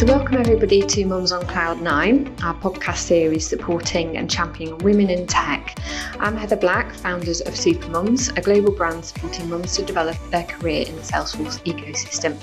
So, 0.00 0.06
welcome 0.06 0.38
everybody 0.38 0.80
to 0.80 1.04
Mums 1.04 1.30
on 1.30 1.46
Cloud 1.46 1.82
9, 1.82 2.36
our 2.42 2.54
podcast 2.54 3.00
series 3.00 3.46
supporting 3.46 4.16
and 4.16 4.30
championing 4.30 4.78
women 4.78 5.10
in 5.10 5.26
tech. 5.26 5.78
I'm 6.18 6.38
Heather 6.38 6.56
Black, 6.56 6.94
founders 6.94 7.42
of 7.42 7.54
Super 7.54 7.86
Mums, 7.90 8.28
a 8.30 8.40
global 8.40 8.72
brand 8.72 9.04
supporting 9.04 9.50
mums 9.50 9.76
to 9.76 9.82
develop 9.82 10.16
their 10.30 10.44
career 10.44 10.86
in 10.88 10.96
the 10.96 11.02
Salesforce 11.02 11.62
ecosystem. 11.64 12.34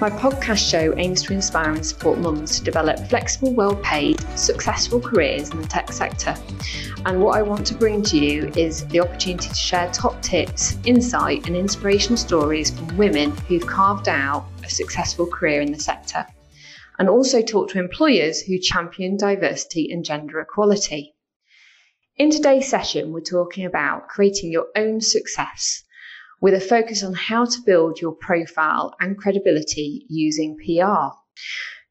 My 0.00 0.08
podcast 0.08 0.70
show 0.70 0.96
aims 0.96 1.22
to 1.24 1.34
inspire 1.34 1.70
and 1.70 1.84
support 1.84 2.18
mums 2.18 2.56
to 2.56 2.64
develop 2.64 2.98
flexible, 3.10 3.52
well 3.52 3.76
paid, 3.76 4.18
successful 4.38 5.02
careers 5.02 5.50
in 5.50 5.60
the 5.60 5.68
tech 5.68 5.92
sector. 5.92 6.34
And 7.04 7.20
what 7.20 7.36
I 7.36 7.42
want 7.42 7.66
to 7.66 7.74
bring 7.74 8.02
to 8.04 8.16
you 8.16 8.50
is 8.56 8.86
the 8.86 9.00
opportunity 9.00 9.50
to 9.50 9.54
share 9.54 9.90
top 9.92 10.22
tips, 10.22 10.78
insight, 10.86 11.46
and 11.46 11.54
inspirational 11.54 12.16
stories 12.16 12.70
from 12.70 12.96
women 12.96 13.36
who've 13.48 13.66
carved 13.66 14.08
out 14.08 14.46
a 14.64 14.70
successful 14.70 15.26
career 15.26 15.60
in 15.60 15.72
the 15.72 15.78
sector 15.78 16.24
and 17.00 17.08
also 17.08 17.40
talk 17.40 17.70
to 17.70 17.78
employers 17.78 18.42
who 18.42 18.58
champion 18.58 19.16
diversity 19.16 19.90
and 19.90 20.04
gender 20.04 20.38
equality. 20.38 21.14
In 22.18 22.30
today's 22.30 22.68
session, 22.68 23.10
we're 23.10 23.22
talking 23.22 23.64
about 23.64 24.08
creating 24.08 24.52
your 24.52 24.66
own 24.76 25.00
success 25.00 25.82
with 26.42 26.52
a 26.52 26.60
focus 26.60 27.02
on 27.02 27.14
how 27.14 27.46
to 27.46 27.62
build 27.64 28.02
your 28.02 28.12
profile 28.12 28.94
and 29.00 29.16
credibility 29.16 30.04
using 30.10 30.58
PR. 30.58 31.16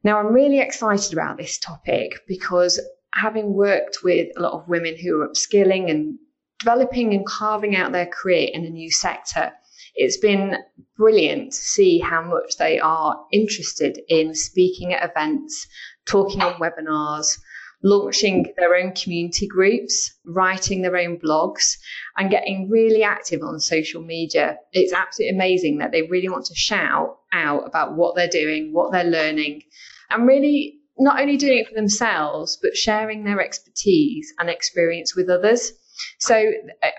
Now, 0.04 0.20
I'm 0.20 0.32
really 0.32 0.60
excited 0.60 1.12
about 1.12 1.38
this 1.38 1.58
topic 1.58 2.20
because 2.28 2.80
having 3.12 3.52
worked 3.52 4.04
with 4.04 4.28
a 4.36 4.40
lot 4.40 4.52
of 4.52 4.68
women 4.68 4.96
who 4.96 5.20
are 5.20 5.28
upskilling 5.28 5.90
and 5.90 6.20
developing 6.60 7.14
and 7.14 7.26
carving 7.26 7.74
out 7.74 7.90
their 7.90 8.06
career 8.06 8.48
in 8.52 8.64
a 8.64 8.70
new 8.70 8.92
sector, 8.92 9.50
it's 10.00 10.16
been 10.16 10.56
brilliant 10.96 11.52
to 11.52 11.58
see 11.58 11.98
how 11.98 12.22
much 12.22 12.56
they 12.56 12.78
are 12.78 13.22
interested 13.32 14.00
in 14.08 14.34
speaking 14.34 14.94
at 14.94 15.10
events, 15.10 15.66
talking 16.06 16.40
on 16.40 16.54
webinars, 16.54 17.38
launching 17.82 18.46
their 18.56 18.74
own 18.76 18.92
community 18.92 19.46
groups, 19.46 20.14
writing 20.24 20.80
their 20.80 20.96
own 20.96 21.18
blogs, 21.18 21.76
and 22.16 22.30
getting 22.30 22.70
really 22.70 23.02
active 23.02 23.42
on 23.42 23.60
social 23.60 24.00
media. 24.00 24.56
It's 24.72 24.94
absolutely 24.94 25.36
amazing 25.36 25.78
that 25.78 25.92
they 25.92 26.02
really 26.02 26.30
want 26.30 26.46
to 26.46 26.54
shout 26.54 27.18
out 27.34 27.66
about 27.66 27.94
what 27.94 28.16
they're 28.16 28.26
doing, 28.26 28.72
what 28.72 28.92
they're 28.92 29.04
learning, 29.04 29.64
and 30.08 30.26
really 30.26 30.78
not 30.98 31.20
only 31.20 31.36
doing 31.36 31.58
it 31.58 31.68
for 31.68 31.74
themselves, 31.74 32.58
but 32.62 32.74
sharing 32.74 33.24
their 33.24 33.42
expertise 33.42 34.32
and 34.38 34.48
experience 34.48 35.14
with 35.14 35.28
others. 35.28 35.72
So 36.18 36.52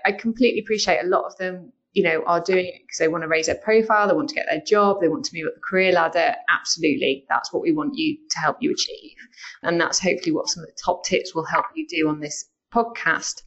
I 0.04 0.12
completely 0.12 0.60
appreciate 0.60 1.00
a 1.02 1.08
lot 1.08 1.24
of 1.24 1.36
them 1.36 1.72
you 1.92 2.02
know, 2.02 2.22
are 2.26 2.40
doing 2.40 2.66
it 2.66 2.80
because 2.82 2.98
they 2.98 3.08
want 3.08 3.22
to 3.22 3.28
raise 3.28 3.46
their 3.46 3.56
profile, 3.56 4.08
they 4.08 4.14
want 4.14 4.28
to 4.30 4.34
get 4.34 4.46
their 4.50 4.62
job, 4.66 5.00
they 5.00 5.08
want 5.08 5.24
to 5.26 5.36
move 5.36 5.48
up 5.48 5.54
the 5.54 5.60
career 5.60 5.92
ladder. 5.92 6.34
Absolutely. 6.48 7.24
That's 7.28 7.52
what 7.52 7.62
we 7.62 7.72
want 7.72 7.96
you 7.96 8.16
to 8.30 8.38
help 8.38 8.56
you 8.60 8.72
achieve. 8.72 9.16
And 9.62 9.80
that's 9.80 10.00
hopefully 10.00 10.32
what 10.32 10.48
some 10.48 10.62
of 10.62 10.68
the 10.68 10.76
top 10.82 11.04
tips 11.04 11.34
will 11.34 11.44
help 11.44 11.66
you 11.74 11.86
do 11.86 12.08
on 12.08 12.20
this 12.20 12.46
podcast. 12.74 13.42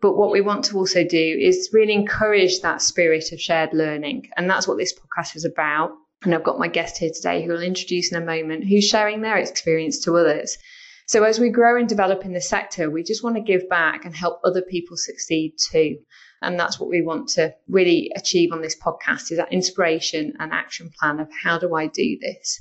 But 0.00 0.16
what 0.16 0.32
we 0.32 0.40
want 0.40 0.64
to 0.66 0.76
also 0.76 1.04
do 1.04 1.38
is 1.40 1.70
really 1.72 1.94
encourage 1.94 2.60
that 2.60 2.82
spirit 2.82 3.32
of 3.32 3.40
shared 3.40 3.72
learning. 3.72 4.28
And 4.36 4.50
that's 4.50 4.68
what 4.68 4.76
this 4.76 4.92
podcast 4.92 5.36
is 5.36 5.44
about. 5.44 5.92
And 6.24 6.34
I've 6.34 6.44
got 6.44 6.58
my 6.58 6.68
guest 6.68 6.98
here 6.98 7.10
today 7.14 7.42
who 7.42 7.52
will 7.52 7.62
introduce 7.62 8.10
in 8.10 8.20
a 8.20 8.26
moment, 8.26 8.64
who's 8.64 8.88
sharing 8.88 9.20
their 9.20 9.36
experience 9.36 10.00
to 10.00 10.16
others. 10.16 10.58
So 11.06 11.22
as 11.22 11.38
we 11.38 11.50
grow 11.50 11.78
and 11.78 11.88
develop 11.88 12.24
in 12.24 12.32
the 12.32 12.40
sector, 12.40 12.90
we 12.90 13.02
just 13.02 13.22
want 13.22 13.36
to 13.36 13.42
give 13.42 13.68
back 13.68 14.04
and 14.04 14.16
help 14.16 14.40
other 14.42 14.62
people 14.62 14.96
succeed 14.96 15.54
too. 15.70 15.98
And 16.44 16.58
that's 16.58 16.78
what 16.78 16.90
we 16.90 17.02
want 17.02 17.28
to 17.30 17.54
really 17.68 18.10
achieve 18.14 18.52
on 18.52 18.62
this 18.62 18.78
podcast 18.78 19.30
is 19.30 19.38
that 19.38 19.52
inspiration 19.52 20.34
and 20.38 20.52
action 20.52 20.90
plan 20.98 21.20
of 21.20 21.28
how 21.42 21.58
do 21.58 21.74
I 21.74 21.86
do 21.86 22.18
this? 22.20 22.60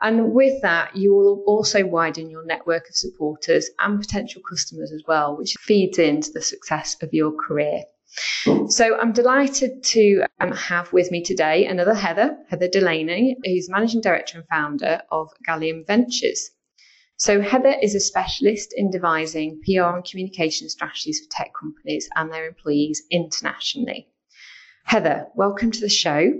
And 0.00 0.32
with 0.32 0.62
that, 0.62 0.96
you 0.96 1.12
will 1.12 1.42
also 1.46 1.84
widen 1.84 2.30
your 2.30 2.44
network 2.44 2.88
of 2.88 2.96
supporters 2.96 3.68
and 3.80 4.00
potential 4.00 4.42
customers 4.48 4.92
as 4.92 5.02
well, 5.08 5.36
which 5.36 5.56
feeds 5.58 5.98
into 5.98 6.30
the 6.30 6.42
success 6.42 6.96
of 7.02 7.12
your 7.12 7.32
career. 7.32 7.82
So 8.68 8.98
I'm 8.98 9.12
delighted 9.12 9.82
to 9.84 10.24
um, 10.40 10.52
have 10.52 10.92
with 10.92 11.10
me 11.10 11.22
today 11.22 11.66
another 11.66 11.94
Heather, 11.94 12.38
Heather 12.48 12.68
Delaney, 12.68 13.36
who's 13.44 13.68
managing 13.68 14.00
director 14.00 14.38
and 14.38 14.48
founder 14.48 15.02
of 15.10 15.30
Gallium 15.46 15.86
Ventures. 15.86 16.50
So 17.20 17.40
Heather 17.40 17.74
is 17.82 17.96
a 17.96 18.00
specialist 18.00 18.72
in 18.76 18.92
devising 18.92 19.60
PR 19.64 19.96
and 19.96 20.04
communication 20.04 20.68
strategies 20.68 21.18
for 21.18 21.28
tech 21.32 21.50
companies 21.52 22.08
and 22.14 22.32
their 22.32 22.46
employees 22.46 23.02
internationally. 23.10 24.06
Heather, 24.84 25.26
welcome 25.34 25.72
to 25.72 25.80
the 25.80 25.88
show. 25.88 26.34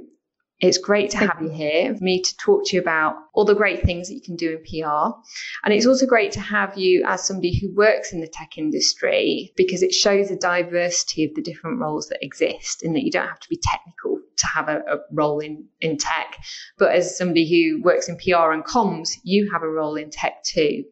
It's 0.61 0.79
great 0.79 1.11
to 1.11 1.17
have 1.17 1.43
you 1.43 1.51
here, 1.51 1.97
for 1.97 2.05
me 2.05 2.23
to 2.23 2.37
talk 2.37 2.65
to 2.67 2.77
you 2.77 2.81
about 2.81 3.17
all 3.35 3.45
the 3.45 3.57
great 3.57 3.83
things 3.83 4.07
that 4.07 4.15
you 4.15 4.21
can 4.21 4.37
do 4.37 4.53
in 4.53 4.59
PR. 4.59 5.17
And 5.65 5.75
it's 5.75 5.87
also 5.87 6.07
great 6.07 6.31
to 6.33 6.41
have 6.41 6.79
you 6.79 7.05
as 7.05 7.27
somebody 7.27 7.59
who 7.59 7.75
works 7.75 8.13
in 8.13 8.21
the 8.21 8.29
tech 8.29 8.57
industry 8.57 9.53
because 9.57 9.83
it 9.83 9.93
shows 9.93 10.29
the 10.29 10.37
diversity 10.37 11.25
of 11.25 11.35
the 11.35 11.43
different 11.43 11.81
roles 11.81 12.07
that 12.09 12.25
exist 12.25 12.85
and 12.85 12.95
that 12.95 13.03
you 13.03 13.11
don't 13.11 13.27
have 13.27 13.41
to 13.41 13.49
be 13.49 13.61
technical 13.61 13.98
to 14.39 14.47
have 14.47 14.69
a, 14.69 14.79
a, 14.89 14.99
role 15.13 15.41
in, 15.41 15.65
in 15.81 15.97
tech. 15.97 16.37
But 16.79 16.93
as 16.93 17.17
somebody 17.17 17.49
who 17.49 17.83
works 17.83 18.09
in 18.09 18.17
PR 18.17 18.53
and 18.53 18.65
comms, 18.65 19.11
you 19.23 19.51
have 19.53 19.63
a 19.63 19.69
role 19.69 19.97
in 19.97 20.11
tech 20.11 20.43
too. 20.45 20.85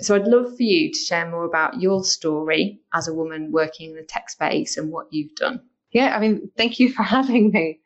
So 0.00 0.14
I'd 0.14 0.26
love 0.26 0.56
for 0.56 0.62
you 0.62 0.92
to 0.92 0.98
share 0.98 1.30
more 1.30 1.44
about 1.44 1.80
your 1.80 2.04
story 2.04 2.80
as 2.94 3.08
a 3.08 3.14
woman 3.14 3.52
working 3.52 3.90
in 3.90 3.96
the 3.96 4.02
tech 4.02 4.30
space 4.30 4.76
and 4.76 4.90
what 4.90 5.06
you've 5.10 5.34
done. 5.34 5.60
Yeah, 5.92 6.16
I 6.16 6.20
mean, 6.20 6.50
thank 6.56 6.80
you 6.80 6.92
for 6.92 7.02
having 7.16 7.50
me. 7.50 7.80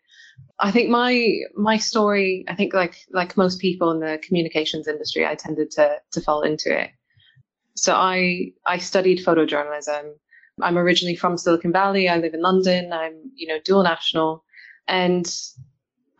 I 0.58 0.70
think 0.70 0.88
my 0.88 1.32
my 1.54 1.76
story, 1.76 2.44
I 2.48 2.54
think 2.54 2.72
like 2.72 2.96
like 3.10 3.36
most 3.36 3.60
people 3.60 3.90
in 3.90 4.00
the 4.00 4.18
communications 4.22 4.88
industry, 4.88 5.26
I 5.26 5.34
tended 5.34 5.70
to 5.72 5.98
to 6.12 6.20
fall 6.20 6.42
into 6.42 6.78
it. 6.78 6.90
So 7.74 7.94
I 7.94 8.52
I 8.66 8.78
studied 8.78 9.24
photojournalism. 9.24 10.14
I'm 10.62 10.78
originally 10.78 11.16
from 11.16 11.36
Silicon 11.36 11.72
Valley. 11.72 12.08
I 12.08 12.16
live 12.16 12.32
in 12.32 12.40
London. 12.40 12.92
I'm, 12.92 13.30
you 13.34 13.46
know, 13.46 13.58
dual 13.62 13.82
national. 13.82 14.42
And 14.88 15.26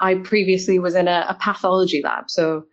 I 0.01 0.17
previously 0.17 0.79
was 0.79 0.95
in 0.95 1.09
a, 1.09 1.27
a 1.29 1.35
pathology 1.35 2.03
lab. 2.03 2.31
So, 2.31 2.65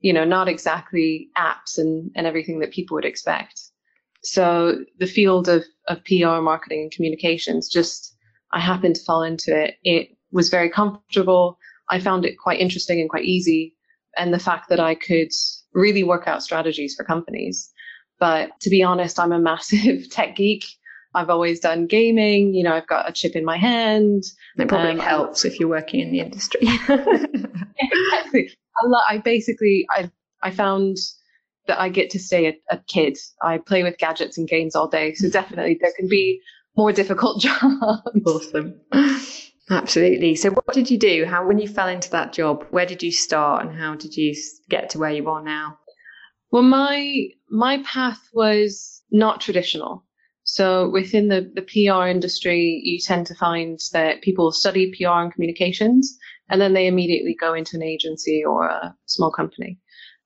you 0.00 0.12
know, 0.12 0.24
not 0.24 0.48
exactly 0.48 1.28
apps 1.36 1.76
and, 1.76 2.10
and 2.14 2.26
everything 2.26 2.60
that 2.60 2.72
people 2.72 2.94
would 2.94 3.04
expect. 3.04 3.60
So 4.22 4.84
the 4.98 5.06
field 5.06 5.48
of, 5.48 5.64
of 5.88 6.04
PR, 6.04 6.40
marketing 6.40 6.82
and 6.82 6.92
communications, 6.92 7.68
just, 7.68 8.16
I 8.52 8.60
happened 8.60 8.96
to 8.96 9.04
fall 9.04 9.22
into 9.22 9.56
it. 9.56 9.76
It 9.82 10.16
was 10.32 10.50
very 10.50 10.70
comfortable. 10.70 11.58
I 11.88 12.00
found 12.00 12.24
it 12.24 12.38
quite 12.38 12.60
interesting 12.60 13.00
and 13.00 13.10
quite 13.10 13.24
easy. 13.24 13.74
And 14.16 14.32
the 14.32 14.38
fact 14.38 14.68
that 14.68 14.80
I 14.80 14.94
could 14.94 15.30
really 15.72 16.04
work 16.04 16.26
out 16.26 16.42
strategies 16.42 16.94
for 16.94 17.04
companies. 17.04 17.70
But 18.18 18.50
to 18.60 18.70
be 18.70 18.82
honest, 18.82 19.18
I'm 19.18 19.32
a 19.32 19.38
massive 19.50 20.10
tech 20.10 20.36
geek. 20.36 20.64
I've 21.14 21.30
always 21.30 21.60
done 21.60 21.86
gaming. 21.86 22.54
You 22.54 22.64
know, 22.64 22.74
I've 22.74 22.86
got 22.86 23.08
a 23.08 23.12
chip 23.12 23.34
in 23.34 23.44
my 23.44 23.56
hand. 23.56 24.24
It 24.56 24.68
probably 24.68 24.92
um, 24.92 24.98
helps 24.98 25.44
if 25.44 25.58
you're 25.58 25.68
working 25.68 26.00
in 26.00 26.12
the 26.12 26.20
industry. 26.20 26.60
exactly. 27.78 28.50
I 29.08 29.18
basically, 29.18 29.86
I, 29.90 30.10
I 30.42 30.50
found 30.50 30.96
that 31.66 31.80
I 31.80 31.88
get 31.88 32.10
to 32.10 32.18
stay 32.18 32.46
a, 32.48 32.54
a, 32.70 32.78
kid. 32.88 33.18
I 33.42 33.58
play 33.58 33.82
with 33.82 33.98
gadgets 33.98 34.38
and 34.38 34.48
games 34.48 34.74
all 34.74 34.88
day. 34.88 35.14
So 35.14 35.28
definitely 35.28 35.78
there 35.80 35.92
can 35.96 36.08
be 36.08 36.40
more 36.76 36.92
difficult 36.92 37.40
jobs. 37.42 38.02
Awesome. 38.26 38.80
Absolutely. 39.70 40.34
So 40.34 40.50
what 40.50 40.72
did 40.72 40.90
you 40.90 40.98
do? 40.98 41.26
How, 41.26 41.46
when 41.46 41.58
you 41.58 41.68
fell 41.68 41.88
into 41.88 42.10
that 42.10 42.32
job, 42.32 42.64
where 42.70 42.86
did 42.86 43.02
you 43.02 43.12
start 43.12 43.64
and 43.64 43.78
how 43.78 43.94
did 43.94 44.16
you 44.16 44.34
get 44.68 44.90
to 44.90 44.98
where 44.98 45.12
you 45.12 45.28
are 45.28 45.42
now? 45.42 45.78
Well, 46.50 46.62
my, 46.62 47.28
my 47.48 47.82
path 47.84 48.20
was 48.32 49.02
not 49.12 49.40
traditional. 49.40 50.04
So 50.52 50.88
within 50.88 51.28
the, 51.28 51.48
the 51.54 51.62
PR 51.62 52.08
industry, 52.08 52.80
you 52.82 52.98
tend 52.98 53.24
to 53.28 53.36
find 53.36 53.78
that 53.92 54.20
people 54.20 54.50
study 54.50 54.92
PR 54.92 55.20
and 55.20 55.32
communications 55.32 56.18
and 56.48 56.60
then 56.60 56.72
they 56.72 56.88
immediately 56.88 57.36
go 57.40 57.54
into 57.54 57.76
an 57.76 57.84
agency 57.84 58.44
or 58.44 58.66
a 58.66 58.96
small 59.06 59.30
company. 59.30 59.78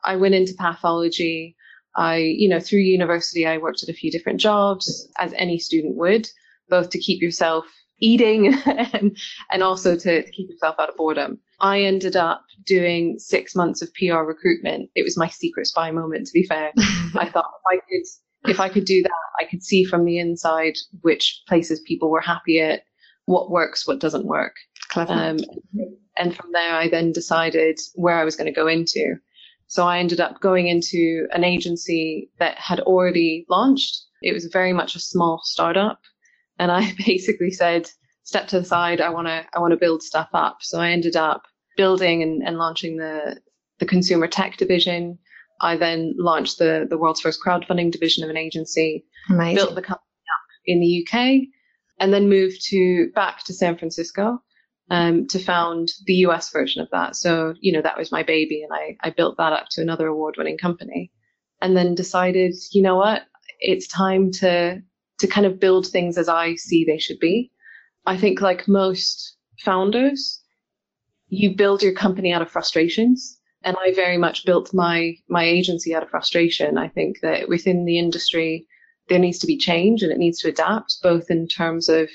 I 0.03 0.17
went 0.17 0.35
into 0.35 0.55
pathology. 0.55 1.57
I, 1.95 2.17
you 2.17 2.49
know, 2.49 2.59
through 2.59 2.79
university, 2.79 3.47
I 3.47 3.59
worked 3.59 3.83
at 3.83 3.91
a 3.91 3.93
few 3.93 4.11
different 4.11 4.41
jobs 4.41 5.07
as 5.19 5.35
any 5.35 5.59
student 5.59 5.95
would, 5.97 6.27
both 6.71 6.89
to 6.91 6.99
keep 6.99 7.21
yourself 7.21 7.67
eating 8.01 8.55
and, 8.65 9.19
and 9.53 9.63
also 9.63 9.95
to, 9.95 10.23
to 10.23 10.31
keep 10.31 10.49
yourself 10.49 10.77
out 10.79 10.89
of 10.89 10.97
boredom. 10.97 11.39
I 11.61 11.83
ended 11.83 12.17
up 12.17 12.43
doing 12.65 13.19
six 13.19 13.55
months 13.55 13.83
of 13.83 13.93
PR 13.93 14.21
recruitment. 14.21 14.89
It 14.95 15.03
was 15.03 15.19
my 15.19 15.29
secret 15.29 15.67
spy 15.67 15.91
moment, 15.91 16.29
to 16.29 16.33
be 16.33 16.47
fair. 16.47 16.73
I 16.79 17.29
thought 17.31 17.53
if 17.61 17.63
I 17.71 17.77
could 17.77 18.07
if 18.47 18.61
I 18.61 18.69
could 18.69 18.85
do 18.85 19.03
that, 19.03 19.11
I 19.41 19.45
could 19.45 19.63
see 19.63 19.85
from 19.85 20.05
the 20.05 20.19
inside 20.19 20.75
which 21.01 21.43
places 21.49 21.81
people 21.81 22.11
were 22.11 22.21
happy 22.21 22.61
at, 22.61 22.83
what 23.27 23.51
works, 23.51 23.87
what 23.87 24.01
doesn't 24.01 24.27
work. 24.27 24.55
Clever. 24.91 25.13
Um, 25.13 25.39
and 26.17 26.37
from 26.37 26.53
there, 26.53 26.75
I 26.75 26.89
then 26.89 27.13
decided 27.13 27.79
where 27.95 28.19
I 28.19 28.25
was 28.25 28.37
going 28.37 28.47
to 28.47 28.53
go 28.53 28.67
into. 28.67 29.17
So 29.67 29.87
I 29.87 29.99
ended 29.99 30.21
up 30.21 30.41
going 30.41 30.69
into 30.69 31.27
an 31.33 31.43
agency 31.43 32.31
that 32.39 32.59
had 32.59 32.81
already 32.81 33.47
launched. 33.49 34.03
It 34.23 34.33
was 34.33 34.45
very 34.47 34.73
much 34.73 34.95
a 34.95 35.01
small 35.01 35.41
startup. 35.45 36.01
And 36.59 36.71
I 36.71 36.93
basically 37.07 37.51
said, 37.51 37.91
step 38.23 38.49
to 38.49 38.61
the 38.61 38.65
side. 38.65 39.01
I 39.01 39.11
want 39.11 39.27
to, 39.27 39.45
I 39.55 39.59
want 39.59 39.73
to 39.73 39.79
build 39.79 40.03
stuff 40.03 40.29
up. 40.33 40.59
So 40.61 40.81
I 40.81 40.91
ended 40.91 41.17
up 41.17 41.43
building 41.77 42.23
and, 42.23 42.43
and 42.43 42.59
launching 42.59 42.97
the, 42.97 43.41
the 43.79 43.87
consumer 43.87 44.27
tech 44.27 44.57
division. 44.57 45.19
I 45.65 45.77
then 45.77 46.15
launched 46.17 46.59
the, 46.59 46.87
the 46.89 46.99
world's 46.99 47.21
first 47.21 47.41
crowdfunding 47.45 47.91
division 47.91 48.23
of 48.23 48.31
an 48.31 48.37
agency, 48.37 49.05
Amazing. 49.31 49.57
built 49.57 49.75
the 49.75 49.83
company 49.83 50.05
up 50.05 50.61
in 50.67 50.81
the 50.81 51.07
UK, 51.07 51.49
and 51.99 52.13
then 52.13 52.29
moved 52.29 52.61
to 52.69 53.11
back 53.15 53.45
to 53.45 53.55
San 53.55 53.77
Francisco 53.77 54.43
um, 54.91 55.27
to 55.29 55.39
found 55.39 55.89
the 56.07 56.15
US 56.27 56.51
version 56.51 56.83
of 56.83 56.89
that. 56.91 57.17
So, 57.17 57.55
you 57.61 57.73
know, 57.73 57.83
that 57.83 57.99
was 57.99 58.13
my 58.13 58.23
baby, 58.23 58.63
and 58.63 58.73
I, 58.73 58.97
I 59.07 59.11
built 59.11 59.37
that 59.39 59.53
up 59.53 59.67
to 59.73 59.83
another 59.83 60.07
award 60.07 60.37
winning 60.37 60.59
company. 60.59 61.11
And 61.61 61.77
then 61.77 61.95
decided, 61.95 62.55
you 62.73 62.83
know 62.83 62.97
what, 62.97 63.23
it's 63.61 63.87
time 63.89 64.31
to 64.33 64.83
to 65.19 65.27
kind 65.27 65.47
of 65.47 65.61
build 65.61 65.87
things 65.87 66.19
as 66.19 66.29
I 66.29 66.57
see 66.57 66.85
they 66.85 66.99
should 66.99 67.19
be. 67.21 67.51
I 68.05 68.17
think 68.19 68.41
like 68.41 68.69
most 68.69 69.37
founders, 69.61 70.43
you 71.29 71.55
build 71.55 71.83
your 71.83 71.95
company 71.95 72.33
out 72.33 72.43
of 72.43 72.51
frustrations. 72.51 73.39
And 73.65 73.77
I 73.81 73.93
very 73.95 74.19
much 74.19 74.45
built 74.45 74.75
my 74.75 75.15
my 75.29 75.45
agency 75.45 75.95
out 75.95 76.03
of 76.03 76.11
frustration. 76.11 76.79
I 76.79 76.89
think 76.89 77.21
that 77.23 77.49
within 77.49 77.85
the 77.85 77.99
industry, 77.99 78.67
there 79.09 79.19
needs 79.19 79.39
to 79.41 79.47
be 79.47 79.57
change 79.57 80.03
and 80.03 80.13
it 80.13 80.19
needs 80.19 80.39
to 80.41 80.49
adapt, 80.49 80.99
both 81.03 81.31
in 81.31 81.49
terms 81.49 81.89
of 81.89 82.09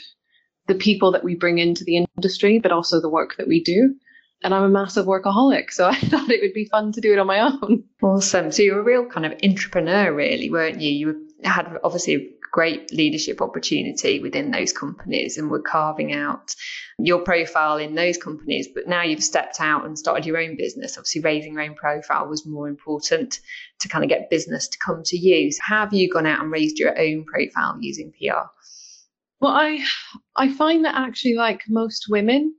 the 0.67 0.75
people 0.75 1.11
that 1.11 1.23
we 1.23 1.35
bring 1.35 1.57
into 1.57 1.83
the 1.83 2.05
industry, 2.15 2.59
but 2.59 2.71
also 2.71 3.01
the 3.01 3.09
work 3.09 3.35
that 3.37 3.47
we 3.47 3.63
do. 3.63 3.95
And 4.43 4.53
I'm 4.53 4.63
a 4.63 4.69
massive 4.69 5.05
workaholic, 5.05 5.71
so 5.71 5.87
I 5.89 5.95
thought 5.95 6.29
it 6.29 6.41
would 6.41 6.53
be 6.53 6.65
fun 6.65 6.91
to 6.93 7.01
do 7.01 7.11
it 7.11 7.19
on 7.19 7.27
my 7.27 7.39
own. 7.39 7.83
Awesome. 8.01 8.51
So 8.51 8.61
you're 8.61 8.79
a 8.79 8.83
real 8.83 9.05
kind 9.05 9.25
of 9.25 9.33
entrepreneur, 9.43 10.13
really, 10.13 10.49
weren't 10.49 10.79
you? 10.79 10.91
You 10.91 11.27
had 11.43 11.77
obviously 11.83 12.31
great 12.51 12.91
leadership 12.91 13.41
opportunity 13.41 14.19
within 14.19 14.51
those 14.51 14.73
companies 14.73 15.37
and 15.37 15.49
were 15.49 15.61
carving 15.61 16.13
out 16.13 16.55
your 16.97 17.19
profile 17.19 17.77
in 17.77 17.95
those 17.95 18.17
companies. 18.17 18.67
But 18.73 18.87
now 18.87 19.03
you've 19.03 19.23
stepped 19.23 19.59
out 19.59 19.85
and 19.85 19.97
started 19.97 20.25
your 20.25 20.37
own 20.37 20.55
business. 20.57 20.97
Obviously, 20.97 21.21
raising 21.21 21.53
your 21.53 21.63
own 21.63 21.75
profile 21.75 22.27
was 22.27 22.45
more 22.45 22.67
important 22.67 23.39
to 23.79 23.87
kind 23.87 24.03
of 24.03 24.09
get 24.09 24.29
business 24.29 24.67
to 24.67 24.77
come 24.79 25.03
to 25.05 25.17
you. 25.17 25.51
So 25.51 25.59
have 25.67 25.93
you 25.93 26.09
gone 26.09 26.25
out 26.25 26.41
and 26.41 26.51
raised 26.51 26.79
your 26.79 26.99
own 26.99 27.25
profile 27.25 27.77
using 27.79 28.11
PR? 28.11 28.47
Well, 29.39 29.53
I 29.53 29.85
I 30.35 30.51
find 30.53 30.85
that 30.85 30.95
actually, 30.95 31.35
like 31.35 31.61
most 31.69 32.07
women, 32.09 32.55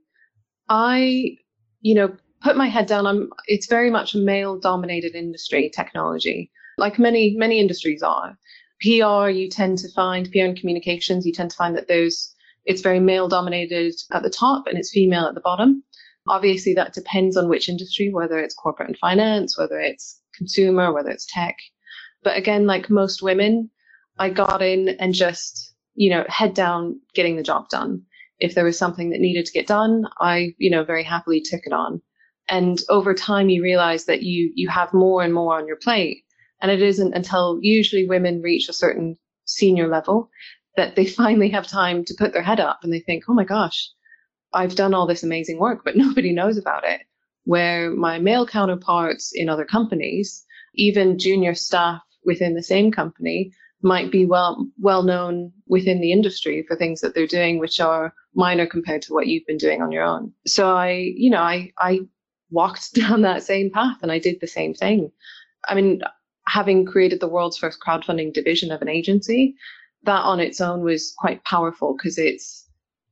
I 0.69 1.37
you 1.81 1.95
know 1.95 2.15
put 2.41 2.57
my 2.57 2.67
head 2.67 2.87
down. 2.87 3.05
I'm. 3.05 3.29
It's 3.47 3.67
very 3.67 3.91
much 3.91 4.15
a 4.15 4.19
male-dominated 4.19 5.15
industry, 5.15 5.69
technology, 5.73 6.51
like 6.77 6.97
many 6.97 7.35
many 7.37 7.59
industries 7.59 8.01
are. 8.01 8.37
PR, 8.81 9.29
you 9.29 9.49
tend 9.49 9.77
to 9.79 9.91
find 9.91 10.31
PR 10.31 10.39
and 10.39 10.59
communications, 10.59 11.25
you 11.25 11.33
tend 11.33 11.51
to 11.51 11.57
find 11.57 11.75
that 11.75 11.87
those 11.87 12.33
it's 12.63 12.81
very 12.81 12.99
male-dominated 12.99 13.93
at 14.11 14.21
the 14.21 14.29
top 14.29 14.67
and 14.67 14.77
it's 14.77 14.91
female 14.91 15.25
at 15.25 15.33
the 15.33 15.41
bottom. 15.41 15.83
Obviously, 16.27 16.75
that 16.75 16.93
depends 16.93 17.35
on 17.35 17.49
which 17.49 17.67
industry, 17.67 18.11
whether 18.13 18.37
it's 18.37 18.53
corporate 18.53 18.89
and 18.89 18.97
finance, 18.99 19.57
whether 19.57 19.79
it's 19.79 20.21
consumer, 20.35 20.93
whether 20.93 21.09
it's 21.09 21.25
tech. 21.25 21.55
But 22.23 22.37
again, 22.37 22.67
like 22.67 22.89
most 22.89 23.23
women, 23.23 23.71
I 24.19 24.29
got 24.29 24.61
in 24.61 24.89
and 24.89 25.15
just 25.15 25.71
you 25.95 26.09
know, 26.09 26.25
head 26.27 26.53
down 26.53 26.99
getting 27.13 27.35
the 27.35 27.43
job 27.43 27.69
done. 27.69 28.03
If 28.39 28.55
there 28.55 28.63
was 28.63 28.77
something 28.77 29.11
that 29.11 29.19
needed 29.19 29.45
to 29.45 29.51
get 29.51 29.67
done, 29.67 30.05
I, 30.19 30.53
you 30.57 30.71
know, 30.71 30.83
very 30.83 31.03
happily 31.03 31.41
took 31.41 31.61
it 31.63 31.73
on. 31.73 32.01
And 32.49 32.79
over 32.89 33.13
time, 33.13 33.49
you 33.49 33.61
realize 33.61 34.05
that 34.05 34.23
you 34.23 34.51
you 34.55 34.67
have 34.69 34.93
more 34.93 35.23
and 35.23 35.33
more 35.33 35.57
on 35.57 35.67
your 35.67 35.77
plate. 35.77 36.23
And 36.61 36.71
it 36.71 36.81
isn't 36.81 37.13
until 37.13 37.59
usually 37.61 38.07
women 38.07 38.41
reach 38.41 38.69
a 38.69 38.73
certain 38.73 39.17
senior 39.45 39.87
level 39.87 40.29
that 40.77 40.95
they 40.95 41.05
finally 41.21 41.49
have 41.49 41.67
time 41.67 42.05
to 42.05 42.15
put 42.17 42.33
their 42.33 42.43
head 42.43 42.59
up 42.59 42.79
and 42.83 42.93
they 42.93 42.99
think, 42.99 43.25
oh 43.27 43.33
my 43.33 43.43
gosh, 43.43 43.89
I've 44.53 44.75
done 44.75 44.93
all 44.93 45.07
this 45.07 45.23
amazing 45.23 45.59
work, 45.59 45.83
but 45.83 45.95
nobody 46.05 46.31
knows 46.31 46.57
about 46.57 46.83
it. 46.83 47.01
Where 47.43 47.89
my 47.89 48.19
male 48.19 48.45
counterparts 48.45 49.31
in 49.33 49.49
other 49.49 49.65
companies, 49.65 50.45
even 50.75 51.17
junior 51.17 51.55
staff 51.55 52.01
within 52.23 52.53
the 52.53 52.61
same 52.63 52.91
company, 52.91 53.51
might 53.83 54.11
be 54.11 54.25
well 54.25 54.67
well 54.79 55.03
known 55.03 55.51
within 55.67 56.01
the 56.01 56.11
industry 56.11 56.63
for 56.67 56.75
things 56.75 57.01
that 57.01 57.15
they're 57.15 57.27
doing 57.27 57.57
which 57.57 57.79
are 57.79 58.13
minor 58.35 58.65
compared 58.65 59.01
to 59.01 59.13
what 59.13 59.27
you've 59.27 59.45
been 59.45 59.57
doing 59.57 59.81
on 59.81 59.91
your 59.91 60.03
own 60.03 60.31
so 60.45 60.69
i 60.75 60.91
you 61.15 61.29
know 61.29 61.41
i 61.41 61.71
i 61.79 61.99
walked 62.49 62.93
down 63.01 63.21
that 63.21 63.43
same 63.43 63.69
path 63.71 63.97
and 64.01 64.11
i 64.11 64.19
did 64.19 64.39
the 64.39 64.47
same 64.47 64.73
thing 64.73 65.11
i 65.67 65.73
mean 65.73 66.01
having 66.47 66.85
created 66.85 67.19
the 67.19 67.27
world's 67.27 67.57
first 67.57 67.79
crowdfunding 67.85 68.33
division 68.33 68.71
of 68.71 68.81
an 68.81 68.89
agency 68.89 69.55
that 70.03 70.23
on 70.23 70.39
its 70.39 70.59
own 70.59 70.81
was 70.83 71.13
quite 71.17 71.43
powerful 71.43 71.95
because 71.95 72.17
it's 72.17 72.67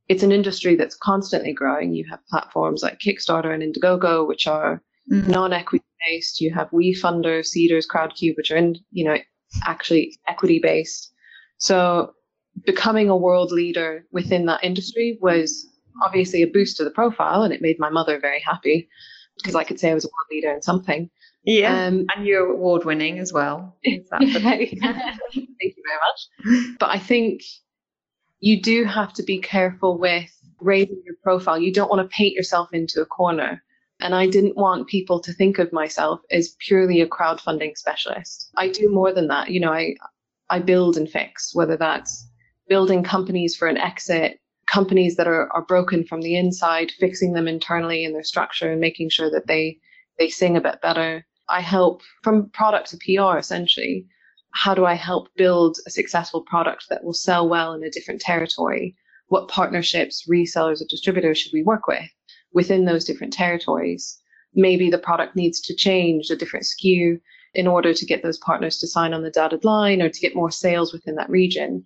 it's 0.07 0.23
an 0.23 0.31
industry 0.31 0.75
that's 0.75 0.95
constantly 0.95 1.53
growing 1.53 1.93
you 1.93 2.05
have 2.09 2.25
platforms 2.27 2.81
like 2.81 2.99
kickstarter 2.99 3.53
and 3.53 3.61
indiegogo 3.61 4.27
which 4.27 4.47
are 4.47 4.81
mm-hmm. 5.11 5.29
non-equity 5.29 5.85
based 6.07 6.41
you 6.41 6.53
have 6.53 6.69
WeFunder, 6.71 7.43
Seedrs, 7.43 7.85
Crowdcube, 7.87 8.37
which 8.37 8.51
are 8.51 8.57
in, 8.57 8.75
you 8.91 9.05
know, 9.05 9.17
actually 9.65 10.17
equity 10.27 10.59
based. 10.59 11.11
So 11.57 12.13
becoming 12.65 13.09
a 13.09 13.17
world 13.17 13.51
leader 13.51 14.05
within 14.11 14.45
that 14.45 14.63
industry 14.63 15.17
was 15.21 15.67
obviously 16.03 16.41
a 16.41 16.47
boost 16.47 16.77
to 16.77 16.83
the 16.83 16.91
profile 16.91 17.43
and 17.43 17.53
it 17.53 17.61
made 17.61 17.79
my 17.79 17.89
mother 17.89 18.19
very 18.19 18.39
happy 18.39 18.87
because 19.35 19.55
I 19.55 19.63
could 19.63 19.79
say 19.79 19.91
I 19.91 19.93
was 19.93 20.05
a 20.05 20.07
world 20.07 20.27
leader 20.31 20.53
in 20.53 20.61
something. 20.61 21.09
Yeah. 21.43 21.87
Um, 21.87 22.05
and 22.15 22.25
you're 22.25 22.51
award 22.51 22.85
winning 22.85 23.19
as 23.19 23.33
well. 23.33 23.77
Thank 23.85 24.01
you 24.03 24.79
very 24.81 25.99
much. 26.07 26.77
But 26.79 26.89
I 26.89 26.99
think 26.99 27.41
you 28.39 28.61
do 28.61 28.83
have 28.85 29.13
to 29.13 29.23
be 29.23 29.39
careful 29.39 29.97
with 29.97 30.29
raising 30.59 31.01
your 31.05 31.15
profile. 31.23 31.59
You 31.59 31.73
don't 31.73 31.89
want 31.89 32.01
to 32.01 32.15
paint 32.15 32.33
yourself 32.33 32.69
into 32.73 33.01
a 33.01 33.05
corner 33.05 33.63
and 33.99 34.15
I 34.15 34.27
didn't 34.27 34.55
want 34.55 34.87
people 34.87 35.19
to 35.21 35.33
think 35.33 35.59
of 35.59 35.73
myself 35.73 36.21
as 36.31 36.55
purely 36.59 37.01
a 37.01 37.07
crowdfunding 37.07 37.77
specialist. 37.77 38.49
I 38.55 38.69
do 38.69 38.89
more 38.89 39.13
than 39.13 39.27
that. 39.27 39.51
You 39.51 39.59
know, 39.59 39.73
I, 39.73 39.95
I 40.49 40.59
build 40.59 40.95
and 40.95 41.09
fix, 41.09 41.53
whether 41.53 41.75
that's 41.75 42.25
building 42.69 43.03
companies 43.03 43.55
for 43.55 43.67
an 43.67 43.77
exit, 43.77 44.39
companies 44.67 45.17
that 45.17 45.27
are, 45.27 45.51
are 45.53 45.65
broken 45.65 46.05
from 46.05 46.21
the 46.21 46.37
inside, 46.37 46.91
fixing 46.99 47.33
them 47.33 47.47
internally 47.47 48.05
in 48.05 48.13
their 48.13 48.23
structure 48.23 48.71
and 48.71 48.79
making 48.79 49.09
sure 49.09 49.29
that 49.31 49.47
they, 49.47 49.79
they 50.19 50.29
sing 50.29 50.55
a 50.55 50.61
bit 50.61 50.81
better. 50.81 51.25
I 51.49 51.61
help 51.61 52.03
from 52.23 52.49
product 52.51 52.91
to 52.91 52.97
PR 52.97 53.39
essentially. 53.39 54.05
How 54.53 54.75
do 54.75 54.85
I 54.85 54.93
help 54.93 55.29
build 55.35 55.77
a 55.87 55.89
successful 55.89 56.43
product 56.43 56.85
that 56.89 57.03
will 57.03 57.13
sell 57.13 57.49
well 57.49 57.73
in 57.73 57.83
a 57.83 57.89
different 57.89 58.21
territory? 58.21 58.95
What 59.29 59.47
partnerships, 59.47 60.27
resellers, 60.29 60.81
or 60.81 60.85
distributors 60.89 61.37
should 61.37 61.53
we 61.53 61.63
work 61.63 61.87
with? 61.87 62.09
within 62.53 62.85
those 62.85 63.05
different 63.05 63.33
territories. 63.33 64.19
Maybe 64.53 64.89
the 64.89 64.97
product 64.97 65.35
needs 65.35 65.61
to 65.61 65.75
change 65.75 66.29
a 66.29 66.35
different 66.35 66.65
SKU 66.65 67.19
in 67.53 67.67
order 67.67 67.93
to 67.93 68.05
get 68.05 68.23
those 68.23 68.37
partners 68.37 68.77
to 68.79 68.87
sign 68.87 69.13
on 69.13 69.23
the 69.23 69.31
dotted 69.31 69.63
line 69.63 70.01
or 70.01 70.09
to 70.09 70.19
get 70.19 70.35
more 70.35 70.51
sales 70.51 70.93
within 70.93 71.15
that 71.15 71.29
region. 71.29 71.83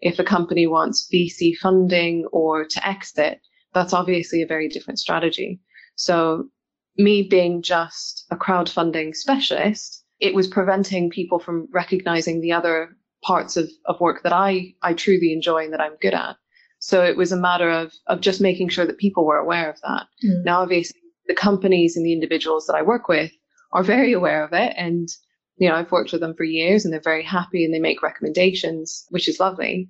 If 0.00 0.18
a 0.18 0.24
company 0.24 0.66
wants 0.66 1.08
VC 1.12 1.56
funding 1.56 2.26
or 2.32 2.64
to 2.64 2.88
exit, 2.88 3.40
that's 3.72 3.92
obviously 3.92 4.42
a 4.42 4.46
very 4.46 4.68
different 4.68 4.98
strategy. 4.98 5.60
So 5.96 6.48
me 6.96 7.22
being 7.22 7.62
just 7.62 8.26
a 8.30 8.36
crowdfunding 8.36 9.14
specialist, 9.14 10.04
it 10.20 10.34
was 10.34 10.46
preventing 10.46 11.10
people 11.10 11.38
from 11.38 11.68
recognizing 11.72 12.40
the 12.40 12.52
other 12.52 12.96
parts 13.22 13.56
of, 13.56 13.68
of 13.86 14.00
work 14.00 14.22
that 14.22 14.32
I, 14.32 14.74
I 14.82 14.94
truly 14.94 15.32
enjoy 15.32 15.64
and 15.64 15.72
that 15.72 15.80
I'm 15.80 15.96
good 16.00 16.14
at. 16.14 16.36
So 16.78 17.02
it 17.02 17.16
was 17.16 17.32
a 17.32 17.36
matter 17.36 17.70
of, 17.70 17.92
of 18.06 18.20
just 18.20 18.40
making 18.40 18.68
sure 18.68 18.86
that 18.86 18.98
people 18.98 19.24
were 19.24 19.38
aware 19.38 19.70
of 19.70 19.80
that. 19.82 20.06
Mm. 20.24 20.44
Now, 20.44 20.60
obviously, 20.60 21.00
the 21.26 21.34
companies 21.34 21.96
and 21.96 22.04
the 22.04 22.12
individuals 22.12 22.66
that 22.66 22.76
I 22.76 22.82
work 22.82 23.08
with 23.08 23.32
are 23.72 23.82
very 23.82 24.12
aware 24.12 24.44
of 24.44 24.52
it. 24.52 24.74
And, 24.76 25.08
you 25.56 25.68
know, 25.68 25.74
I've 25.74 25.90
worked 25.90 26.12
with 26.12 26.20
them 26.20 26.34
for 26.34 26.44
years 26.44 26.84
and 26.84 26.92
they're 26.92 27.00
very 27.00 27.22
happy 27.22 27.64
and 27.64 27.72
they 27.72 27.80
make 27.80 28.02
recommendations, 28.02 29.06
which 29.08 29.28
is 29.28 29.40
lovely. 29.40 29.88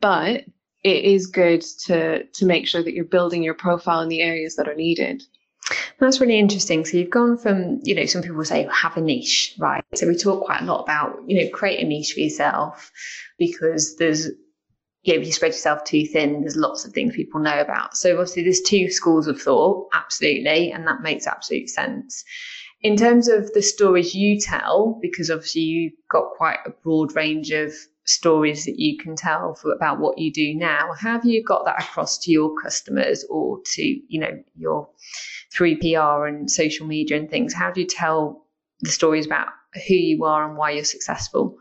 But 0.00 0.44
it 0.82 1.04
is 1.04 1.26
good 1.26 1.62
to, 1.86 2.24
to 2.24 2.44
make 2.44 2.66
sure 2.66 2.82
that 2.82 2.92
you're 2.92 3.04
building 3.04 3.42
your 3.42 3.54
profile 3.54 4.00
in 4.00 4.08
the 4.08 4.22
areas 4.22 4.56
that 4.56 4.68
are 4.68 4.74
needed. 4.74 5.22
That's 6.00 6.20
really 6.20 6.38
interesting. 6.38 6.84
So 6.86 6.96
you've 6.96 7.10
gone 7.10 7.36
from, 7.36 7.80
you 7.82 7.94
know, 7.94 8.06
some 8.06 8.22
people 8.22 8.42
say 8.44 8.66
have 8.72 8.96
a 8.96 9.02
niche, 9.02 9.54
right? 9.58 9.84
So 9.94 10.06
we 10.06 10.16
talk 10.16 10.44
quite 10.44 10.62
a 10.62 10.64
lot 10.64 10.82
about, 10.82 11.18
you 11.26 11.42
know, 11.44 11.50
create 11.50 11.84
a 11.84 11.86
niche 11.86 12.14
for 12.14 12.20
yourself 12.20 12.90
because 13.38 13.96
there's 13.96 14.28
yeah, 15.02 15.14
if 15.14 15.26
you 15.26 15.32
spread 15.32 15.52
yourself 15.52 15.84
too 15.84 16.04
thin, 16.04 16.42
there's 16.42 16.56
lots 16.56 16.84
of 16.84 16.92
things 16.92 17.16
people 17.16 17.40
know 17.40 17.58
about. 17.58 17.96
So 17.96 18.12
obviously 18.12 18.42
there's 18.42 18.60
two 18.60 18.90
schools 18.90 19.26
of 19.28 19.40
thought, 19.40 19.88
absolutely, 19.94 20.72
and 20.72 20.86
that 20.86 21.00
makes 21.00 21.26
absolute 21.26 21.70
sense. 21.70 22.22
In 22.82 22.96
terms 22.96 23.28
of 23.28 23.52
the 23.52 23.62
stories 23.62 24.14
you 24.14 24.38
tell, 24.38 24.98
because 25.00 25.30
obviously 25.30 25.62
you've 25.62 25.92
got 26.10 26.32
quite 26.36 26.58
a 26.66 26.70
broad 26.82 27.14
range 27.14 27.50
of 27.50 27.72
stories 28.10 28.64
that 28.64 28.78
you 28.78 28.98
can 28.98 29.14
tell 29.16 29.54
for, 29.54 29.72
about 29.72 30.00
what 30.00 30.18
you 30.18 30.32
do 30.32 30.54
now, 30.54 30.92
have 30.98 31.24
you 31.24 31.42
got 31.44 31.64
that 31.64 31.82
across 31.82 32.18
to 32.18 32.30
your 32.30 32.52
customers 32.62 33.24
or 33.30 33.60
to, 33.64 33.82
you 33.82 34.20
know, 34.20 34.42
your 34.56 34.88
through 35.52 35.78
PR 35.78 36.26
and 36.26 36.50
social 36.50 36.86
media 36.86 37.16
and 37.16 37.30
things? 37.30 37.54
How 37.54 37.70
do 37.70 37.80
you 37.80 37.86
tell 37.86 38.44
the 38.80 38.90
stories 38.90 39.26
about 39.26 39.48
who 39.86 39.94
you 39.94 40.24
are 40.24 40.48
and 40.48 40.56
why 40.56 40.72
you're 40.72 40.84
successful? 40.84 41.56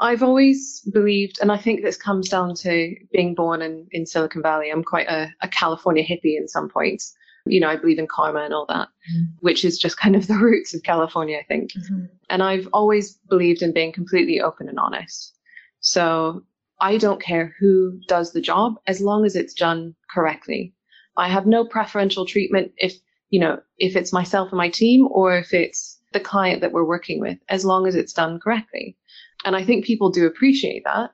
I've 0.00 0.22
always 0.22 0.80
believed, 0.92 1.38
and 1.40 1.52
I 1.52 1.58
think 1.58 1.82
this 1.82 1.96
comes 1.96 2.28
down 2.28 2.54
to 2.56 2.94
being 3.12 3.34
born 3.34 3.62
in, 3.62 3.86
in 3.92 4.06
Silicon 4.06 4.42
Valley. 4.42 4.70
I'm 4.70 4.82
quite 4.82 5.06
a, 5.06 5.32
a 5.42 5.48
California 5.48 6.02
hippie 6.02 6.36
in 6.36 6.48
some 6.48 6.68
points. 6.68 7.14
You 7.44 7.60
know, 7.60 7.68
I 7.68 7.76
believe 7.76 7.98
in 7.98 8.06
karma 8.06 8.40
and 8.40 8.54
all 8.54 8.66
that, 8.66 8.88
mm. 9.14 9.26
which 9.40 9.64
is 9.64 9.78
just 9.78 9.98
kind 9.98 10.16
of 10.16 10.26
the 10.26 10.34
roots 10.38 10.74
of 10.74 10.82
California, 10.82 11.38
I 11.38 11.44
think. 11.44 11.72
Mm-hmm. 11.72 12.04
And 12.30 12.42
I've 12.42 12.68
always 12.72 13.12
believed 13.28 13.62
in 13.62 13.72
being 13.72 13.92
completely 13.92 14.40
open 14.40 14.68
and 14.68 14.78
honest. 14.78 15.36
So 15.82 16.42
I 16.80 16.96
don't 16.96 17.20
care 17.20 17.54
who 17.60 18.00
does 18.08 18.32
the 18.32 18.40
job 18.40 18.76
as 18.86 19.00
long 19.00 19.26
as 19.26 19.36
it's 19.36 19.52
done 19.54 19.94
correctly. 20.10 20.74
I 21.16 21.28
have 21.28 21.46
no 21.46 21.64
preferential 21.64 22.24
treatment 22.24 22.72
if, 22.78 22.94
you 23.30 23.38
know, 23.38 23.60
if 23.78 23.94
it's 23.94 24.12
myself 24.12 24.50
and 24.50 24.58
my 24.58 24.70
team 24.70 25.06
or 25.10 25.36
if 25.36 25.52
it's 25.52 26.00
the 26.12 26.20
client 26.20 26.60
that 26.60 26.72
we're 26.72 26.84
working 26.84 27.20
with, 27.20 27.38
as 27.48 27.64
long 27.64 27.86
as 27.86 27.94
it's 27.94 28.12
done 28.12 28.40
correctly. 28.40 28.96
And 29.44 29.56
I 29.56 29.64
think 29.64 29.84
people 29.84 30.10
do 30.10 30.26
appreciate 30.26 30.84
that. 30.84 31.10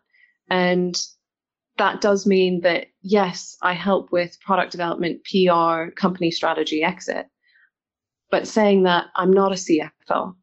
And 0.50 0.94
that 1.78 2.00
does 2.00 2.26
mean 2.26 2.60
that, 2.62 2.86
yes, 3.02 3.56
I 3.62 3.72
help 3.72 4.12
with 4.12 4.40
product 4.40 4.72
development, 4.72 5.22
PR, 5.24 5.90
company 5.92 6.30
strategy, 6.30 6.82
exit. 6.82 7.26
But 8.30 8.46
saying 8.46 8.82
that 8.82 9.06
I'm 9.16 9.32
not 9.32 9.52
a 9.52 9.54
CFO, 9.54 10.34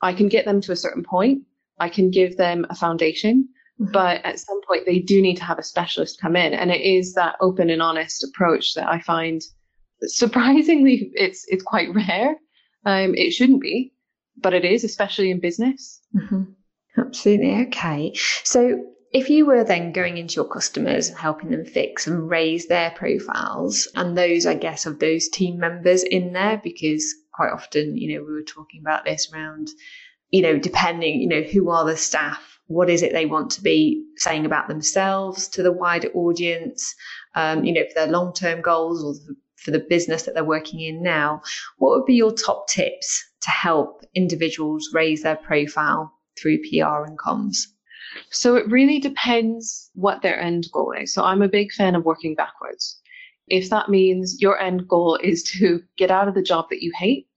I 0.00 0.12
can 0.14 0.28
get 0.28 0.44
them 0.44 0.60
to 0.62 0.72
a 0.72 0.76
certain 0.76 1.04
point. 1.04 1.42
I 1.80 1.88
can 1.88 2.10
give 2.10 2.36
them 2.36 2.66
a 2.70 2.74
foundation, 2.74 3.48
mm-hmm. 3.80 3.92
but 3.92 4.24
at 4.24 4.38
some 4.38 4.60
point 4.66 4.86
they 4.86 4.98
do 4.98 5.20
need 5.20 5.36
to 5.36 5.44
have 5.44 5.58
a 5.58 5.64
specialist 5.64 6.20
come 6.20 6.36
in. 6.36 6.52
And 6.52 6.70
it 6.70 6.80
is 6.80 7.14
that 7.14 7.36
open 7.40 7.70
and 7.70 7.82
honest 7.82 8.24
approach 8.24 8.74
that 8.74 8.88
I 8.88 9.00
find 9.00 9.42
surprisingly 10.02 11.10
it's 11.14 11.44
it's 11.48 11.62
quite 11.62 11.94
rare. 11.94 12.36
Um, 12.86 13.14
it 13.14 13.32
shouldn't 13.32 13.60
be, 13.60 13.92
but 14.38 14.54
it 14.54 14.64
is, 14.64 14.84
especially 14.84 15.30
in 15.30 15.40
business. 15.40 16.00
Mm-hmm. 16.16 16.44
Absolutely. 16.98 17.66
Okay. 17.66 18.14
So 18.44 18.84
if 19.12 19.28
you 19.28 19.44
were 19.44 19.64
then 19.64 19.92
going 19.92 20.18
into 20.18 20.36
your 20.36 20.48
customers 20.48 21.08
and 21.08 21.18
helping 21.18 21.50
them 21.50 21.64
fix 21.64 22.06
and 22.06 22.30
raise 22.30 22.68
their 22.68 22.90
profiles 22.92 23.88
and 23.96 24.16
those, 24.16 24.46
I 24.46 24.54
guess, 24.54 24.86
of 24.86 24.98
those 24.98 25.28
team 25.28 25.58
members 25.58 26.02
in 26.04 26.32
there, 26.32 26.60
because 26.62 27.14
quite 27.34 27.50
often, 27.50 27.96
you 27.96 28.14
know, 28.14 28.24
we 28.24 28.32
were 28.32 28.42
talking 28.42 28.80
about 28.80 29.04
this 29.04 29.32
around, 29.32 29.68
you 30.30 30.42
know, 30.42 30.58
depending, 30.58 31.20
you 31.20 31.28
know, 31.28 31.42
who 31.42 31.70
are 31.70 31.84
the 31.84 31.96
staff? 31.96 32.58
What 32.66 32.88
is 32.88 33.02
it 33.02 33.12
they 33.12 33.26
want 33.26 33.50
to 33.52 33.62
be 33.62 34.04
saying 34.16 34.46
about 34.46 34.68
themselves 34.68 35.48
to 35.48 35.62
the 35.62 35.72
wider 35.72 36.08
audience? 36.14 36.94
Um, 37.34 37.64
you 37.64 37.72
know, 37.72 37.84
for 37.88 37.94
their 37.94 38.12
long 38.12 38.32
term 38.32 38.60
goals 38.60 39.04
or 39.04 39.34
for 39.60 39.70
the 39.70 39.86
business 39.88 40.22
that 40.22 40.34
they're 40.34 40.44
working 40.44 40.80
in 40.80 41.02
now. 41.02 41.42
What 41.78 41.96
would 41.96 42.06
be 42.06 42.14
your 42.14 42.32
top 42.32 42.68
tips 42.68 43.24
to 43.42 43.50
help 43.50 44.02
individuals 44.14 44.90
raise 44.92 45.22
their 45.22 45.36
profile 45.36 46.12
through 46.40 46.58
PR 46.62 47.04
and 47.04 47.18
comms? 47.18 47.58
So 48.30 48.56
it 48.56 48.68
really 48.68 48.98
depends 48.98 49.90
what 49.94 50.22
their 50.22 50.38
end 50.40 50.66
goal 50.72 50.92
is. 50.98 51.12
So 51.14 51.22
I'm 51.22 51.42
a 51.42 51.48
big 51.48 51.72
fan 51.72 51.94
of 51.94 52.04
working 52.04 52.34
backwards. 52.34 53.00
If 53.46 53.70
that 53.70 53.88
means 53.88 54.40
your 54.40 54.58
end 54.58 54.88
goal 54.88 55.18
is 55.22 55.42
to 55.58 55.82
get 55.96 56.10
out 56.10 56.28
of 56.28 56.34
the 56.34 56.42
job 56.42 56.66
that 56.70 56.82
you 56.82 56.92
hate, 56.96 57.28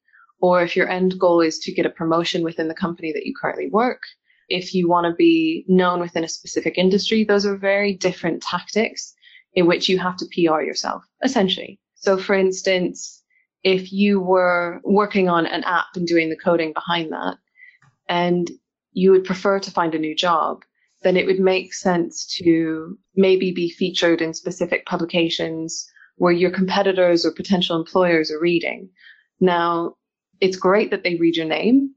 or 0.43 0.61
if 0.61 0.75
your 0.75 0.89
end 0.89 1.17
goal 1.17 1.39
is 1.39 1.57
to 1.57 1.71
get 1.71 1.85
a 1.85 1.89
promotion 1.89 2.43
within 2.43 2.67
the 2.67 2.73
company 2.73 3.13
that 3.13 3.25
you 3.25 3.33
currently 3.33 3.69
work, 3.69 4.01
if 4.49 4.75
you 4.75 4.89
want 4.89 5.05
to 5.05 5.15
be 5.15 5.63
known 5.69 6.01
within 6.01 6.25
a 6.25 6.27
specific 6.27 6.77
industry, 6.77 7.23
those 7.23 7.45
are 7.45 7.55
very 7.55 7.93
different 7.93 8.43
tactics 8.43 9.13
in 9.53 9.67
which 9.67 9.87
you 9.87 9.97
have 9.97 10.17
to 10.17 10.25
PR 10.25 10.59
yourself, 10.61 11.01
essentially. 11.23 11.79
So 11.95 12.17
for 12.17 12.35
instance, 12.35 13.23
if 13.63 13.93
you 13.93 14.19
were 14.19 14.81
working 14.83 15.29
on 15.29 15.45
an 15.45 15.63
app 15.63 15.95
and 15.95 16.05
doing 16.05 16.29
the 16.29 16.35
coding 16.35 16.73
behind 16.73 17.13
that, 17.13 17.37
and 18.09 18.51
you 18.91 19.11
would 19.11 19.23
prefer 19.23 19.61
to 19.61 19.71
find 19.71 19.95
a 19.95 19.99
new 19.99 20.13
job, 20.13 20.63
then 21.03 21.15
it 21.15 21.25
would 21.25 21.39
make 21.39 21.73
sense 21.73 22.25
to 22.43 22.97
maybe 23.15 23.53
be 23.53 23.69
featured 23.69 24.21
in 24.21 24.33
specific 24.33 24.85
publications 24.87 25.89
where 26.17 26.33
your 26.33 26.51
competitors 26.51 27.25
or 27.25 27.31
potential 27.31 27.79
employers 27.79 28.29
are 28.29 28.41
reading. 28.41 28.89
Now, 29.39 29.95
it's 30.43 30.57
great 30.57 30.91
that 30.91 31.03
they 31.03 31.15
read 31.15 31.37
your 31.37 31.45
name, 31.45 31.95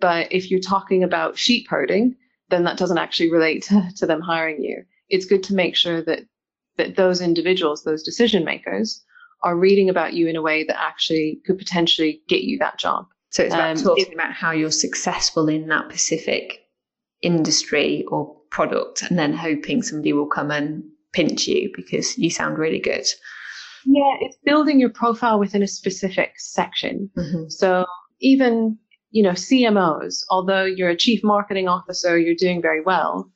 but 0.00 0.32
if 0.32 0.50
you're 0.50 0.60
talking 0.60 1.02
about 1.02 1.36
sheep 1.36 1.66
herding, 1.68 2.14
then 2.48 2.62
that 2.64 2.78
doesn't 2.78 2.98
actually 2.98 3.30
relate 3.30 3.64
to, 3.64 3.88
to 3.96 4.06
them 4.06 4.20
hiring 4.20 4.62
you. 4.62 4.84
It's 5.08 5.26
good 5.26 5.42
to 5.44 5.54
make 5.54 5.74
sure 5.74 6.00
that 6.02 6.20
that 6.76 6.94
those 6.94 7.20
individuals, 7.20 7.82
those 7.82 8.04
decision 8.04 8.44
makers, 8.44 9.04
are 9.42 9.56
reading 9.56 9.90
about 9.90 10.12
you 10.14 10.28
in 10.28 10.36
a 10.36 10.42
way 10.42 10.62
that 10.62 10.80
actually 10.80 11.40
could 11.44 11.58
potentially 11.58 12.22
get 12.28 12.42
you 12.42 12.56
that 12.58 12.78
job. 12.78 13.06
So 13.30 13.42
it's 13.42 13.54
about 13.54 13.76
um, 13.78 13.82
talking 13.82 14.12
it, 14.12 14.14
about 14.14 14.32
how 14.32 14.52
you're 14.52 14.70
successful 14.70 15.48
in 15.48 15.66
that 15.68 15.90
specific 15.90 16.60
industry 17.20 18.04
or 18.12 18.36
product 18.50 19.02
and 19.02 19.18
then 19.18 19.32
hoping 19.32 19.82
somebody 19.82 20.12
will 20.12 20.28
come 20.28 20.52
and 20.52 20.84
pinch 21.12 21.48
you 21.48 21.72
because 21.74 22.16
you 22.16 22.30
sound 22.30 22.58
really 22.58 22.78
good. 22.78 23.06
Yeah, 23.86 24.16
it's 24.20 24.36
building 24.44 24.80
your 24.80 24.90
profile 24.90 25.38
within 25.38 25.62
a 25.62 25.68
specific 25.68 26.32
section. 26.38 27.10
Mm-hmm. 27.16 27.48
So 27.48 27.86
even, 28.20 28.78
you 29.10 29.22
know, 29.22 29.30
CMOs, 29.32 30.24
although 30.30 30.64
you're 30.64 30.90
a 30.90 30.96
chief 30.96 31.22
marketing 31.22 31.68
officer, 31.68 32.18
you're 32.18 32.34
doing 32.34 32.60
very 32.62 32.82
well, 32.82 33.30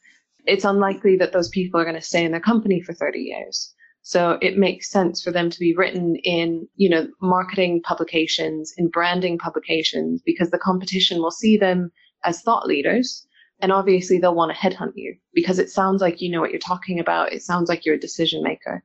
it's 0.45 0.65
unlikely 0.65 1.17
that 1.19 1.33
those 1.33 1.49
people 1.49 1.81
are 1.81 1.85
going 1.85 1.97
to 1.97 2.03
stay 2.03 2.25
in 2.25 2.33
their 2.33 2.41
company 2.41 2.81
for 2.81 2.93
30 2.93 3.21
years. 3.21 3.75
So 4.03 4.39
it 4.43 4.59
makes 4.59 4.91
sense 4.91 5.23
for 5.23 5.31
them 5.31 5.49
to 5.49 5.59
be 5.61 5.77
written 5.77 6.17
in, 6.17 6.69
you 6.75 6.91
know, 6.91 7.07
marketing 7.21 7.83
publications, 7.83 8.73
in 8.77 8.89
branding 8.89 9.39
publications, 9.39 10.21
because 10.27 10.51
the 10.51 10.59
competition 10.59 11.19
will 11.23 11.31
see 11.31 11.57
them 11.57 11.93
as 12.25 12.43
thought 12.43 12.67
leaders. 12.67 13.27
And 13.61 13.71
obviously 13.71 14.19
they'll 14.19 14.35
want 14.35 14.53
to 14.53 14.59
headhunt 14.59 14.95
you 14.97 15.17
because 15.33 15.61
it 15.61 15.71
sounds 15.71 16.03
like 16.03 16.21
you 16.21 16.29
know 16.29 16.41
what 16.41 16.51
you're 16.51 16.59
talking 16.59 16.99
about. 16.99 17.33
It 17.33 17.43
sounds 17.43 17.69
like 17.69 17.87
you're 17.87 17.95
a 17.95 18.01
decision 18.01 18.43
maker. 18.43 18.83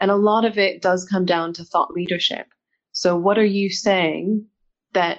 And 0.00 0.10
a 0.10 0.16
lot 0.16 0.44
of 0.44 0.58
it 0.58 0.82
does 0.82 1.04
come 1.04 1.24
down 1.24 1.52
to 1.54 1.64
thought 1.64 1.92
leadership. 1.92 2.46
So 2.92 3.16
what 3.16 3.38
are 3.38 3.44
you 3.44 3.70
saying 3.70 4.46
that 4.94 5.18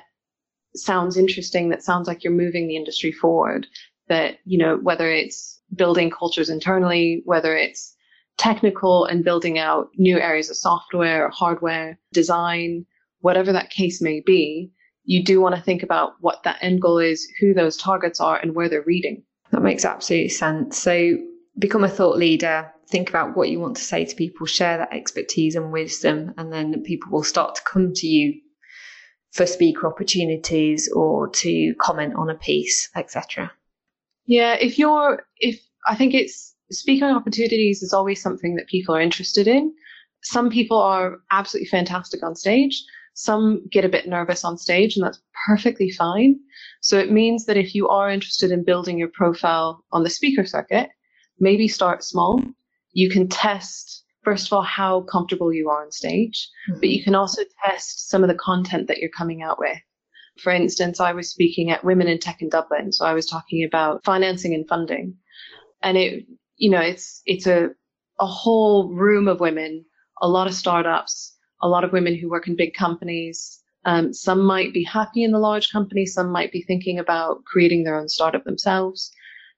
sounds 0.76 1.18
interesting, 1.18 1.70
that 1.70 1.84
sounds 1.84 2.08
like 2.08 2.24
you're 2.24 2.34
moving 2.34 2.68
the 2.68 2.76
industry 2.76 3.12
forward? 3.12 3.68
That, 4.08 4.40
you 4.46 4.58
know, 4.58 4.78
whether 4.78 5.12
it's 5.12 5.62
building 5.76 6.10
cultures 6.10 6.50
internally, 6.50 7.22
whether 7.26 7.56
it's 7.56 7.96
technical 8.38 9.06
and 9.06 9.24
building 9.24 9.60
out 9.60 9.90
new 9.98 10.18
areas 10.18 10.50
of 10.50 10.56
software 10.56 11.26
or 11.26 11.30
hardware 11.30 12.00
design, 12.12 12.86
whatever 13.20 13.52
that 13.52 13.70
case 13.70 14.02
may 14.02 14.22
be, 14.26 14.72
you 15.04 15.24
do 15.24 15.42
want 15.42 15.56
to 15.56 15.62
think 15.62 15.84
about 15.84 16.14
what 16.22 16.44
that 16.44 16.58
end 16.62 16.82
goal 16.82 16.98
is, 17.00 17.28
who 17.40 17.54
those 17.54 17.78
targets 17.78 18.20
are, 18.20 18.38
and 18.38 18.56
where 18.56 18.70
they're 18.70 18.84
reading. 18.84 19.24
That 19.52 19.62
makes 19.62 19.86
absolute 19.86 20.30
sense. 20.30 20.78
So 20.78 21.18
become 21.58 21.84
a 21.84 21.90
thought 21.90 22.18
leader, 22.18 22.72
think 22.90 23.10
about 23.10 23.36
what 23.36 23.50
you 23.50 23.60
want 23.60 23.78
to 23.78 23.84
say 23.84 24.06
to 24.06 24.16
people, 24.16 24.46
share 24.46 24.78
that 24.78 24.94
expertise 24.94 25.56
and 25.56 25.72
wisdom, 25.72 26.34
and 26.38 26.52
then 26.52 26.84
people 26.84 27.12
will 27.12 27.24
start 27.24 27.56
to 27.56 27.62
come 27.64 27.94
to 27.94 28.08
you 28.08 28.42
for 29.32 29.46
speaker 29.46 29.88
opportunities 29.88 30.92
or 30.92 31.30
to 31.30 31.74
comment 31.80 32.16
on 32.16 32.30
a 32.30 32.36
piece, 32.36 32.90
etc. 32.96 33.52
Yeah, 34.26 34.56
if 34.56 34.80
you're 34.80 35.24
if 35.38 35.60
I 35.88 35.96
think 35.96 36.14
it's 36.14 36.56
speaking 36.72 37.08
opportunities 37.08 37.82
is 37.82 37.94
always 37.94 38.22
something 38.22 38.56
that 38.56 38.68
people 38.68 38.96
are 38.96 39.02
interested 39.02 39.48
in. 39.48 39.74
Some 40.22 40.50
people 40.50 40.78
are 40.78 41.20
absolutely 41.32 41.70
fantastic 41.70 42.24
on 42.24 42.36
stage. 42.36 42.84
Some 43.14 43.68
get 43.72 43.86
a 43.86 43.90
bit 43.90 44.08
nervous 44.08 44.44
on 44.44 44.58
stage, 44.58 44.96
and 44.96 45.06
that's 45.06 45.22
perfectly 45.48 45.92
fine. 45.92 46.40
So 46.82 46.98
it 46.98 47.12
means 47.12 47.46
that 47.46 47.58
if 47.58 47.74
you 47.74 47.88
are 47.90 48.10
interested 48.10 48.52
in 48.52 48.64
building 48.64 48.98
your 48.98 49.10
profile 49.10 49.84
on 49.92 50.04
the 50.04 50.10
speaker 50.10 50.46
circuit, 50.46 50.90
maybe 51.40 51.68
start 51.68 52.04
small. 52.04 52.42
You 53.00 53.10
can 53.10 53.28
test, 53.30 54.04
first 54.24 54.48
of 54.48 54.54
all, 54.54 54.62
how 54.62 55.02
comfortable 55.02 55.54
you 55.54 55.70
are 55.70 55.84
on 55.84 55.92
stage, 55.92 56.50
mm-hmm. 56.70 56.80
but 56.82 56.90
you 56.90 57.04
can 57.04 57.16
also 57.16 57.44
test 57.66 58.10
some 58.10 58.24
of 58.24 58.30
the 58.30 58.36
content 58.50 58.88
that 58.88 58.98
you're 58.98 59.18
coming 59.22 59.42
out 59.42 59.58
with. 59.58 59.80
For 60.44 60.52
instance, 60.52 61.00
I 61.00 61.14
was 61.14 61.30
speaking 61.30 61.72
at 61.72 61.86
Women 61.86 62.08
in 62.08 62.20
Tech 62.20 62.42
in 62.42 62.50
Dublin. 62.50 62.92
So 62.92 63.06
I 63.06 63.14
was 63.14 63.26
talking 63.26 63.64
about 63.64 64.04
financing 64.04 64.54
and 64.54 64.68
funding. 64.68 65.16
And 65.82 65.98
it 65.98 66.26
you 66.58 66.70
know, 66.70 66.82
it's 66.82 67.22
it's 67.26 67.48
a 67.48 67.70
a 68.20 68.26
whole 68.26 68.94
room 68.94 69.30
of 69.30 69.40
women, 69.40 69.86
a 70.22 70.28
lot 70.28 70.48
of 70.48 70.54
startups, 70.54 71.36
a 71.62 71.70
lot 71.70 71.86
of 71.86 71.94
women 71.94 72.16
who 72.16 72.30
work 72.30 72.48
in 72.48 72.56
big 72.56 72.74
companies. 72.74 73.62
Um, 73.86 74.12
some 74.14 74.42
might 74.44 74.74
be 74.74 74.84
happy 74.84 75.24
in 75.24 75.32
the 75.32 75.40
large 75.40 75.72
company, 75.72 76.06
some 76.06 76.30
might 76.32 76.52
be 76.52 76.64
thinking 76.64 77.00
about 77.00 77.46
creating 77.46 77.84
their 77.84 77.98
own 77.98 78.10
startup 78.10 78.44
themselves. 78.44 79.10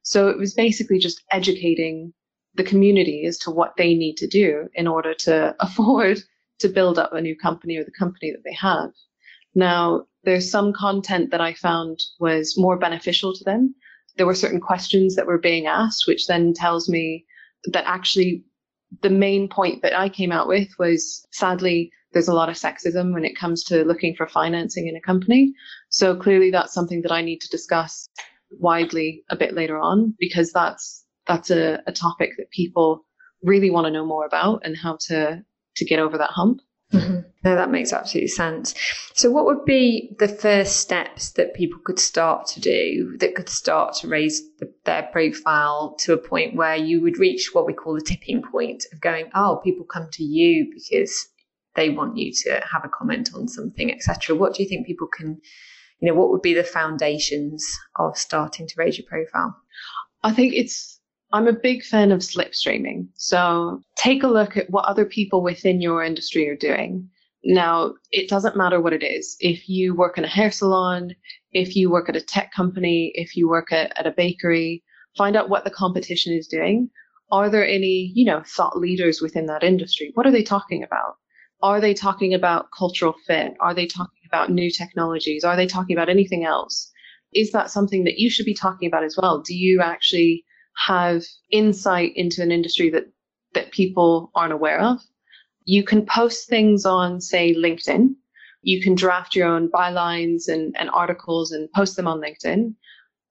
So 0.04 0.30
it 0.30 0.38
was 0.38 0.54
basically 0.54 1.00
just 1.00 1.24
educating 1.32 2.14
the 2.56 2.64
community 2.64 3.26
as 3.26 3.38
to 3.40 3.52
what 3.52 3.74
they 3.78 3.94
need 3.94 4.18
to 4.18 4.28
do 4.28 4.68
in 4.74 4.88
order 4.88 5.14
to 5.14 5.56
afford 5.60 6.20
to 6.60 6.70
build 6.70 7.00
up 7.00 7.14
a 7.14 7.22
new 7.22 7.36
company 7.36 7.78
or 7.78 7.84
the 7.84 7.92
company 7.92 8.32
that 8.32 8.44
they 8.44 8.54
have. 8.54 8.92
Now, 9.56 10.06
there's 10.24 10.50
some 10.50 10.72
content 10.72 11.32
that 11.32 11.42
I 11.42 11.54
found 11.54 12.00
was 12.20 12.58
more 12.58 12.78
beneficial 12.78 13.34
to 13.34 13.44
them 13.44 13.76
there 14.18 14.26
were 14.26 14.36
certain 14.36 14.60
questions 14.60 15.16
that 15.16 15.28
were 15.28 15.38
being 15.38 15.68
asked, 15.68 16.08
which 16.08 16.28
then 16.28 16.54
tells 16.54 16.90
me 16.90 17.26
that 17.66 17.88
actually 17.88 18.44
the 19.02 19.10
main 19.10 19.48
point 19.48 19.82
that 19.82 19.98
I 19.98 20.10
came 20.10 20.32
out 20.32 20.48
with 20.48 20.68
was 20.78 21.26
sadly, 21.32 21.92
there's 22.14 22.28
a 22.28 22.34
lot 22.34 22.50
of 22.50 22.56
sexism 22.56 23.14
when 23.14 23.24
it 23.24 23.38
comes 23.38 23.64
to 23.66 23.86
looking 23.86 24.16
for 24.16 24.28
financing 24.28 24.88
in 24.88 24.96
a 24.96 25.02
company. 25.02 25.54
So 25.90 26.16
clearly 26.16 26.52
that's 26.52 26.74
something 26.74 27.02
that 27.04 27.12
I 27.12 27.22
need 27.22 27.40
to 27.42 27.50
discuss 27.50 28.10
widely 28.52 29.24
a 29.30 29.36
bit 29.36 29.54
later 29.54 29.80
on 29.80 30.14
because 30.20 30.52
that's 30.52 31.01
that's 31.28 31.52
a, 31.52 31.82
a 31.88 31.92
topic 31.92 32.32
that 32.38 32.50
people 32.52 33.06
really 33.44 33.70
want 33.70 33.86
to 33.86 33.92
know 33.92 34.06
more 34.06 34.26
about 34.26 34.62
and 34.64 34.78
how 34.78 34.98
to 35.08 35.44
to 35.76 35.86
get 35.86 36.00
over 36.00 36.18
that 36.18 36.32
hump. 36.32 36.62
Mm-hmm. 36.94 37.20
No, 37.44 37.56
that 37.56 37.72
makes 37.72 37.94
absolute 37.94 38.30
sense. 38.30 38.76
So, 39.14 39.32
what 39.32 39.46
would 39.46 39.64
be 39.66 40.16
the 40.20 40.28
first 40.28 40.78
steps 40.78 41.32
that 41.32 41.54
people 41.54 41.80
could 41.84 42.00
start 42.00 42.48
to 42.48 42.60
do 42.60 43.18
that 43.20 43.34
could 43.34 43.50
start 43.50 43.96
to 43.96 44.08
raise 44.08 44.42
the, 44.60 44.72
their 44.86 45.04
profile 45.12 45.96
to 46.00 46.14
a 46.14 46.18
point 46.18 46.56
where 46.56 46.76
you 46.76 47.02
would 47.02 47.18
reach 47.18 47.52
what 47.54 47.66
we 47.66 47.74
call 47.74 47.96
the 47.96 48.02
tipping 48.02 48.44
point 48.44 48.86
of 48.92 49.00
going, 49.00 49.30
oh, 49.34 49.62
people 49.64 49.86
come 49.86 50.10
to 50.12 50.24
you 50.24 50.70
because 50.74 51.30
they 51.76 51.90
want 51.90 52.18
you 52.18 52.32
to 52.34 52.62
have 52.72 52.84
a 52.84 52.90
comment 52.90 53.32
on 53.34 53.48
something, 53.48 53.92
etc. 53.92 54.36
What 54.36 54.54
do 54.54 54.64
you 54.64 54.70
think 54.70 54.86
people 54.86 55.08
can, 55.08 55.40
you 56.00 56.08
know, 56.08 56.14
what 56.14 56.30
would 56.30 56.42
be 56.42 56.54
the 56.54 56.64
foundations 56.64 57.66
of 57.96 58.18
starting 58.18 58.68
to 58.68 58.76
raise 58.78 58.98
your 58.98 59.08
profile? 59.08 59.56
I 60.24 60.34
think 60.34 60.54
it's 60.54 61.00
I'm 61.34 61.48
a 61.48 61.54
big 61.54 61.84
fan 61.84 62.12
of 62.12 62.20
slipstreaming. 62.20 63.08
So 63.16 63.82
take 63.96 64.24
a 64.24 64.28
look 64.28 64.58
at 64.58 64.70
what 64.70 64.86
other 64.86 65.06
people 65.06 65.42
within 65.42 65.82
your 65.82 66.04
industry 66.04 66.48
are 66.50 66.56
doing. 66.56 67.10
Now, 67.44 67.94
it 68.12 68.30
doesn't 68.30 68.58
matter 68.58 68.82
what 68.82 68.94
it 68.94 69.04
is. 69.04 69.36
If 69.40 69.68
you 69.68 69.96
work 69.96 70.18
in 70.18 70.26
a 70.26 70.30
hair 70.30 70.52
salon, 70.52 71.16
if 71.54 71.76
you 71.76 71.90
work 71.90 72.10
at 72.10 72.16
a 72.16 72.22
tech 72.22 72.52
company, 72.54 73.12
if 73.16 73.36
you 73.36 73.50
work 73.50 73.72
at, 73.72 73.98
at 73.98 74.06
a 74.06 74.12
bakery, 74.12 74.84
find 75.18 75.36
out 75.36 75.50
what 75.50 75.64
the 75.64 75.72
competition 75.72 76.34
is 76.34 76.48
doing. 76.48 76.90
Are 77.32 77.50
there 77.50 77.66
any, 77.66 78.12
you 78.14 78.26
know, 78.26 78.44
thought 78.46 78.78
leaders 78.78 79.22
within 79.22 79.46
that 79.48 79.64
industry? 79.64 80.12
What 80.14 80.28
are 80.28 80.32
they 80.32 80.44
talking 80.44 80.84
about? 80.84 81.16
Are 81.64 81.80
they 81.80 81.94
talking 81.94 82.34
about 82.34 82.68
cultural 82.78 83.16
fit? 83.26 83.54
Are 83.62 83.74
they 83.74 83.88
talking 83.88 84.20
about 84.28 84.52
new 84.52 84.70
technologies? 84.70 85.44
Are 85.44 85.56
they 85.56 85.68
talking 85.68 85.96
about 85.96 86.10
anything 86.10 86.44
else? 86.44 86.92
Is 87.34 87.52
that 87.52 87.72
something 87.72 88.04
that 88.04 88.20
you 88.20 88.30
should 88.30 88.46
be 88.46 88.54
talking 88.54 88.88
about 88.88 89.04
as 89.04 89.16
well? 89.18 89.42
Do 89.42 89.56
you 89.56 89.82
actually 89.82 90.44
have 90.76 91.24
insight 91.52 92.14
into 92.16 92.42
an 92.42 92.52
industry 92.52 92.90
that 92.90 93.06
that 93.54 93.72
people 93.72 94.32
aren't 94.36 94.54
aware 94.54 94.80
of. 94.80 95.02
You 95.66 95.84
can 95.84 96.06
post 96.06 96.48
things 96.48 96.86
on, 96.86 97.22
say, 97.22 97.54
LinkedIn. 97.54 98.16
You 98.62 98.82
can 98.82 98.96
draft 98.96 99.36
your 99.36 99.48
own 99.48 99.70
bylines 99.70 100.48
and, 100.48 100.76
and 100.80 100.90
articles 100.92 101.52
and 101.52 101.72
post 101.74 101.96
them 101.96 102.08
on 102.08 102.22
LinkedIn. 102.22 102.74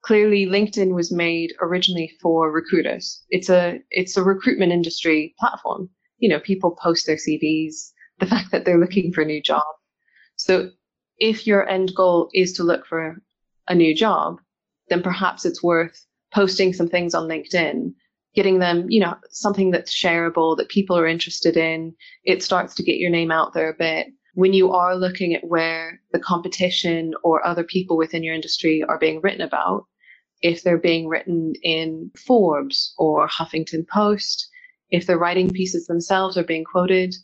Clearly, 0.02 0.46
LinkedIn 0.46 0.94
was 0.94 1.12
made 1.12 1.54
originally 1.60 2.12
for 2.20 2.50
recruiters. 2.50 3.22
It's 3.30 3.50
a 3.50 3.80
it's 3.90 4.16
a 4.16 4.22
recruitment 4.22 4.72
industry 4.72 5.34
platform. 5.38 5.90
You 6.18 6.28
know, 6.30 6.40
people 6.40 6.76
post 6.82 7.06
their 7.06 7.16
CVs, 7.16 7.92
the 8.18 8.26
fact 8.32 8.50
that 8.52 8.64
they're 8.64 8.80
looking 8.80 9.12
for 9.12 9.22
a 9.22 9.26
new 9.26 9.42
job. 9.42 9.64
So 10.36 10.70
if 11.18 11.46
your 11.46 11.68
end 11.68 11.92
goal 11.94 12.30
is 12.32 12.54
to 12.54 12.64
look 12.64 12.86
for 12.86 13.22
a 13.68 13.74
new 13.74 13.94
job, 13.94 14.40
then 14.88 15.02
perhaps 15.02 15.44
it's 15.44 15.62
worth 15.62 16.06
posting 16.32 16.72
some 16.72 16.88
things 16.88 17.14
on 17.14 17.28
LinkedIn, 17.28 17.92
getting 18.34 18.58
them, 18.58 18.86
you 18.88 19.00
know, 19.00 19.16
something 19.30 19.70
that's 19.70 19.94
shareable 19.94 20.56
that 20.56 20.68
people 20.68 20.96
are 20.96 21.06
interested 21.06 21.56
in. 21.56 21.94
It 22.24 22.42
starts 22.42 22.74
to 22.76 22.82
get 22.82 22.98
your 22.98 23.10
name 23.10 23.30
out 23.30 23.52
there 23.54 23.70
a 23.70 23.76
bit. 23.76 24.08
When 24.34 24.52
you 24.52 24.70
are 24.72 24.96
looking 24.96 25.34
at 25.34 25.46
where 25.46 26.00
the 26.12 26.20
competition 26.20 27.14
or 27.24 27.44
other 27.44 27.64
people 27.64 27.96
within 27.96 28.22
your 28.22 28.34
industry 28.34 28.82
are 28.88 28.98
being 28.98 29.20
written 29.20 29.40
about, 29.40 29.86
if 30.42 30.62
they're 30.62 30.78
being 30.78 31.08
written 31.08 31.52
in 31.62 32.10
Forbes 32.16 32.94
or 32.96 33.28
Huffington 33.28 33.86
Post, 33.88 34.48
if 34.90 35.06
the 35.06 35.18
writing 35.18 35.50
pieces 35.50 35.86
themselves 35.86 36.38
are 36.38 36.44
being 36.44 36.64
quoted, 36.64 37.14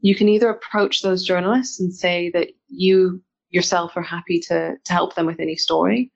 you 0.00 0.14
can 0.14 0.28
either 0.28 0.50
approach 0.50 1.02
those 1.02 1.24
journalists 1.24 1.80
and 1.80 1.94
say 1.94 2.30
that 2.34 2.48
you 2.68 3.22
yourself 3.50 3.96
are 3.96 4.02
happy 4.02 4.40
to, 4.40 4.74
to 4.84 4.92
help 4.92 5.14
them 5.14 5.26
with 5.26 5.40
any 5.40 5.56
story, 5.56 6.12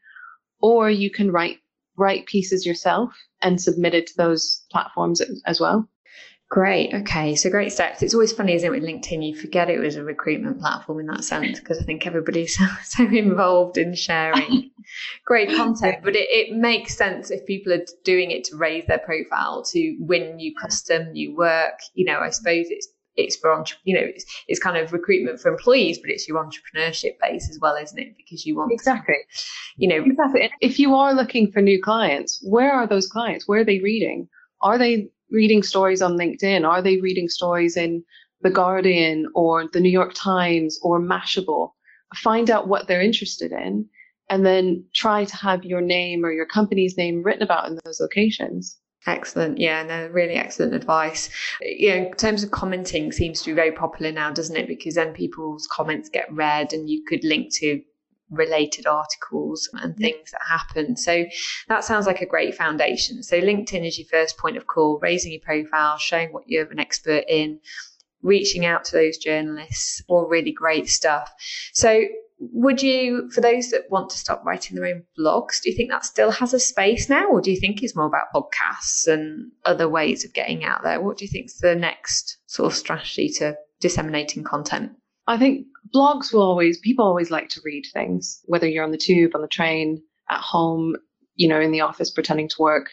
or 0.61 0.91
you 0.91 1.11
can 1.11 1.31
write 1.31 1.59
write 1.97 2.27
pieces 2.27 2.67
yourself 2.67 3.15
and 3.41 3.61
submit 3.61 3.95
it 3.95 4.07
to 4.09 4.17
those 4.17 4.65
platforms 4.71 5.21
as 5.47 5.61
well. 5.61 5.89
Great. 6.53 6.93
Okay. 6.93 7.35
So 7.35 7.49
great 7.49 7.73
steps. 7.73 8.03
It's 8.03 8.13
always 8.13 8.31
funny, 8.31 8.53
isn't 8.53 8.67
it, 8.67 8.71
with 8.71 8.87
LinkedIn? 8.87 9.27
You 9.27 9.35
forget 9.35 9.71
it 9.71 9.79
was 9.79 9.97
a 9.97 10.05
recruitment 10.05 10.61
platform 10.61 11.01
in 11.01 11.07
that 11.07 11.25
sense 11.25 11.59
because 11.59 11.79
I 11.79 11.85
think 11.85 12.07
everybody's 12.07 12.59
so 12.85 13.05
involved 13.05 13.79
in 13.79 13.95
sharing 13.95 14.71
great 15.25 15.49
content. 15.57 16.05
But 16.05 16.15
it, 16.15 16.29
it 16.29 16.55
makes 16.55 16.95
sense 16.95 17.31
if 17.31 17.47
people 17.47 17.73
are 17.73 17.87
doing 18.05 18.33
it 18.33 18.45
to 18.45 18.57
raise 18.57 18.85
their 18.85 18.99
profile, 18.99 19.65
to 19.73 19.97
win 19.99 20.37
new 20.37 20.53
custom, 20.61 21.13
new 21.13 21.35
work. 21.35 21.79
You 21.95 22.05
know, 22.05 22.21
I 22.21 22.29
suppose 22.29 22.67
it's 22.69 22.89
it's 23.17 23.37
for 23.37 23.65
you 23.85 23.95
know 23.95 24.05
it's, 24.05 24.25
it's 24.49 24.61
kind 24.61 24.77
of 24.77 24.93
recruitment 24.93 25.41
for 25.41 25.51
employees 25.51 25.99
but 25.99 26.11
it's 26.11 26.27
your 26.27 26.43
entrepreneurship 26.43 27.13
base 27.21 27.49
as 27.51 27.59
well 27.61 27.77
isn't 27.77 27.99
it? 27.99 28.17
Because 28.17 28.47
you 28.47 28.57
want 28.57 28.73
exactly. 28.73 29.15
to, 29.15 29.45
you 29.77 29.89
know 29.89 30.05
exactly. 30.05 30.43
And 30.43 30.53
if 30.61 30.79
you 30.79 30.95
are 30.95 31.15
looking 31.15 31.51
for 31.51 31.61
new 31.61 31.81
clients 31.81 32.41
where 32.45 32.73
are 32.73 32.87
those 32.87 33.07
clients? 33.07 33.47
Where 33.47 33.61
are 33.61 33.65
they 33.65 33.81
reading? 33.81 34.29
Are 34.63 34.79
they 34.79 35.09
reading 35.31 35.63
stories 35.63 36.03
on 36.03 36.17
linkedin? 36.17 36.67
Are 36.67 36.83
they 36.83 37.01
reading 37.01 37.29
stories 37.29 37.77
in 37.77 38.05
the 38.41 38.51
guardian 38.51 39.27
or 39.35 39.69
the 39.73 39.81
new 39.81 39.91
york 39.91 40.13
times 40.15 40.79
or 40.83 41.01
mashable? 41.01 41.73
Find 42.17 42.51
out 42.51 42.69
what 42.69 42.89
they're 42.89 43.03
interested 43.03 43.53
in 43.53 43.89
and 44.29 44.47
then 44.47 44.85
try 44.95 45.25
to 45.25 45.37
have 45.37 45.65
your 45.65 45.81
name 45.81 46.25
or 46.25 46.33
your 46.33 46.47
company's 46.47 46.97
name 46.97 47.23
written 47.23 47.43
about 47.43 47.69
in 47.69 47.79
those 47.85 48.01
locations 48.01 48.79
Excellent. 49.07 49.59
Yeah, 49.59 49.83
no, 49.83 50.07
really 50.09 50.35
excellent 50.35 50.75
advice. 50.75 51.29
You 51.61 51.91
know, 51.91 51.97
in 51.97 52.15
terms 52.15 52.45
of 52.45 52.53
commenting 52.53 53.11
seems 53.11 53.43
to 53.43 53.51
be 53.51 53.55
very 53.55 53.73
popular 53.73 54.13
now, 54.13 54.31
doesn't 54.31 54.57
it? 54.57 54.69
Because 54.69 54.95
then 54.95 55.13
people's 55.13 55.67
comments 55.67 56.09
get 56.09 56.33
read 56.33 56.73
and 56.73 56.89
you 56.89 57.05
could 57.05 57.25
link 57.25 57.53
to 57.55 57.83
related 58.31 58.87
articles 58.87 59.69
and 59.75 59.97
things 59.97 60.31
that 60.31 60.41
happen. 60.49 60.97
So 60.97 61.25
that 61.69 61.85
sounds 61.85 62.07
like 62.07 62.23
a 62.23 62.27
great 62.27 62.55
foundation. 62.55 63.23
So 63.23 63.41
LinkedIn 63.41 63.87
is 63.87 63.99
your 63.99 64.09
first 64.09 64.39
point 64.39 64.57
of 64.57 64.67
call, 64.67 64.99
raising 65.03 65.33
your 65.33 65.41
profile, 65.41 65.99
showing 65.99 66.33
what 66.33 66.45
you're 66.47 66.71
an 66.71 66.79
expert 66.79 67.25
in, 67.29 67.61
reaching 68.23 68.65
out 68.65 68.85
to 68.87 68.93
those 68.93 69.19
journalists, 69.19 70.03
all 70.09 70.27
really 70.27 70.53
great 70.53 70.89
stuff. 70.89 71.33
So 71.73 72.05
would 72.51 72.83
you, 72.83 73.31
for 73.31 73.41
those 73.41 73.71
that 73.71 73.91
want 73.91 74.11
to 74.11 74.19
start 74.19 74.43
writing 74.45 74.75
their 74.75 74.87
own 74.87 75.05
blogs, 75.19 75.63
do 75.63 75.71
you 75.71 75.77
think 75.77 75.91
that 75.91 76.05
still 76.05 76.33
has 76.33 76.53
a 76.53 76.59
space 76.59 77.09
now, 77.09 77.29
or 77.29 77.41
do 77.41 77.53
you 77.53 77.61
think 77.61 77.83
it's 77.83 77.95
more 77.95 78.07
about 78.07 78.33
podcasts 78.35 79.07
and 79.07 79.53
other 79.65 79.89
ways 79.89 80.25
of 80.25 80.33
getting 80.33 80.65
out 80.65 80.83
there? 80.83 81.01
What 81.01 81.19
do 81.19 81.25
you 81.25 81.31
think 81.31 81.47
is 81.47 81.59
the 81.59 81.77
next 81.77 82.39
sort 82.47 82.73
of 82.73 82.77
strategy 82.77 83.29
to 83.39 83.57
disseminating 83.81 84.43
content? 84.43 84.93
I 85.29 85.39
think 85.39 85.67
blogs 85.95 86.33
will 86.33 86.43
always, 86.43 86.79
people 86.79 87.05
always 87.05 87.31
like 87.31 87.49
to 87.51 87.61
read 87.65 87.85
things, 87.93 88.41
whether 88.47 88.67
you're 88.67 88.85
on 88.85 88.91
the 88.91 88.99
tube, 88.99 89.33
on 89.35 89.43
the 89.43 89.49
train, 89.49 90.03
at 90.29 90.41
home, 90.41 90.97
you 91.37 91.47
know, 91.49 91.61
in 91.61 91.71
the 91.71 91.83
office 91.83 92.11
pretending 92.11 92.49
to 92.49 92.57
work. 92.59 92.91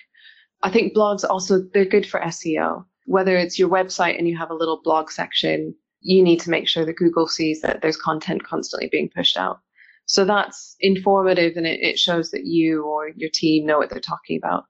I 0.62 0.70
think 0.70 0.96
blogs 0.96 1.28
also, 1.28 1.64
they're 1.74 1.86
good 1.86 2.06
for 2.06 2.20
SEO. 2.20 2.86
Whether 3.06 3.36
it's 3.38 3.58
your 3.58 3.70
website 3.70 4.20
and 4.20 4.28
you 4.28 4.38
have 4.38 4.52
a 4.52 4.56
little 4.56 4.82
blog 4.84 5.10
section, 5.10 5.74
you 6.02 6.24
need 6.24 6.40
to 6.42 6.50
make 6.50 6.68
sure 6.68 6.86
that 6.86 6.96
Google 6.96 7.28
sees 7.28 7.62
that 7.62 7.82
there's 7.82 7.98
content 7.98 8.44
constantly 8.44 8.90
being 8.92 9.10
pushed 9.14 9.38
out. 9.38 9.60
So 10.06 10.26
that's 10.26 10.76
informative 10.80 11.56
and 11.56 11.68
it, 11.68 11.80
it 11.82 12.00
shows 12.00 12.32
that 12.32 12.46
you 12.46 12.84
or 12.84 13.10
your 13.10 13.30
team 13.32 13.66
know 13.66 13.78
what 13.78 13.90
they're 13.90 14.00
talking 14.00 14.38
about. 14.38 14.66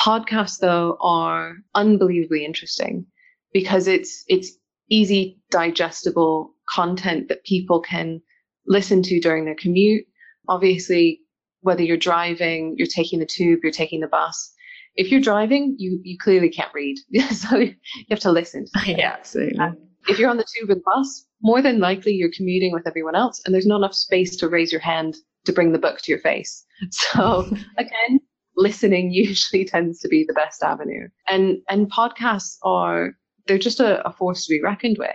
Podcasts 0.00 0.58
though 0.58 0.96
are 1.00 1.54
unbelievably 1.74 2.44
interesting 2.44 3.06
because 3.52 3.86
it's 3.86 4.24
it's 4.26 4.52
easy 4.90 5.38
digestible 5.50 6.54
content 6.68 7.28
that 7.28 7.44
people 7.44 7.80
can 7.80 8.20
listen 8.66 9.02
to 9.02 9.20
during 9.20 9.44
their 9.44 9.54
commute. 9.54 10.04
Obviously, 10.48 11.20
whether 11.60 11.82
you're 11.82 11.96
driving, 11.96 12.74
you're 12.76 12.88
taking 12.88 13.20
the 13.20 13.26
tube, 13.26 13.60
you're 13.62 13.72
taking 13.72 14.00
the 14.00 14.08
bus. 14.08 14.52
If 14.96 15.10
you're 15.10 15.20
driving, 15.20 15.76
you 15.78 16.00
you 16.02 16.18
clearly 16.18 16.50
can't 16.50 16.74
read, 16.74 16.96
so 17.30 17.58
you 17.58 17.74
have 18.10 18.20
to 18.20 18.32
listen. 18.32 18.66
Yeah, 18.84 19.12
absolutely. 19.18 19.58
Um, 19.58 19.76
if 20.08 20.18
you're 20.18 20.30
on 20.30 20.36
the 20.36 20.44
tube 20.54 20.68
the 20.68 20.82
bus, 20.84 21.26
more 21.42 21.62
than 21.62 21.80
likely 21.80 22.12
you're 22.12 22.30
commuting 22.34 22.72
with 22.72 22.86
everyone 22.86 23.14
else 23.14 23.40
and 23.44 23.54
there's 23.54 23.66
not 23.66 23.78
enough 23.78 23.94
space 23.94 24.36
to 24.36 24.48
raise 24.48 24.72
your 24.72 24.80
hand 24.80 25.16
to 25.44 25.52
bring 25.52 25.72
the 25.72 25.78
book 25.78 26.00
to 26.02 26.12
your 26.12 26.20
face. 26.20 26.64
So 26.90 27.42
again, 27.78 28.20
listening 28.56 29.12
usually 29.12 29.64
tends 29.74 30.00
to 30.00 30.08
be 30.08 30.24
the 30.26 30.34
best 30.34 30.62
avenue. 30.62 31.08
And 31.28 31.58
and 31.68 31.90
podcasts 31.90 32.56
are 32.62 33.12
they're 33.46 33.58
just 33.58 33.80
a, 33.80 34.06
a 34.06 34.12
force 34.12 34.46
to 34.46 34.52
be 34.52 34.62
reckoned 34.62 34.96
with. 34.98 35.14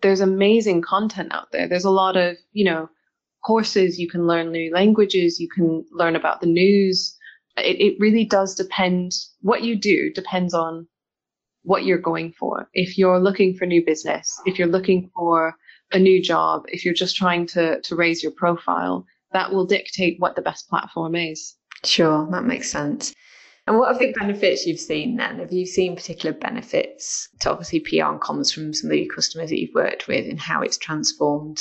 There's 0.00 0.20
amazing 0.20 0.82
content 0.82 1.32
out 1.32 1.50
there. 1.52 1.68
There's 1.68 1.84
a 1.84 1.90
lot 1.90 2.16
of, 2.16 2.36
you 2.52 2.64
know, 2.64 2.88
courses, 3.44 3.98
you 3.98 4.08
can 4.08 4.26
learn 4.26 4.52
new 4.52 4.72
languages, 4.72 5.40
you 5.40 5.48
can 5.48 5.84
learn 5.92 6.16
about 6.16 6.40
the 6.40 6.46
news. 6.46 7.16
It, 7.56 7.80
it 7.80 7.96
really 7.98 8.24
does 8.24 8.54
depend 8.54 9.12
what 9.40 9.62
you 9.62 9.76
do 9.76 10.12
depends 10.12 10.54
on 10.54 10.86
what 11.68 11.84
you're 11.84 11.98
going 11.98 12.32
for. 12.32 12.66
If 12.72 12.96
you're 12.96 13.20
looking 13.20 13.54
for 13.54 13.66
new 13.66 13.84
business, 13.84 14.40
if 14.46 14.58
you're 14.58 14.74
looking 14.76 15.10
for 15.14 15.54
a 15.92 15.98
new 15.98 16.22
job, 16.22 16.64
if 16.68 16.82
you're 16.82 16.94
just 16.94 17.14
trying 17.14 17.46
to, 17.48 17.78
to 17.82 17.94
raise 17.94 18.22
your 18.22 18.32
profile, 18.32 19.04
that 19.32 19.52
will 19.52 19.66
dictate 19.66 20.18
what 20.18 20.34
the 20.34 20.40
best 20.40 20.70
platform 20.70 21.14
is. 21.14 21.56
Sure, 21.84 22.26
that 22.30 22.44
makes 22.44 22.70
sense. 22.70 23.14
And 23.66 23.78
what 23.78 23.94
are 23.94 23.98
the 23.98 24.14
benefits 24.18 24.66
you've 24.66 24.80
seen 24.80 25.16
then? 25.16 25.40
Have 25.40 25.52
you 25.52 25.66
seen 25.66 25.94
particular 25.94 26.34
benefits 26.34 27.28
to 27.40 27.50
obviously 27.50 27.80
PR 27.80 28.12
and 28.12 28.20
comms 28.20 28.52
from 28.52 28.72
some 28.72 28.90
of 28.90 28.96
your 28.96 29.14
customers 29.14 29.50
that 29.50 29.60
you've 29.60 29.74
worked 29.74 30.08
with 30.08 30.26
and 30.26 30.40
how 30.40 30.62
it's 30.62 30.78
transformed? 30.78 31.58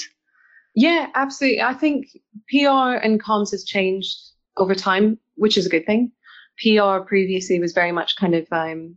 Yeah, 0.74 1.08
absolutely. 1.16 1.62
I 1.62 1.74
think 1.74 2.08
PR 2.50 2.96
and 3.04 3.22
comms 3.22 3.52
has 3.52 3.66
changed 3.66 4.16
over 4.56 4.74
time, 4.74 5.20
which 5.36 5.58
is 5.58 5.66
a 5.66 5.70
good 5.70 5.86
thing. 5.86 6.14
PR 6.64 7.00
previously 7.06 7.60
was 7.60 7.74
very 7.74 7.92
much 7.92 8.16
kind 8.16 8.36
of 8.36 8.48
um, 8.54 8.96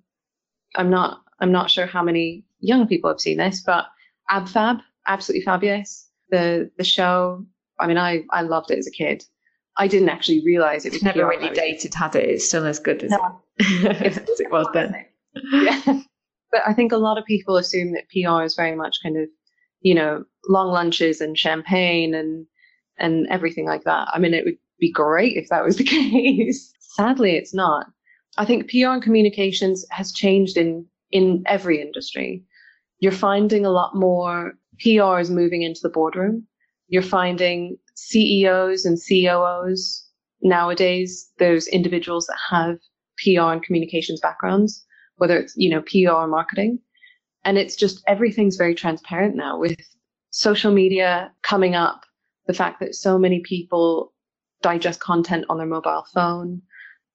I'm 0.77 0.91
not 0.91 1.23
I'm 1.41 1.53
not 1.53 1.71
sure 1.71 1.87
how 1.87 2.03
many 2.03 2.45
young 2.61 2.87
people 2.87 3.11
have 3.11 3.21
seen 3.21 3.39
this, 3.39 3.63
but 3.63 3.87
AbFab 4.31 4.81
absolutely 5.07 5.45
fabulous. 5.45 6.09
The 6.31 6.71
the 6.79 6.85
show, 6.85 7.45
I 7.79 7.87
mean, 7.87 7.99
I 7.99 8.25
I 8.31 8.43
loved 8.43 8.71
it 8.71 8.79
as 8.79 8.87
a 8.87 8.93
kid. 8.93 9.25
I 9.77 9.89
didn't 9.89 10.11
actually 10.11 10.45
realize 10.45 10.85
it 10.85 10.93
was 10.93 11.03
never 11.03 11.27
really 11.27 11.51
dated, 11.51 11.95
had 11.95 12.15
it? 12.17 12.29
It's 12.29 12.47
still 12.47 12.67
as 12.67 12.79
good 12.79 13.03
as, 13.03 13.11
no. 13.11 13.41
it, 13.59 14.19
as 14.29 14.41
it 14.41 14.51
was 14.51 14.67
then. 14.73 14.95
yeah. 15.53 16.03
But 16.53 16.63
I 16.67 16.75
think 16.75 16.91
a 16.91 16.97
lot 16.97 17.17
of 17.17 17.25
people 17.27 17.59
assume 17.59 17.93
that 17.93 18.09
PR 18.11 18.43
is 18.43 18.57
very 18.57 18.75
much 18.75 18.97
kind 19.05 19.17
of, 19.17 19.29
you 19.83 19.95
know, 19.95 20.25
long 20.49 20.73
lunches 20.73 21.21
and 21.21 21.39
champagne 21.39 22.13
and 22.13 22.45
and 22.99 23.29
everything 23.29 23.67
like 23.67 23.85
that. 23.85 24.09
I 24.13 24.19
mean, 24.19 24.35
it 24.35 24.45
would 24.45 24.59
be 24.81 24.91
great 24.91 25.37
if 25.37 25.49
that 25.51 25.65
was 25.65 25.77
the 25.77 25.85
case. 26.11 26.73
Sadly, 26.81 27.37
it's 27.37 27.55
not. 27.55 27.87
I 28.37 28.45
think 28.45 28.71
PR 28.71 28.89
and 28.89 29.03
communications 29.03 29.85
has 29.91 30.13
changed 30.13 30.57
in 30.57 30.87
in 31.11 31.43
every 31.47 31.81
industry. 31.81 32.45
You're 33.01 33.13
finding 33.13 33.67
a 33.67 33.71
lot 33.71 33.95
more 33.95 34.55
PRs 34.85 35.31
moving 35.31 35.63
into 35.63 35.81
the 35.83 35.89
boardroom. 35.89 36.47
You're 36.89 37.03
finding 37.03 37.77
CEOs 37.95 38.85
and 38.85 38.99
COOs 38.99 40.07
nowadays. 40.43 41.31
There's 41.39 41.67
individuals 41.69 42.27
that 42.27 42.39
have 42.51 42.79
PR 43.19 43.53
and 43.53 43.63
communications 43.63 44.21
backgrounds, 44.21 44.85
whether 45.17 45.37
it's 45.39 45.55
you 45.57 45.71
know 45.71 45.83
PR 45.83 46.27
marketing, 46.27 46.79
and 47.45 47.59
it's 47.59 47.77
just 47.77 48.03
everything's 48.07 48.57
very 48.57 48.75
transparent 48.75 49.37
now 49.37 49.59
with 49.59 49.77
social 50.31 50.73
media 50.73 51.33
coming 51.43 51.75
up. 51.75 52.05
The 52.47 52.55
fact 52.55 52.81
that 52.81 52.95
so 52.95 53.19
many 53.19 53.41
people 53.41 54.13
digest 54.63 55.01
content 55.01 55.45
on 55.49 55.59
their 55.59 55.67
mobile 55.67 56.05
phone. 56.13 56.63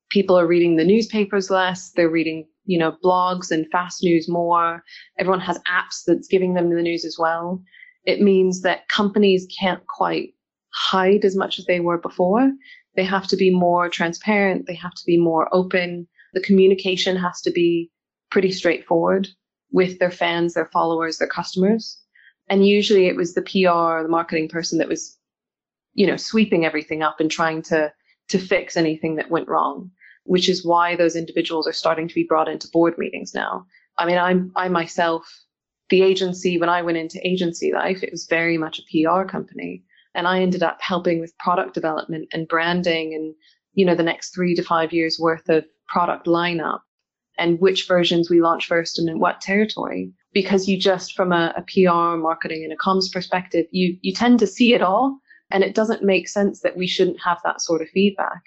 People 0.09 0.37
are 0.37 0.47
reading 0.47 0.75
the 0.75 0.85
newspapers 0.85 1.49
less. 1.49 1.91
They're 1.91 2.09
reading, 2.09 2.47
you 2.65 2.77
know, 2.77 2.97
blogs 3.03 3.51
and 3.51 3.69
fast 3.71 4.03
news 4.03 4.29
more. 4.29 4.83
Everyone 5.17 5.41
has 5.41 5.59
apps 5.59 6.03
that's 6.05 6.27
giving 6.27 6.53
them 6.53 6.69
the 6.69 6.81
news 6.81 7.05
as 7.05 7.17
well. 7.19 7.61
It 8.05 8.21
means 8.21 8.61
that 8.61 8.87
companies 8.89 9.47
can't 9.59 9.85
quite 9.87 10.33
hide 10.73 11.25
as 11.25 11.35
much 11.35 11.59
as 11.59 11.65
they 11.65 11.79
were 11.79 11.97
before. 11.97 12.51
They 12.95 13.03
have 13.03 13.27
to 13.27 13.35
be 13.35 13.49
more 13.49 13.89
transparent. 13.89 14.67
They 14.67 14.75
have 14.75 14.93
to 14.93 15.03
be 15.05 15.17
more 15.17 15.53
open. 15.53 16.07
The 16.33 16.41
communication 16.41 17.17
has 17.17 17.41
to 17.41 17.51
be 17.51 17.91
pretty 18.29 18.51
straightforward 18.51 19.27
with 19.71 19.99
their 19.99 20.11
fans, 20.11 20.53
their 20.53 20.69
followers, 20.71 21.17
their 21.17 21.27
customers. 21.27 21.99
And 22.47 22.67
usually 22.67 23.07
it 23.07 23.15
was 23.15 23.33
the 23.33 23.41
PR, 23.41 24.03
the 24.03 24.09
marketing 24.09 24.49
person 24.49 24.77
that 24.77 24.87
was 24.87 25.17
you 25.95 26.05
know, 26.05 26.17
sweeping 26.17 26.65
everything 26.65 27.01
up 27.01 27.19
and 27.19 27.31
trying 27.31 27.63
to 27.63 27.91
to 28.27 28.39
fix 28.39 28.75
anything 28.75 29.15
that 29.15 29.29
went 29.29 29.47
wrong, 29.47 29.91
which 30.25 30.49
is 30.49 30.65
why 30.65 30.95
those 30.95 31.15
individuals 31.15 31.67
are 31.67 31.73
starting 31.73 32.07
to 32.07 32.15
be 32.15 32.23
brought 32.23 32.49
into 32.49 32.67
board 32.71 32.97
meetings 32.97 33.33
now. 33.33 33.65
I 33.97 34.05
mean, 34.05 34.17
I'm 34.17 34.51
I 34.55 34.67
myself, 34.69 35.25
the 35.89 36.01
agency 36.01 36.59
when 36.59 36.69
I 36.69 36.81
went 36.81 36.97
into 36.97 37.25
agency 37.25 37.71
life, 37.73 38.03
it 38.03 38.11
was 38.11 38.27
very 38.29 38.57
much 38.57 38.79
a 38.79 38.83
PR 38.91 39.23
company, 39.23 39.83
and 40.13 40.27
I 40.27 40.41
ended 40.41 40.63
up 40.63 40.77
helping 40.81 41.19
with 41.19 41.37
product 41.37 41.73
development 41.73 42.27
and 42.33 42.47
branding 42.47 43.13
and 43.13 43.33
you 43.73 43.85
know 43.85 43.95
the 43.95 44.03
next 44.03 44.33
three 44.33 44.55
to 44.55 44.63
five 44.63 44.93
years 44.93 45.17
worth 45.19 45.49
of 45.49 45.65
product 45.87 46.27
lineup 46.27 46.79
and 47.37 47.59
which 47.59 47.87
versions 47.87 48.29
we 48.29 48.41
launch 48.41 48.65
first 48.65 48.97
and 48.97 49.09
in 49.09 49.19
what 49.19 49.41
territory 49.41 50.11
because 50.33 50.67
you 50.67 50.79
just 50.79 51.13
from 51.13 51.31
a, 51.31 51.53
a 51.57 51.61
PR 51.63 52.17
marketing 52.17 52.63
and 52.63 52.71
a 52.73 52.77
comms 52.77 53.11
perspective 53.11 53.65
you 53.71 53.97
you 54.01 54.13
tend 54.13 54.39
to 54.39 54.47
see 54.47 54.73
it 54.73 54.81
all 54.81 55.19
and 55.51 55.63
it 55.63 55.75
doesn't 55.75 56.03
make 56.03 56.27
sense 56.27 56.61
that 56.61 56.77
we 56.77 56.87
shouldn't 56.87 57.21
have 57.23 57.39
that 57.43 57.61
sort 57.61 57.81
of 57.81 57.89
feedback. 57.89 58.43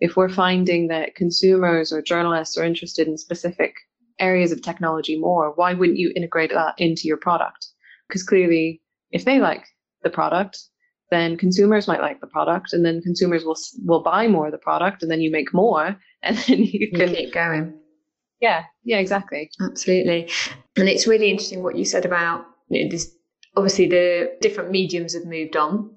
If 0.00 0.16
we're 0.16 0.28
finding 0.28 0.88
that 0.88 1.14
consumers 1.14 1.92
or 1.92 2.02
journalists 2.02 2.56
are 2.56 2.64
interested 2.64 3.06
in 3.06 3.16
specific 3.16 3.74
areas 4.18 4.52
of 4.52 4.62
technology 4.62 5.18
more, 5.18 5.52
why 5.54 5.74
wouldn't 5.74 5.98
you 5.98 6.12
integrate 6.14 6.50
that 6.50 6.74
into 6.78 7.02
your 7.04 7.16
product? 7.16 7.66
Because 8.08 8.22
clearly, 8.22 8.82
if 9.10 9.24
they 9.24 9.40
like 9.40 9.64
the 10.02 10.10
product, 10.10 10.58
then 11.10 11.36
consumers 11.36 11.86
might 11.86 12.00
like 12.00 12.20
the 12.20 12.26
product, 12.26 12.72
and 12.72 12.84
then 12.84 13.00
consumers 13.02 13.44
will 13.44 13.56
will 13.84 14.02
buy 14.02 14.26
more 14.26 14.46
of 14.46 14.52
the 14.52 14.58
product, 14.58 15.02
and 15.02 15.10
then 15.10 15.20
you 15.20 15.30
make 15.30 15.54
more, 15.54 15.96
and 16.22 16.36
then 16.36 16.58
you 16.58 16.90
can 16.90 17.10
you 17.10 17.16
keep 17.16 17.34
going. 17.34 17.74
Yeah, 18.40 18.64
yeah, 18.82 18.98
exactly. 18.98 19.50
Absolutely. 19.60 20.28
And 20.76 20.88
it's 20.88 21.06
really 21.06 21.30
interesting 21.30 21.62
what 21.62 21.76
you 21.76 21.84
said 21.84 22.04
about 22.04 22.44
you 22.68 22.84
know, 22.84 22.90
this. 22.90 23.10
Obviously, 23.56 23.86
the 23.86 24.36
different 24.40 24.70
mediums 24.70 25.14
have 25.14 25.24
moved 25.24 25.56
on. 25.56 25.94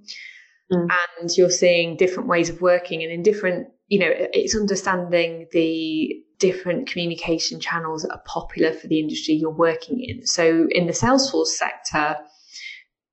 Mm. 0.71 0.87
And 1.19 1.29
you're 1.37 1.49
seeing 1.49 1.97
different 1.97 2.29
ways 2.29 2.49
of 2.49 2.61
working 2.61 3.03
and 3.03 3.11
in 3.11 3.23
different, 3.23 3.67
you 3.87 3.99
know, 3.99 4.09
it's 4.11 4.55
understanding 4.55 5.47
the 5.51 6.23
different 6.39 6.87
communication 6.89 7.59
channels 7.59 8.03
that 8.03 8.11
are 8.11 8.21
popular 8.25 8.71
for 8.71 8.87
the 8.87 8.99
industry 8.99 9.33
you're 9.33 9.49
working 9.49 10.03
in. 10.03 10.25
So 10.25 10.67
in 10.71 10.85
the 10.85 10.93
Salesforce 10.93 11.47
sector, 11.47 12.17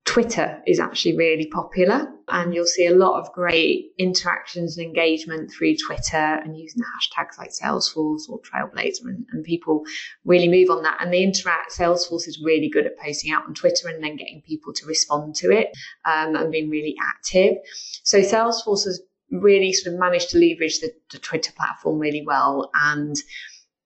Twitter 0.05 0.61
is 0.67 0.79
actually 0.79 1.17
really 1.17 1.47
popular 1.47 2.07
and 2.27 2.53
you'll 2.53 2.65
see 2.67 2.85
a 2.85 2.95
lot 2.95 3.19
of 3.19 3.31
great 3.33 3.87
interactions 3.97 4.77
and 4.77 4.85
engagement 4.85 5.51
through 5.51 5.75
Twitter 5.77 6.39
and 6.43 6.57
using 6.57 6.81
the 6.81 6.85
hashtags 6.85 7.39
like 7.39 7.49
Salesforce 7.49 8.29
or 8.29 8.39
Trailblazer 8.41 9.05
and, 9.05 9.25
and, 9.31 9.43
people 9.43 9.83
really 10.23 10.47
move 10.47 10.69
on 10.69 10.83
that. 10.83 10.97
And 11.01 11.11
the 11.11 11.23
interact 11.23 11.71
Salesforce 11.71 12.27
is 12.27 12.41
really 12.43 12.69
good 12.69 12.85
at 12.85 12.97
posting 12.99 13.31
out 13.31 13.45
on 13.45 13.55
Twitter 13.55 13.87
and 13.87 14.03
then 14.03 14.15
getting 14.15 14.43
people 14.45 14.73
to 14.73 14.85
respond 14.85 15.35
to 15.37 15.51
it 15.51 15.69
um, 16.05 16.35
and 16.35 16.51
being 16.51 16.69
really 16.69 16.95
active. 17.01 17.57
So 18.03 18.21
Salesforce 18.21 18.85
has 18.85 19.01
really 19.31 19.73
sort 19.73 19.93
of 19.93 19.99
managed 19.99 20.29
to 20.31 20.37
leverage 20.37 20.79
the, 20.79 20.91
the 21.11 21.19
Twitter 21.19 21.51
platform 21.55 21.99
really 21.99 22.23
well 22.25 22.69
and 22.73 23.15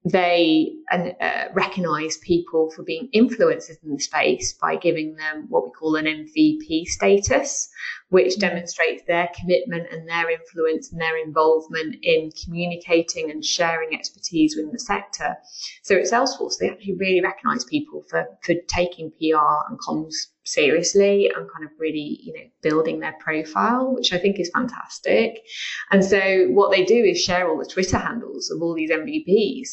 they 0.06 0.72
uh, 0.92 1.46
recognize 1.54 2.18
people 2.18 2.72
for 2.72 2.84
being 2.84 3.10
influencers 3.14 3.84
in 3.84 3.92
the 3.92 4.00
space 4.00 4.54
by 4.54 4.78
giving 4.78 5.16
them 5.16 5.46
what 5.50 5.66
we 5.66 5.72
call 5.72 5.96
an 5.96 6.06
MVP 6.06 6.86
status, 6.86 7.70
which 8.08 8.34
mm-hmm. 8.34 8.40
demonstrates 8.40 9.04
their 9.08 9.30
commitment 9.38 9.88
and 9.92 10.08
their 10.08 10.30
influence 10.30 10.92
and 10.92 11.02
their 11.02 11.18
involvement 11.18 11.98
in 12.02 12.32
communicating 12.44 13.30
and 13.30 13.44
sharing 13.44 13.94
expertise 13.94 14.56
within 14.56 14.72
the 14.72 14.80
sector. 14.80 15.36
So 15.84 15.96
at 15.98 16.06
Salesforce, 16.06 16.58
they 16.60 16.70
actually 16.70 16.96
really 16.96 17.22
recognize 17.22 17.66
people 17.66 18.04
for, 18.10 18.26
for 18.42 18.56
taking 18.68 19.12
PR 19.12 19.68
and 19.70 19.78
comms 19.80 20.16
seriously 20.54 21.30
and 21.34 21.50
kind 21.52 21.66
of 21.66 21.72
really, 21.78 22.20
you 22.22 22.34
know, 22.34 22.50
building 22.62 23.00
their 23.00 23.16
profile, 23.20 23.94
which 23.94 24.14
I 24.14 24.18
think 24.18 24.40
is 24.40 24.52
fantastic. 24.54 25.42
And 25.92 26.04
so 26.04 26.48
what 26.48 26.72
they 26.72 26.84
do 26.84 26.96
is 26.96 27.22
share 27.22 27.50
all 27.50 27.60
the 27.60 27.66
Twitter 27.66 27.98
handles 27.98 28.52
of 28.52 28.62
all 28.62 28.76
these 28.76 28.92
MVPs. 28.92 29.70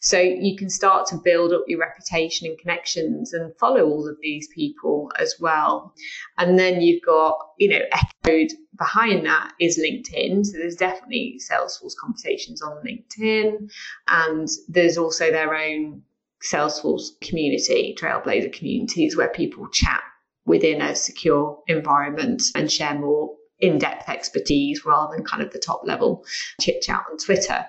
So 0.00 0.20
you 0.20 0.56
can 0.56 0.70
start 0.70 1.08
to 1.08 1.16
build 1.16 1.52
up 1.52 1.64
your 1.66 1.80
reputation 1.80 2.46
and 2.46 2.58
connections 2.58 3.32
and 3.32 3.56
follow 3.58 3.84
all 3.84 4.08
of 4.08 4.16
these 4.22 4.48
people 4.54 5.10
as 5.18 5.34
well. 5.40 5.92
And 6.36 6.56
then 6.58 6.80
you've 6.80 7.02
got, 7.02 7.36
you 7.58 7.70
know, 7.70 7.80
echoed 7.90 8.52
behind 8.78 9.26
that 9.26 9.52
is 9.60 9.78
LinkedIn. 9.78 10.46
So 10.46 10.56
there's 10.56 10.76
definitely 10.76 11.40
Salesforce 11.50 11.96
conversations 12.00 12.62
on 12.62 12.80
LinkedIn. 12.86 13.70
And 14.06 14.48
there's 14.68 14.98
also 14.98 15.32
their 15.32 15.52
own 15.52 16.02
Salesforce 16.48 17.08
community, 17.20 17.96
Trailblazer 17.98 18.52
communities 18.52 19.16
where 19.16 19.28
people 19.28 19.68
chat 19.68 20.02
within 20.48 20.80
a 20.82 20.94
secure 20.94 21.58
environment 21.68 22.42
and 22.54 22.70
share 22.70 22.98
more 22.98 23.34
in-depth 23.60 24.08
expertise 24.08 24.84
rather 24.84 25.16
than 25.16 25.24
kind 25.24 25.42
of 25.42 25.52
the 25.52 25.58
top 25.58 25.82
level 25.84 26.24
chit 26.60 26.80
chat 26.80 27.04
on 27.10 27.18
Twitter. 27.18 27.64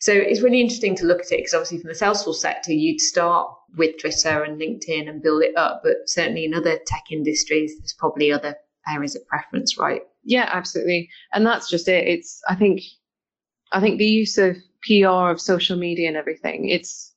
So 0.00 0.12
it's 0.12 0.40
really 0.40 0.60
interesting 0.60 0.94
to 0.96 1.04
look 1.04 1.20
at 1.20 1.32
it 1.32 1.38
because 1.38 1.54
obviously 1.54 1.78
from 1.78 1.88
the 1.88 1.94
Salesforce 1.94 2.36
sector, 2.36 2.72
you'd 2.72 3.00
start 3.00 3.48
with 3.76 3.98
Twitter 4.00 4.42
and 4.42 4.60
LinkedIn 4.60 5.08
and 5.08 5.22
build 5.22 5.42
it 5.42 5.56
up, 5.56 5.80
but 5.82 5.96
certainly 6.06 6.44
in 6.44 6.54
other 6.54 6.78
tech 6.86 7.04
industries, 7.10 7.76
there's 7.78 7.94
probably 7.98 8.30
other 8.30 8.54
areas 8.88 9.16
of 9.16 9.26
preference, 9.26 9.78
right? 9.78 10.02
Yeah, 10.24 10.48
absolutely. 10.52 11.08
And 11.32 11.44
that's 11.44 11.68
just 11.68 11.88
it. 11.88 12.06
It's 12.06 12.40
I 12.48 12.54
think 12.54 12.80
I 13.72 13.80
think 13.80 13.98
the 13.98 14.04
use 14.04 14.38
of 14.38 14.56
PR 14.86 15.30
of 15.30 15.40
social 15.40 15.76
media 15.76 16.08
and 16.08 16.16
everything, 16.16 16.68
it's 16.68 17.12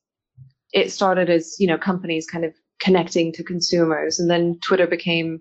it 0.72 0.90
started 0.90 1.30
as, 1.30 1.56
you 1.58 1.66
know, 1.66 1.78
companies 1.78 2.26
kind 2.26 2.44
of 2.44 2.52
connecting 2.80 3.32
to 3.32 3.44
consumers. 3.44 4.18
And 4.18 4.30
then 4.30 4.58
Twitter 4.62 4.86
became 4.86 5.40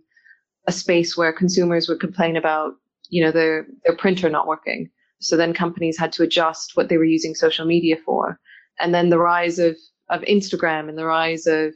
a 0.68 0.72
space 0.72 1.16
where 1.16 1.32
consumers 1.34 1.88
would 1.88 2.00
complain 2.00 2.36
about, 2.36 2.74
you 3.10 3.24
know, 3.24 3.32
their, 3.32 3.68
their 3.84 3.96
printer 3.96 4.30
not 4.30 4.48
working. 4.48 4.90
So 5.20 5.38
then 5.38 5.54
companies 5.54 5.98
had 5.98 6.12
to 6.14 6.24
adjust 6.24 6.72
what 6.76 6.90
they 6.90 6.98
were 6.98 7.04
using 7.04 7.36
social 7.36 7.66
media 7.66 7.98
for. 8.06 8.40
And 8.80 8.94
then 8.94 9.10
the 9.10 9.20
rise 9.20 9.60
of, 9.60 9.76
of 10.10 10.22
Instagram 10.22 10.90
and 10.90 10.98
the 10.98 11.06
rise 11.06 11.48
of 11.48 11.74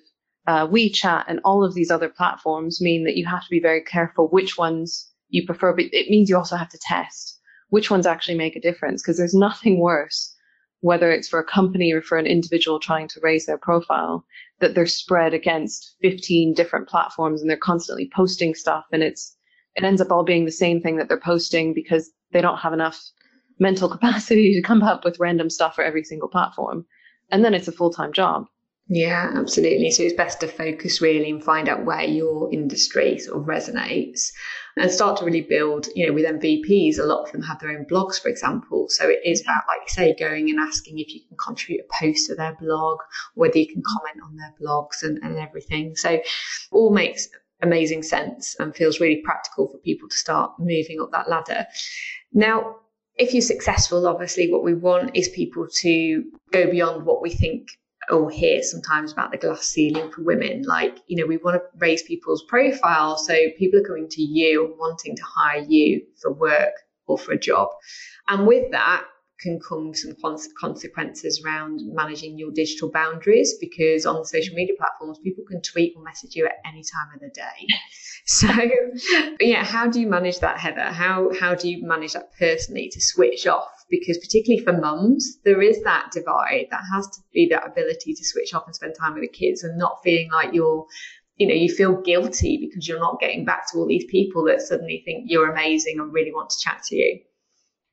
uh, 0.48 0.68
WeChat 0.68 1.26
and 1.28 1.40
all 1.46 1.64
of 1.64 1.74
these 1.74 1.92
other 1.92 2.10
platforms 2.10 2.82
mean 2.82 3.04
that 3.06 3.16
you 3.16 3.26
have 3.26 3.44
to 3.44 3.50
be 3.50 3.60
very 3.60 3.84
careful 3.84 4.28
which 4.28 4.58
ones 4.58 5.12
you 5.30 5.46
prefer, 5.46 5.74
but 5.74 5.86
it 5.92 6.10
means 6.10 6.30
you 6.30 6.36
also 6.36 6.56
have 6.56 6.70
to 6.70 6.80
test 6.82 7.40
which 7.70 7.92
ones 7.92 8.08
actually 8.08 8.36
make 8.36 8.56
a 8.56 8.62
difference 8.62 9.02
because 9.02 9.18
there's 9.18 9.34
nothing 9.48 9.80
worse 9.80 10.36
whether 10.82 11.12
it's 11.12 11.28
for 11.28 11.40
a 11.40 11.44
company 11.46 11.92
or 11.92 12.02
for 12.02 12.18
an 12.18 12.26
individual 12.26 12.80
trying 12.80 13.08
to 13.10 13.20
raise 13.22 13.46
their 13.46 13.58
profile, 13.58 14.26
that 14.60 14.76
they're 14.76 14.86
spread 14.86 15.34
against 15.34 15.96
15 16.02 16.54
different 16.54 16.88
platforms 16.88 17.42
and 17.42 17.50
they're 17.50 17.58
constantly 17.58 18.10
posting 18.14 18.54
stuff 18.56 18.86
and 18.92 19.04
it's 19.04 19.36
it 19.76 19.84
ends 19.84 20.02
up 20.02 20.12
all 20.12 20.24
being 20.24 20.46
the 20.46 20.52
same 20.52 20.82
thing 20.82 20.98
that 20.98 21.08
they're 21.08 21.20
posting 21.20 21.74
because 21.74 22.12
they 22.32 22.42
don't 22.42 22.58
have 22.58 22.74
enough 22.74 23.00
mental 23.60 23.90
capacity 23.98 24.54
to 24.56 24.62
come 24.62 24.82
up 24.82 25.06
with 25.06 25.20
random 25.20 25.50
stuff 25.50 25.76
for 25.76 25.84
every 25.84 26.04
single 26.04 26.28
platform. 26.28 26.86
And 27.32 27.46
then 27.46 27.54
it's 27.54 27.68
a 27.68 27.72
full-time 27.72 28.12
job. 28.12 28.46
Yeah, 28.92 29.32
absolutely. 29.36 29.92
So 29.92 30.02
it's 30.02 30.16
best 30.16 30.40
to 30.40 30.48
focus 30.48 31.00
really 31.00 31.30
and 31.30 31.44
find 31.44 31.70
out 31.70 31.86
where 31.86 32.02
your 32.02 32.52
industry 32.52 33.20
sort 33.20 33.40
of 33.40 33.46
resonates 33.46 34.32
and 34.78 34.90
start 34.90 35.20
to 35.20 35.26
really 35.26 35.42
build, 35.42 35.86
you 35.94 36.08
know, 36.08 36.14
with 36.14 36.26
MVPs, 36.26 36.98
a 36.98 37.04
lot 37.04 37.24
of 37.24 37.32
them 37.32 37.44
have 37.44 37.60
their 37.60 37.70
own 37.70 37.86
blogs, 37.86 38.20
for 38.20 38.30
example. 38.30 38.88
So 38.90 39.08
it 39.08 39.20
is 39.24 39.44
about, 39.44 39.62
like 39.68 39.82
you 39.82 39.90
say, 39.90 40.16
going 40.18 40.50
and 40.50 40.60
asking 40.60 40.98
if 40.98 41.14
you 41.14 41.22
can 41.28 41.38
contribute 41.38 41.86
a 41.86 42.04
post 42.04 42.28
to 42.28 42.36
their 42.36 42.58
blog, 42.60 42.98
whether 43.36 43.60
you 43.60 43.68
can 43.68 43.84
comment 43.86 44.26
on 44.26 44.36
their 44.38 44.56
blogs 44.60 45.04
and, 45.04 45.20
and 45.22 45.38
everything. 45.38 45.96
So 45.96 46.20
all 46.72 46.92
makes 46.92 47.30
amazing 47.62 48.02
sense 48.02 48.56
and 48.60 48.76
feels 48.76 49.00
really 49.00 49.22
practical 49.24 49.68
for 49.68 49.78
people 49.78 50.10
to 50.10 50.18
start 50.18 50.54
moving 50.58 51.00
up 51.00 51.12
that 51.12 51.30
ladder. 51.30 51.68
Now, 52.34 52.78
if 53.18 53.34
you're 53.34 53.42
successful, 53.42 54.08
obviously 54.08 54.52
what 54.52 54.64
we 54.64 54.74
want 54.74 55.12
is 55.16 55.30
people 55.30 55.68
to 55.82 56.24
go 56.52 56.72
beyond 56.72 57.06
what 57.06 57.22
we 57.22 57.30
think 57.30 57.68
or 58.10 58.30
hear 58.30 58.62
sometimes 58.64 59.12
about 59.12 59.32
the 59.32 59.38
glass 59.38 59.62
ceiling 59.62 60.12
for 60.12 60.24
women. 60.24 60.64
Like, 60.64 60.98
you 61.08 61.18
know, 61.18 61.28
we 61.28 61.38
want 61.38 61.56
to 61.56 61.64
raise 61.78 62.04
people's 62.04 62.44
profile. 62.44 63.18
So 63.18 63.36
people 63.58 63.80
are 63.80 63.84
coming 63.84 64.08
to 64.10 64.22
you 64.22 64.66
and 64.66 64.78
wanting 64.78 65.16
to 65.16 65.24
hire 65.24 65.66
you 65.68 66.04
for 66.22 66.34
work 66.34 66.74
or 67.08 67.18
for 67.18 67.34
a 67.34 67.40
job. 67.40 67.70
And 68.28 68.48
with 68.48 68.72
that, 68.72 69.06
can 69.40 69.60
come 69.68 69.94
some 69.94 70.14
consequences 70.60 71.42
around 71.46 71.80
managing 71.94 72.38
your 72.38 72.52
digital 72.52 72.92
boundaries 72.92 73.56
because 73.60 74.06
on 74.06 74.26
social 74.26 74.54
media 74.54 74.76
platforms, 74.78 75.18
people 75.20 75.44
can 75.50 75.62
tweet 75.62 75.94
or 75.96 76.04
message 76.04 76.36
you 76.36 76.46
at 76.46 76.58
any 76.66 76.84
time 76.84 77.14
of 77.14 77.22
the 77.22 77.30
day. 77.30 77.68
So, 78.26 78.48
yeah, 79.40 79.64
how 79.64 79.88
do 79.88 80.00
you 80.00 80.06
manage 80.06 80.40
that, 80.42 80.60
Heather? 80.60 80.84
How 80.84 81.32
how 81.40 81.56
do 81.56 81.68
you 81.68 81.84
manage 81.88 82.14
that 82.14 82.30
personally 82.38 82.90
to 82.90 83.02
switch 83.02 83.48
off? 83.48 83.72
Because 83.90 84.18
particularly 84.20 84.64
for 84.64 84.74
mums, 84.74 85.40
there 85.44 85.62
is 85.62 85.82
that 85.84 86.12
divide 86.12 86.68
that 86.70 86.84
has 86.94 87.08
to 87.08 87.22
be 87.34 87.48
that 87.50 87.66
ability 87.66 88.14
to 88.14 88.26
switch 88.26 88.54
off 88.54 88.66
and 88.66 88.76
spend 88.76 88.94
time 89.00 89.14
with 89.14 89.24
the 89.24 89.28
kids 89.28 89.64
and 89.64 89.78
not 89.78 90.00
feeling 90.04 90.30
like 90.32 90.54
you're 90.54 90.86
you 91.38 91.48
know, 91.48 91.54
you 91.54 91.74
feel 91.74 92.02
guilty 92.02 92.58
because 92.58 92.86
you're 92.86 93.00
not 93.00 93.22
getting 93.22 93.46
back 93.46 93.72
to 93.72 93.78
all 93.78 93.88
these 93.88 94.04
people 94.10 94.44
that 94.44 94.60
suddenly 94.60 95.02
think 95.06 95.24
you're 95.28 95.50
amazing 95.50 95.98
and 95.98 96.12
really 96.12 96.34
want 96.34 96.50
to 96.50 96.60
chat 96.60 96.84
to 96.84 96.98
you. 96.98 97.18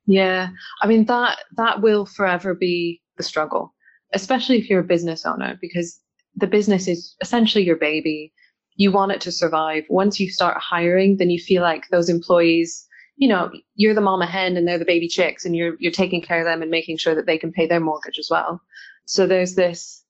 Yeah. 0.04 0.48
I 0.82 0.88
mean 0.88 1.04
that 1.06 1.38
that 1.56 1.80
will 1.80 2.06
forever 2.06 2.54
be 2.54 3.00
the 3.16 3.22
struggle, 3.22 3.72
especially 4.12 4.58
if 4.58 4.68
you're 4.68 4.80
a 4.80 4.84
business 4.84 5.24
owner 5.24 5.56
because 5.60 6.00
the 6.34 6.48
business 6.48 6.88
is 6.88 7.14
essentially 7.22 7.64
your 7.64 7.76
baby 7.76 8.32
you 8.76 8.92
want 8.92 9.12
it 9.12 9.20
to 9.22 9.32
survive. 9.32 9.84
Once 9.88 10.20
you 10.20 10.30
start 10.30 10.58
hiring, 10.58 11.16
then 11.16 11.30
you 11.30 11.40
feel 11.40 11.62
like 11.62 11.88
those 11.90 12.08
employees, 12.08 12.85
you 13.16 13.28
know, 13.28 13.50
you're 13.74 13.94
the 13.94 14.00
mama 14.00 14.26
hen 14.26 14.56
and 14.56 14.68
they're 14.68 14.78
the 14.78 14.84
baby 14.84 15.08
chicks 15.08 15.44
and 15.44 15.56
you're, 15.56 15.76
you're 15.78 15.92
taking 15.92 16.20
care 16.20 16.40
of 16.40 16.44
them 16.44 16.62
and 16.62 16.70
making 16.70 16.98
sure 16.98 17.14
that 17.14 17.26
they 17.26 17.38
can 17.38 17.52
pay 17.52 17.66
their 17.66 17.80
mortgage 17.80 18.18
as 18.18 18.28
well. 18.30 18.60
So 19.06 19.26
there's 19.26 19.54
this, 19.54 20.04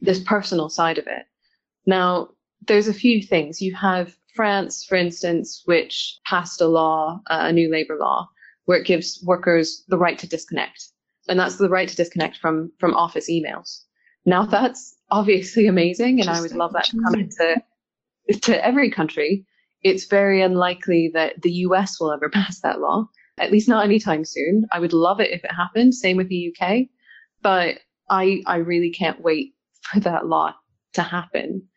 this 0.00 0.20
personal 0.20 0.68
side 0.68 0.98
of 0.98 1.06
it. 1.06 1.26
Now, 1.86 2.30
there's 2.66 2.88
a 2.88 2.94
few 2.94 3.22
things. 3.22 3.60
You 3.60 3.74
have 3.74 4.16
France, 4.34 4.84
for 4.84 4.96
instance, 4.96 5.62
which 5.66 6.18
passed 6.26 6.60
a 6.60 6.66
law, 6.66 7.20
uh, 7.28 7.40
a 7.42 7.52
new 7.52 7.70
labor 7.70 7.96
law, 7.98 8.28
where 8.64 8.78
it 8.78 8.86
gives 8.86 9.22
workers 9.24 9.84
the 9.88 9.98
right 9.98 10.18
to 10.18 10.28
disconnect. 10.28 10.88
And 11.28 11.38
that's 11.38 11.56
the 11.56 11.68
right 11.68 11.88
to 11.88 11.96
disconnect 11.96 12.38
from, 12.38 12.72
from 12.78 12.94
office 12.94 13.28
emails. 13.30 13.82
Now 14.24 14.46
that's 14.46 14.96
obviously 15.10 15.66
amazing. 15.66 16.20
And 16.20 16.30
I 16.30 16.40
would 16.40 16.52
love 16.52 16.72
that 16.72 16.84
to 16.84 16.98
come 17.04 17.14
into 17.14 17.62
to 18.42 18.64
every 18.64 18.90
country, 18.90 19.44
it's 19.82 20.06
very 20.06 20.42
unlikely 20.42 21.10
that 21.14 21.40
the 21.42 21.52
US 21.66 22.00
will 22.00 22.12
ever 22.12 22.28
pass 22.32 22.60
that 22.60 22.80
law, 22.80 23.08
at 23.38 23.52
least 23.52 23.68
not 23.68 23.84
anytime 23.84 24.24
soon. 24.24 24.66
I 24.72 24.80
would 24.80 24.92
love 24.92 25.20
it 25.20 25.30
if 25.30 25.44
it 25.44 25.52
happened. 25.52 25.94
Same 25.94 26.16
with 26.16 26.28
the 26.28 26.54
UK. 26.54 26.86
But 27.42 27.78
I, 28.08 28.42
I 28.46 28.56
really 28.56 28.90
can't 28.90 29.20
wait 29.20 29.54
for 29.82 30.00
that 30.00 30.26
law 30.26 30.54
to 30.94 31.02
happen. 31.02 31.68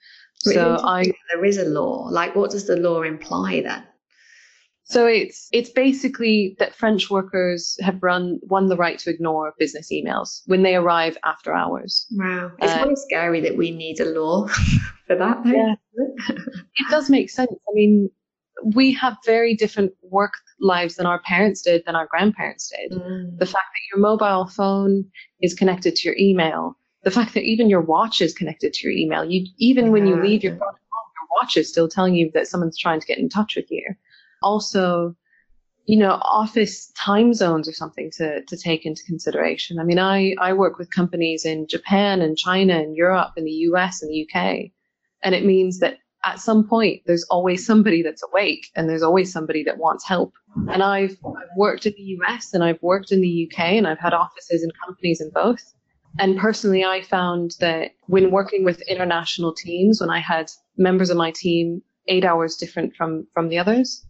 so 0.43 0.77
I, 0.83 1.11
there 1.33 1.45
is 1.45 1.57
a 1.57 1.65
law. 1.65 2.07
Like, 2.09 2.35
what 2.35 2.51
does 2.51 2.67
the 2.67 2.75
law 2.75 3.01
imply 3.03 3.61
then? 3.61 3.83
So 4.85 5.07
it's 5.07 5.47
it's 5.53 5.69
basically 5.69 6.55
that 6.59 6.75
French 6.75 7.09
workers 7.09 7.77
have 7.81 8.03
run 8.03 8.39
won 8.43 8.67
the 8.67 8.75
right 8.75 8.99
to 8.99 9.09
ignore 9.09 9.53
business 9.57 9.89
emails 9.91 10.41
when 10.45 10.61
they 10.61 10.75
arrive 10.75 11.17
after 11.23 11.53
hours. 11.53 12.05
Wow, 12.11 12.51
it's 12.59 12.73
uh, 12.73 12.81
really 12.83 12.95
scary 12.97 13.39
that 13.41 13.55
we 13.55 13.71
need 13.71 14.01
a 14.01 14.05
law 14.05 14.49
for 15.13 15.19
that. 15.19 15.43
Though. 15.43 15.51
Yeah, 15.51 15.75
it 16.75 16.89
does 16.89 17.09
make 17.09 17.29
sense. 17.29 17.51
I 17.51 17.73
mean, 17.73 18.09
we 18.73 18.93
have 18.93 19.17
very 19.25 19.55
different 19.55 19.93
work 20.01 20.33
lives 20.59 20.95
than 20.95 21.05
our 21.05 21.19
parents 21.21 21.61
did, 21.61 21.83
than 21.85 21.95
our 21.95 22.07
grandparents 22.07 22.71
did. 22.71 22.97
Mm. 22.97 23.39
The 23.39 23.45
fact 23.45 23.65
that 23.73 23.95
your 23.95 24.01
mobile 24.01 24.47
phone 24.47 25.05
is 25.41 25.53
connected 25.53 25.95
to 25.95 26.07
your 26.07 26.17
email, 26.17 26.77
the 27.03 27.11
fact 27.11 27.33
that 27.33 27.43
even 27.43 27.69
your 27.69 27.81
watch 27.81 28.21
is 28.21 28.33
connected 28.33 28.73
to 28.73 28.87
your 28.87 28.95
email. 28.95 29.25
You 29.25 29.45
even 29.57 29.85
yeah. 29.85 29.91
when 29.91 30.07
you 30.07 30.15
leave 30.21 30.43
your 30.43 30.53
phone 30.53 30.61
home, 30.61 30.77
your 31.15 31.41
watch 31.41 31.57
is 31.57 31.69
still 31.69 31.89
telling 31.89 32.15
you 32.15 32.31
that 32.33 32.47
someone's 32.47 32.77
trying 32.77 32.99
to 32.99 33.07
get 33.07 33.17
in 33.17 33.29
touch 33.29 33.55
with 33.55 33.69
you 33.69 33.83
also 34.43 35.15
you 35.85 35.97
know 35.97 36.11
office 36.21 36.91
time 36.97 37.33
zones 37.33 37.67
are 37.67 37.73
something 37.73 38.11
to 38.11 38.43
to 38.45 38.55
take 38.57 38.85
into 38.85 39.03
consideration 39.05 39.79
i 39.79 39.83
mean 39.83 39.99
i 39.99 40.35
i 40.39 40.53
work 40.53 40.77
with 40.77 40.93
companies 40.93 41.45
in 41.45 41.67
japan 41.67 42.21
and 42.21 42.37
china 42.37 42.73
and 42.73 42.95
europe 42.95 43.31
and 43.35 43.47
the 43.47 43.51
us 43.51 44.01
and 44.01 44.11
the 44.11 44.27
uk 44.27 44.57
and 45.23 45.33
it 45.35 45.45
means 45.45 45.79
that 45.79 45.97
at 46.25 46.39
some 46.39 46.67
point 46.67 47.01
there's 47.05 47.25
always 47.29 47.65
somebody 47.65 48.01
that's 48.01 48.23
awake 48.23 48.67
and 48.75 48.87
there's 48.87 49.03
always 49.03 49.31
somebody 49.31 49.63
that 49.63 49.77
wants 49.77 50.07
help. 50.07 50.33
And 50.71 50.83
i've, 50.83 51.17
I've 51.25 51.57
worked 51.57 51.85
in 51.85 51.93
the 51.97 52.17
us 52.27 52.53
and 52.53 52.63
i've 52.63 52.81
worked 52.81 53.11
in 53.11 53.21
the 53.21 53.47
uk 53.49 53.59
and 53.59 53.87
i've 53.87 53.99
had 53.99 54.13
offices 54.13 54.63
and 54.63 54.71
companies 54.85 55.21
in 55.21 55.29
both. 55.31 55.63
And 56.19 56.37
personally 56.37 56.83
i 56.83 57.01
found 57.01 57.55
that 57.59 57.91
when 58.07 58.31
working 58.31 58.63
with 58.63 58.81
international 58.81 59.53
teams 59.53 59.99
when 59.99 60.09
i 60.09 60.19
had 60.19 60.51
members 60.77 61.09
of 61.09 61.17
my 61.17 61.31
team 61.31 61.81
eight 62.07 62.25
hours 62.25 62.55
different 62.55 62.95
from 62.95 63.25
from 63.33 63.49
the 63.49 63.57
others 63.57 64.05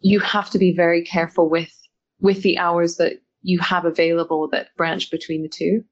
you 0.00 0.20
have 0.20 0.50
to 0.50 0.58
be 0.58 0.74
very 0.74 1.02
careful 1.04 1.48
with 1.48 1.72
with 2.20 2.42
the 2.42 2.58
hours 2.58 2.96
that 2.96 3.20
you 3.42 3.58
have 3.60 3.84
available 3.84 4.48
that 4.48 4.68
branch 4.76 5.10
between 5.10 5.42
the 5.42 5.48
two. 5.48 5.84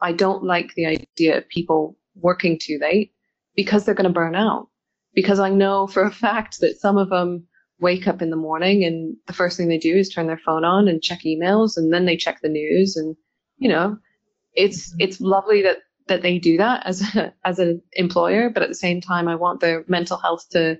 I 0.00 0.12
don't 0.12 0.44
like 0.44 0.74
the 0.74 0.86
idea 0.86 1.38
of 1.38 1.48
people 1.48 1.96
working 2.14 2.58
too 2.60 2.78
late 2.80 3.12
because 3.58 3.84
they're 3.84 3.92
going 3.92 4.04
to 4.04 4.20
burn 4.20 4.36
out. 4.36 4.68
Because 5.14 5.40
I 5.40 5.50
know 5.50 5.88
for 5.88 6.04
a 6.04 6.12
fact 6.12 6.60
that 6.60 6.78
some 6.78 6.96
of 6.96 7.08
them 7.08 7.44
wake 7.80 8.06
up 8.06 8.22
in 8.22 8.30
the 8.30 8.36
morning 8.36 8.84
and 8.84 9.16
the 9.26 9.32
first 9.32 9.56
thing 9.56 9.66
they 9.66 9.78
do 9.78 9.96
is 9.96 10.08
turn 10.08 10.28
their 10.28 10.38
phone 10.38 10.64
on 10.64 10.86
and 10.86 11.02
check 11.02 11.22
emails 11.26 11.76
and 11.76 11.92
then 11.92 12.06
they 12.06 12.16
check 12.16 12.38
the 12.40 12.48
news 12.48 12.96
and 12.96 13.16
you 13.56 13.68
know 13.68 13.96
it's 14.54 14.90
mm-hmm. 14.90 15.00
it's 15.00 15.20
lovely 15.20 15.62
that 15.62 15.78
that 16.06 16.22
they 16.22 16.38
do 16.38 16.56
that 16.56 16.86
as 16.86 17.02
a, 17.16 17.32
as 17.44 17.58
an 17.58 17.82
employer 17.94 18.48
but 18.48 18.62
at 18.62 18.68
the 18.68 18.74
same 18.74 19.00
time 19.00 19.26
I 19.26 19.34
want 19.34 19.60
their 19.60 19.84
mental 19.88 20.18
health 20.18 20.44
to 20.52 20.78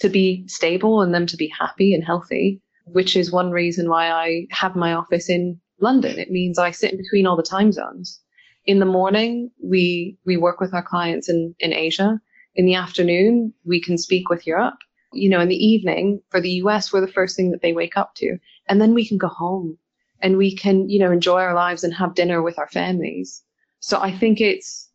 to 0.00 0.08
be 0.08 0.44
stable 0.48 1.00
and 1.02 1.14
them 1.14 1.26
to 1.26 1.36
be 1.36 1.52
happy 1.56 1.94
and 1.94 2.04
healthy, 2.04 2.60
which 2.84 3.16
is 3.16 3.30
one 3.30 3.50
reason 3.50 3.88
why 3.88 4.10
I 4.10 4.46
have 4.50 4.76
my 4.76 4.92
office 4.92 5.30
in 5.30 5.60
London. 5.80 6.18
It 6.18 6.30
means 6.30 6.58
I 6.58 6.72
sit 6.72 6.92
in 6.92 6.98
between 6.98 7.26
all 7.26 7.36
the 7.36 7.42
time 7.42 7.72
zones. 7.72 8.20
In 8.66 8.80
the 8.80 8.86
morning, 8.86 9.50
we, 9.62 10.18
we 10.24 10.36
work 10.36 10.60
with 10.60 10.74
our 10.74 10.82
clients 10.82 11.28
in, 11.28 11.54
in 11.60 11.72
Asia. 11.72 12.20
In 12.54 12.66
the 12.66 12.74
afternoon, 12.74 13.52
we 13.64 13.80
can 13.80 13.96
speak 13.96 14.28
with 14.28 14.46
Europe. 14.46 14.78
You 15.12 15.30
know, 15.30 15.40
in 15.40 15.48
the 15.48 15.66
evening 15.66 16.20
for 16.30 16.40
the 16.40 16.50
US, 16.62 16.92
we're 16.92 17.00
the 17.00 17.12
first 17.12 17.36
thing 17.36 17.50
that 17.52 17.62
they 17.62 17.72
wake 17.72 17.96
up 17.96 18.14
to. 18.16 18.38
And 18.68 18.80
then 18.80 18.92
we 18.92 19.06
can 19.06 19.18
go 19.18 19.28
home 19.28 19.78
and 20.20 20.36
we 20.36 20.54
can, 20.54 20.88
you 20.88 20.98
know, 20.98 21.12
enjoy 21.12 21.40
our 21.40 21.54
lives 21.54 21.84
and 21.84 21.94
have 21.94 22.14
dinner 22.14 22.42
with 22.42 22.58
our 22.58 22.68
families. 22.68 23.42
So 23.80 24.00
I 24.00 24.10
think 24.10 24.40
it's, 24.40 24.86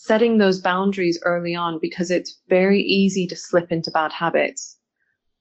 setting 0.00 0.38
those 0.38 0.60
boundaries 0.60 1.18
early 1.24 1.56
on 1.56 1.78
because 1.80 2.10
it's 2.10 2.40
very 2.48 2.80
easy 2.80 3.26
to 3.26 3.34
slip 3.34 3.72
into 3.72 3.90
bad 3.90 4.12
habits. 4.12 4.78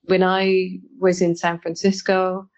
When 0.06 0.24
I 0.24 0.80
was 1.00 1.22
in 1.22 1.36
San 1.36 1.60
Francisco, 1.60 2.50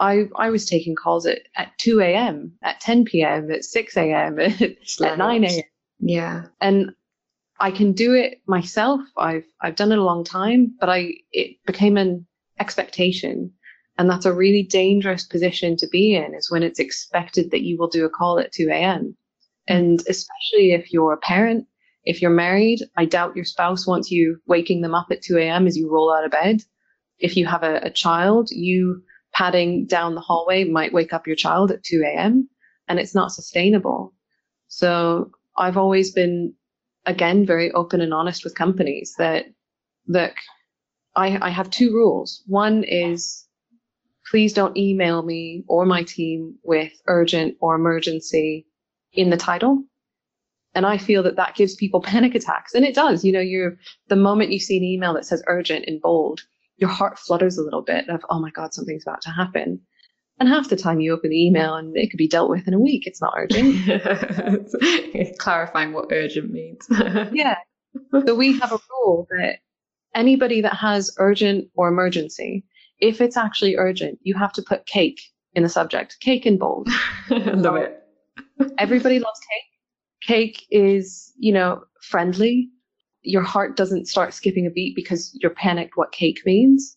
I, 0.00 0.24
I 0.36 0.50
was 0.50 0.66
taking 0.66 0.94
calls 0.96 1.26
at, 1.26 1.40
at 1.56 1.76
2 1.78 2.00
a.m., 2.00 2.52
at 2.62 2.80
10 2.80 3.04
p.m., 3.04 3.50
at 3.50 3.64
6 3.64 3.96
a.m., 3.96 4.38
at, 4.40 4.60
at 4.60 5.18
9 5.18 5.44
a.m. 5.44 5.62
Yeah. 6.00 6.46
And 6.60 6.92
I 7.60 7.70
can 7.70 7.92
do 7.92 8.14
it 8.14 8.42
myself. 8.46 9.00
I've, 9.16 9.46
I've 9.60 9.76
done 9.76 9.92
it 9.92 9.98
a 9.98 10.04
long 10.04 10.24
time, 10.24 10.74
but 10.80 10.88
I, 10.88 11.14
it 11.30 11.56
became 11.66 11.96
an 11.96 12.26
expectation. 12.58 13.52
And 13.96 14.10
that's 14.10 14.26
a 14.26 14.32
really 14.32 14.64
dangerous 14.64 15.24
position 15.24 15.76
to 15.76 15.86
be 15.86 16.14
in 16.14 16.34
is 16.34 16.50
when 16.50 16.64
it's 16.64 16.80
expected 16.80 17.52
that 17.52 17.62
you 17.62 17.78
will 17.78 17.88
do 17.88 18.04
a 18.04 18.10
call 18.10 18.40
at 18.40 18.52
2 18.52 18.68
a.m. 18.70 19.16
And 19.68 20.00
especially 20.00 20.72
if 20.72 20.92
you're 20.92 21.12
a 21.12 21.18
parent, 21.18 21.66
if 22.04 22.20
you're 22.20 22.30
married, 22.30 22.80
I 22.96 23.04
doubt 23.04 23.36
your 23.36 23.44
spouse 23.44 23.86
wants 23.86 24.10
you 24.10 24.40
waking 24.46 24.82
them 24.82 24.94
up 24.94 25.06
at 25.10 25.22
2 25.22 25.38
a.m. 25.38 25.66
as 25.66 25.76
you 25.76 25.90
roll 25.90 26.12
out 26.12 26.24
of 26.24 26.32
bed. 26.32 26.62
If 27.18 27.36
you 27.36 27.46
have 27.46 27.62
a, 27.62 27.76
a 27.84 27.90
child, 27.90 28.50
you 28.50 29.02
padding 29.34 29.86
down 29.86 30.14
the 30.14 30.20
hallway 30.20 30.64
might 30.64 30.92
wake 30.92 31.12
up 31.12 31.26
your 31.26 31.36
child 31.36 31.70
at 31.70 31.82
2 31.82 32.02
a.m. 32.06 32.48
and 32.88 32.98
it's 32.98 33.14
not 33.14 33.32
sustainable. 33.32 34.14
So 34.68 35.30
I've 35.56 35.76
always 35.76 36.12
been, 36.12 36.54
again, 37.04 37.44
very 37.44 37.70
open 37.72 38.00
and 38.00 38.14
honest 38.14 38.44
with 38.44 38.54
companies 38.54 39.14
that, 39.18 39.46
look, 40.06 40.34
I, 41.16 41.38
I 41.40 41.50
have 41.50 41.70
two 41.70 41.92
rules. 41.92 42.42
One 42.46 42.84
is 42.84 43.46
please 44.30 44.52
don't 44.52 44.76
email 44.76 45.22
me 45.22 45.64
or 45.68 45.84
my 45.84 46.02
team 46.02 46.56
with 46.62 46.92
urgent 47.06 47.56
or 47.60 47.74
emergency 47.74 48.66
in 49.12 49.30
the 49.30 49.36
title. 49.36 49.84
And 50.74 50.86
I 50.86 50.98
feel 50.98 51.22
that 51.24 51.36
that 51.36 51.54
gives 51.54 51.76
people 51.76 52.00
panic 52.02 52.34
attacks. 52.34 52.74
And 52.74 52.84
it 52.84 52.94
does. 52.94 53.24
You 53.24 53.32
know, 53.32 53.40
you're, 53.40 53.76
the 54.08 54.16
moment 54.16 54.50
you 54.50 54.58
see 54.58 54.76
an 54.76 54.84
email 54.84 55.14
that 55.14 55.26
says 55.26 55.42
urgent 55.46 55.84
in 55.84 56.00
bold, 56.00 56.40
your 56.76 56.90
heart 56.90 57.18
flutters 57.18 57.58
a 57.58 57.62
little 57.62 57.82
bit 57.82 58.08
of, 58.08 58.24
oh 58.30 58.40
my 58.40 58.50
God, 58.50 58.74
something's 58.74 59.04
about 59.04 59.22
to 59.22 59.30
happen. 59.30 59.80
And 60.40 60.48
half 60.48 60.68
the 60.68 60.76
time 60.76 61.00
you 61.00 61.12
open 61.12 61.30
the 61.30 61.46
email 61.46 61.74
and 61.74 61.96
it 61.96 62.10
could 62.10 62.18
be 62.18 62.26
dealt 62.26 62.50
with 62.50 62.66
in 62.66 62.74
a 62.74 62.80
week. 62.80 63.06
It's 63.06 63.20
not 63.20 63.34
urgent. 63.36 63.76
it's 63.86 65.38
Clarifying 65.38 65.92
what 65.92 66.10
urgent 66.10 66.50
means. 66.50 66.86
yeah. 67.32 67.56
So 68.26 68.34
we 68.34 68.58
have 68.58 68.72
a 68.72 68.78
rule 68.90 69.28
that 69.30 69.58
anybody 70.14 70.60
that 70.60 70.74
has 70.74 71.14
urgent 71.18 71.68
or 71.74 71.88
emergency, 71.88 72.64
if 72.98 73.20
it's 73.20 73.36
actually 73.36 73.76
urgent, 73.76 74.18
you 74.22 74.34
have 74.34 74.52
to 74.54 74.62
put 74.62 74.86
cake 74.86 75.20
in 75.54 75.62
the 75.62 75.68
subject. 75.68 76.16
Cake 76.20 76.46
in 76.46 76.58
bold. 76.58 76.88
Love 77.30 77.76
it. 77.76 78.00
Everybody 78.78 79.18
loves 79.20 79.38
cake. 79.40 80.26
Cake 80.26 80.66
is, 80.70 81.32
you 81.38 81.52
know, 81.52 81.84
friendly. 82.02 82.70
Your 83.24 83.42
heart 83.42 83.76
doesn't 83.76 84.06
start 84.06 84.34
skipping 84.34 84.66
a 84.66 84.70
beat 84.70 84.94
because 84.94 85.36
you're 85.40 85.50
panicked 85.50 85.96
what 85.96 86.12
cake 86.12 86.40
means. 86.46 86.96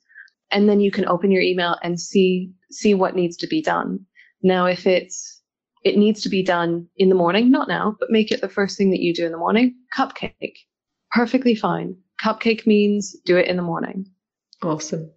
And 0.52 0.70
then 0.70 0.80
you 0.80 0.92
can 0.92 1.08
open 1.08 1.32
your 1.32 1.42
email 1.42 1.78
and 1.84 2.00
see 2.00 2.52
see 2.72 2.94
what 2.94 3.16
needs 3.16 3.36
to 3.38 3.48
be 3.48 3.62
done. 3.62 4.00
Now 4.44 4.66
if 4.66 4.86
it's 4.86 5.42
it 5.84 5.98
needs 5.98 6.22
to 6.22 6.30
be 6.30 6.44
done 6.44 6.88
in 6.98 7.10
the 7.10 7.16
morning, 7.16 7.50
not 7.50 7.68
now, 7.68 7.96
but 8.00 8.12
make 8.12 8.32
it 8.32 8.42
the 8.42 8.50
first 8.50 8.78
thing 8.78 8.92
that 8.92 9.00
you 9.00 9.14
do 9.14 9.26
in 9.26 9.32
the 9.32 9.38
morning. 9.38 9.76
Cupcake. 9.96 10.58
Perfectly 11.12 11.56
fine. 11.56 11.96
Cupcake 12.22 12.68
means 12.68 13.16
do 13.26 13.38
it 13.38 13.48
in 13.48 13.56
the 13.56 13.64
morning. 13.64 14.06
Awesome. 14.62 15.10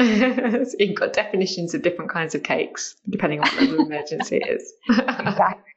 You've 0.78 0.94
got 0.94 1.12
definitions 1.12 1.74
of 1.74 1.82
different 1.82 2.10
kinds 2.10 2.34
of 2.34 2.42
cakes, 2.42 2.96
depending 3.08 3.40
on 3.40 3.48
what 3.48 3.60
level 3.60 3.80
of 3.80 3.86
emergency 3.86 4.40
it 4.42 4.48
is. 4.48 4.72
exactly. 4.88 5.72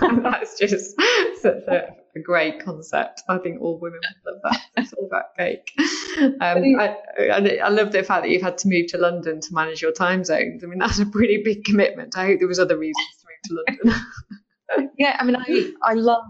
That's 0.22 0.58
just 0.58 1.00
such 1.40 1.62
a, 1.68 1.94
a, 2.16 2.20
great 2.20 2.64
concept. 2.64 3.22
I 3.28 3.38
think 3.38 3.60
all 3.60 3.78
women 3.78 4.00
love 4.26 4.40
that. 4.44 4.60
It's 4.76 4.92
all 4.92 5.06
about 5.06 5.36
cake. 5.36 5.70
Um, 6.18 6.80
I, 6.80 6.96
I, 7.18 7.58
I 7.64 7.68
love 7.68 7.92
the 7.92 8.02
fact 8.02 8.24
that 8.24 8.30
you've 8.30 8.42
had 8.42 8.58
to 8.58 8.68
move 8.68 8.88
to 8.88 8.98
London 8.98 9.40
to 9.40 9.54
manage 9.54 9.80
your 9.80 9.92
time 9.92 10.24
zones. 10.24 10.64
I 10.64 10.66
mean, 10.66 10.80
that's 10.80 10.98
a 10.98 11.06
pretty 11.06 11.42
big 11.44 11.64
commitment. 11.64 12.16
I 12.16 12.26
hope 12.26 12.40
there 12.40 12.48
was 12.48 12.58
other 12.58 12.76
reasons 12.76 13.06
to 13.20 13.52
move 13.54 13.76
to 13.78 13.86
London. 13.86 14.92
yeah, 14.98 15.16
I 15.20 15.24
mean, 15.24 15.36
I 15.36 15.72
I 15.82 15.94
love 15.94 16.24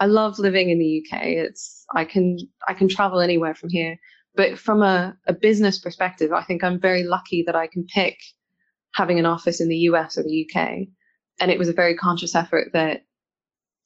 I 0.00 0.06
love 0.06 0.38
living 0.38 0.70
in 0.70 0.78
the 0.78 1.04
UK. 1.04 1.22
It's 1.24 1.84
I 1.94 2.04
can 2.04 2.38
I 2.66 2.74
can 2.74 2.88
travel 2.88 3.20
anywhere 3.20 3.54
from 3.54 3.70
here. 3.70 3.98
But 4.38 4.56
from 4.56 4.82
a, 4.82 5.16
a 5.26 5.32
business 5.32 5.80
perspective, 5.80 6.32
I 6.32 6.44
think 6.44 6.62
I'm 6.62 6.80
very 6.80 7.02
lucky 7.02 7.42
that 7.44 7.56
I 7.56 7.66
can 7.66 7.84
pick 7.92 8.16
having 8.94 9.18
an 9.18 9.26
office 9.26 9.60
in 9.60 9.68
the 9.68 9.88
US 9.90 10.16
or 10.16 10.22
the 10.22 10.46
UK. 10.46 10.86
And 11.40 11.50
it 11.50 11.58
was 11.58 11.68
a 11.68 11.72
very 11.72 11.96
conscious 11.96 12.36
effort 12.36 12.68
that 12.72 13.02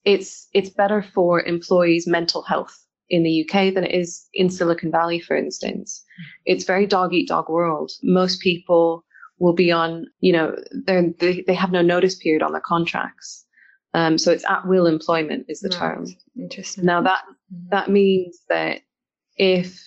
it's 0.04 0.48
it's 0.52 0.68
better 0.68 1.00
for 1.00 1.40
employees' 1.42 2.06
mental 2.06 2.42
health 2.42 2.78
in 3.08 3.22
the 3.22 3.42
UK 3.42 3.72
than 3.72 3.84
it 3.84 3.94
is 3.94 4.26
in 4.34 4.50
Silicon 4.50 4.90
Valley, 4.90 5.20
for 5.20 5.34
instance. 5.34 6.04
It's 6.44 6.64
very 6.64 6.86
dog 6.86 7.14
eat 7.14 7.28
dog 7.28 7.48
world. 7.48 7.90
Most 8.02 8.42
people 8.42 9.06
will 9.38 9.54
be 9.54 9.72
on, 9.72 10.04
you 10.20 10.34
know, 10.34 10.54
they 10.86 11.42
they 11.46 11.54
have 11.54 11.72
no 11.72 11.80
notice 11.80 12.16
period 12.16 12.42
on 12.42 12.52
their 12.52 12.60
contracts. 12.60 13.46
Um, 13.94 14.18
so 14.18 14.30
it's 14.30 14.44
at 14.50 14.66
will 14.66 14.86
employment 14.86 15.46
is 15.48 15.60
the 15.60 15.70
right. 15.70 15.78
term. 15.78 16.06
Interesting. 16.36 16.84
Now 16.84 17.00
that 17.00 17.22
mm-hmm. 17.24 17.68
that 17.70 17.88
means 17.88 18.38
that 18.50 18.82
if 19.38 19.80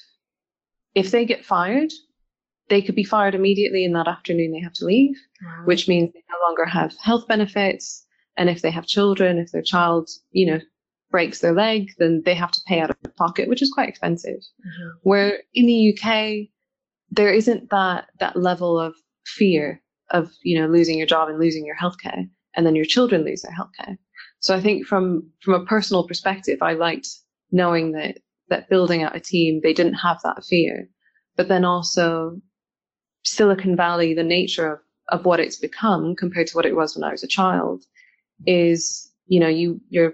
if 0.95 1.12
they 1.12 1.25
get 1.25 1.45
fired, 1.45 1.91
they 2.69 2.81
could 2.81 2.95
be 2.95 3.03
fired 3.03 3.36
immediately 3.36 3.86
in 3.86 3.93
that 3.93 4.08
afternoon 4.08 4.51
they 4.51 4.60
have 4.60 4.73
to 4.73 4.86
leave, 4.86 5.15
wow. 5.43 5.65
which 5.65 5.88
means 5.88 6.12
they 6.13 6.23
no 6.29 6.47
longer 6.47 6.65
have 6.65 6.95
health 6.99 7.27
benefits. 7.27 8.05
And 8.38 8.49
if 8.49 8.62
they 8.62 8.71
have 8.71 8.88
children, 8.88 9.38
if 9.38 9.51
their 9.51 9.62
child, 9.62 10.10
you 10.31 10.45
know, 10.47 10.60
breaks 11.12 11.39
their 11.39 11.53
leg, 11.53 11.91
then 11.99 12.23
they 12.25 12.34
have 12.34 12.51
to 12.51 12.62
pay 12.67 12.79
out 12.79 12.89
of 12.89 13.15
pocket, 13.15 13.47
which 13.47 13.62
is 13.62 13.71
quite 13.71 13.88
expensive. 13.88 14.39
Mm-hmm. 14.39 14.89
Where 15.03 15.39
in 15.53 15.67
the 15.67 15.93
UK, 15.93 16.49
there 17.12 17.31
isn't 17.31 17.69
that 17.69 18.08
that 18.19 18.36
level 18.36 18.79
of 18.79 18.95
fear 19.25 19.81
of, 20.10 20.31
you 20.43 20.60
know, 20.60 20.67
losing 20.67 20.97
your 20.97 21.08
job 21.08 21.29
and 21.29 21.39
losing 21.39 21.65
your 21.65 21.77
healthcare 21.77 22.27
and 22.55 22.65
then 22.65 22.75
your 22.75 22.86
children 22.86 23.23
lose 23.23 23.41
their 23.41 23.53
healthcare. 23.53 23.97
So 24.39 24.55
I 24.55 24.62
think 24.62 24.86
from 24.86 25.29
from 25.41 25.53
a 25.53 25.65
personal 25.65 26.08
perspective, 26.08 26.60
I 26.62 26.73
liked 26.73 27.08
knowing 27.51 27.91
that 27.93 28.19
that 28.49 28.69
building 28.69 29.03
out 29.03 29.15
a 29.15 29.19
team, 29.19 29.62
they 29.63 29.73
didn't 29.73 29.95
have 29.95 30.17
that 30.23 30.43
fear. 30.47 30.89
But 31.36 31.47
then 31.47 31.65
also 31.65 32.39
Silicon 33.23 33.75
Valley, 33.75 34.13
the 34.13 34.23
nature 34.23 34.73
of, 34.73 34.79
of 35.19 35.25
what 35.25 35.39
it's 35.39 35.58
become 35.58 36.15
compared 36.15 36.47
to 36.47 36.55
what 36.55 36.65
it 36.65 36.75
was 36.75 36.95
when 36.95 37.03
I 37.03 37.12
was 37.12 37.23
a 37.23 37.27
child 37.27 37.84
is, 38.45 39.12
you 39.27 39.39
know, 39.39 39.47
you, 39.47 39.81
your, 39.89 40.13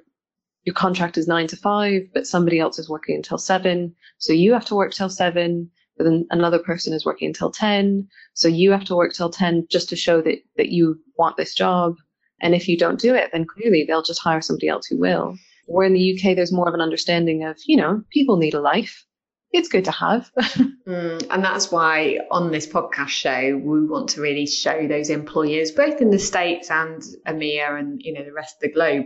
your 0.63 0.76
contract 0.76 1.17
is 1.17 1.28
nine 1.28 1.48
to 1.48 1.56
five, 1.56 2.04
but 2.13 2.28
somebody 2.28 2.60
else 2.60 2.80
is 2.80 2.89
working 2.89 3.15
until 3.15 3.38
seven. 3.38 3.96
So 4.17 4.34
you 4.34 4.54
have 4.54 4.65
to 4.65 4.76
work 4.76 4.94
till 4.94 5.10
seven, 5.10 5.70
but 5.98 6.06
then 6.06 6.26
another 6.32 6.60
person 6.60 6.94
is 6.94 7.06
working 7.06 7.28
until 7.28 7.52
10. 7.52 8.08
So 8.34 8.48
you 8.48 8.72
have 8.72 8.86
to 8.86 8.96
work 8.96 9.13
till 9.13 9.30
10 9.30 9.67
just 9.70 9.89
to 9.89 9.96
show 9.96 10.22
that, 10.22 10.39
that 10.58 10.70
you 10.70 11.00
want 11.17 11.38
this 11.38 11.54
job. 11.54 11.96
And 12.41 12.56
if 12.56 12.67
you 12.67 12.78
don't 12.78 13.00
do 13.00 13.13
it, 13.13 13.30
then 13.32 13.46
clearly 13.46 13.86
they'll 13.88 14.02
just 14.02 14.22
hire 14.22 14.41
somebody 14.41 14.67
else 14.67 14.88
who 14.88 14.98
will. 14.98 15.38
Where 15.72 15.86
in 15.86 15.94
the 15.94 16.14
UK, 16.14 16.36
there's 16.36 16.52
more 16.52 16.68
of 16.68 16.74
an 16.74 16.82
understanding 16.82 17.44
of, 17.44 17.58
you 17.66 17.78
know, 17.78 18.04
people 18.12 18.38
need 18.38 18.54
a 18.54 18.62
life. 18.62 19.06
It's 19.54 19.68
good 19.68 19.86
to 19.86 19.92
have. 19.92 20.32
mm, 20.40 21.28
and 21.30 21.44
that's 21.44 21.72
why 21.72 22.20
on 22.32 22.52
this 22.52 22.68
podcast 22.68 23.10
show, 23.10 23.58
we 23.58 23.86
want 23.86 24.10
to 24.10 24.22
really 24.22 24.48
show 24.48 24.88
those 24.88 25.10
employers, 25.10 25.72
both 25.72 26.00
in 26.00 26.10
the 26.10 26.20
States 26.20 26.72
and 26.72 27.02
EMEA 27.28 27.78
and, 27.78 28.02
you 28.02 28.14
know, 28.14 28.24
the 28.24 28.32
rest 28.32 28.56
of 28.56 28.62
the 28.62 28.72
globe, 28.72 29.06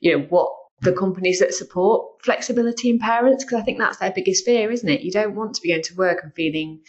you 0.00 0.16
know, 0.16 0.26
what 0.28 0.52
the 0.82 0.92
companies 0.92 1.40
that 1.40 1.54
support 1.54 2.22
flexibility 2.24 2.90
in 2.90 2.98
parents, 2.98 3.44
because 3.44 3.60
I 3.60 3.64
think 3.64 3.78
that's 3.78 3.98
their 3.98 4.12
biggest 4.12 4.44
fear, 4.44 4.70
isn't 4.70 4.88
it? 4.88 5.02
You 5.02 5.12
don't 5.12 5.34
want 5.34 5.54
to 5.54 5.62
be 5.62 5.70
going 5.70 5.82
to 5.82 5.94
work 5.96 6.20
and 6.22 6.34
feeling 6.34 6.80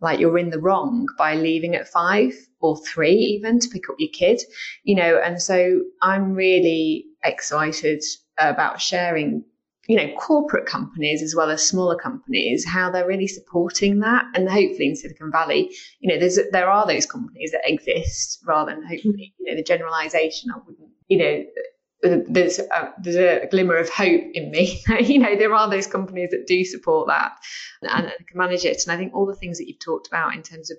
like 0.00 0.18
you're 0.18 0.38
in 0.38 0.50
the 0.50 0.60
wrong 0.60 1.06
by 1.18 1.34
leaving 1.34 1.74
at 1.74 1.88
five 1.88 2.32
or 2.60 2.76
three 2.84 3.12
even 3.12 3.58
to 3.58 3.68
pick 3.68 3.88
up 3.90 3.96
your 3.98 4.10
kid, 4.12 4.40
you 4.82 4.94
know, 4.94 5.20
and 5.22 5.40
so 5.40 5.82
I'm 6.00 6.32
really 6.32 7.06
excited 7.24 8.02
about 8.38 8.80
sharing 8.80 9.44
you 9.88 9.96
know 9.96 10.14
corporate 10.16 10.66
companies 10.66 11.22
as 11.22 11.34
well 11.34 11.50
as 11.50 11.66
smaller 11.66 11.96
companies 11.96 12.64
how 12.64 12.90
they're 12.90 13.06
really 13.06 13.26
supporting 13.26 14.00
that 14.00 14.24
and 14.34 14.48
hopefully 14.48 14.88
in 14.88 14.96
silicon 14.96 15.32
valley 15.32 15.70
you 16.00 16.08
know 16.12 16.18
there's 16.18 16.38
there 16.52 16.70
are 16.70 16.86
those 16.86 17.06
companies 17.06 17.50
that 17.50 17.62
exist 17.64 18.40
rather 18.46 18.72
than 18.72 18.86
hopefully 18.86 19.34
you 19.38 19.50
know 19.50 19.56
the 19.56 19.62
generalization 19.62 20.50
i 20.54 20.58
wouldn't 20.66 20.88
you 21.08 21.18
know 21.18 21.44
there's 22.02 22.58
a, 22.58 22.94
there's 23.02 23.16
a 23.16 23.46
glimmer 23.50 23.76
of 23.76 23.90
hope 23.90 24.22
in 24.32 24.50
me. 24.50 24.82
you 25.00 25.18
know, 25.18 25.36
there 25.36 25.54
are 25.54 25.68
those 25.68 25.86
companies 25.86 26.30
that 26.30 26.46
do 26.46 26.64
support 26.64 27.08
that 27.08 27.32
and, 27.82 28.06
and, 28.06 28.26
can 28.26 28.38
manage 28.38 28.64
it. 28.64 28.82
And 28.86 28.92
I 28.92 28.96
think 28.96 29.14
all 29.14 29.26
the 29.26 29.34
things 29.34 29.58
that 29.58 29.68
you've 29.68 29.84
talked 29.84 30.08
about 30.08 30.34
in 30.34 30.42
terms 30.42 30.70
of 30.70 30.78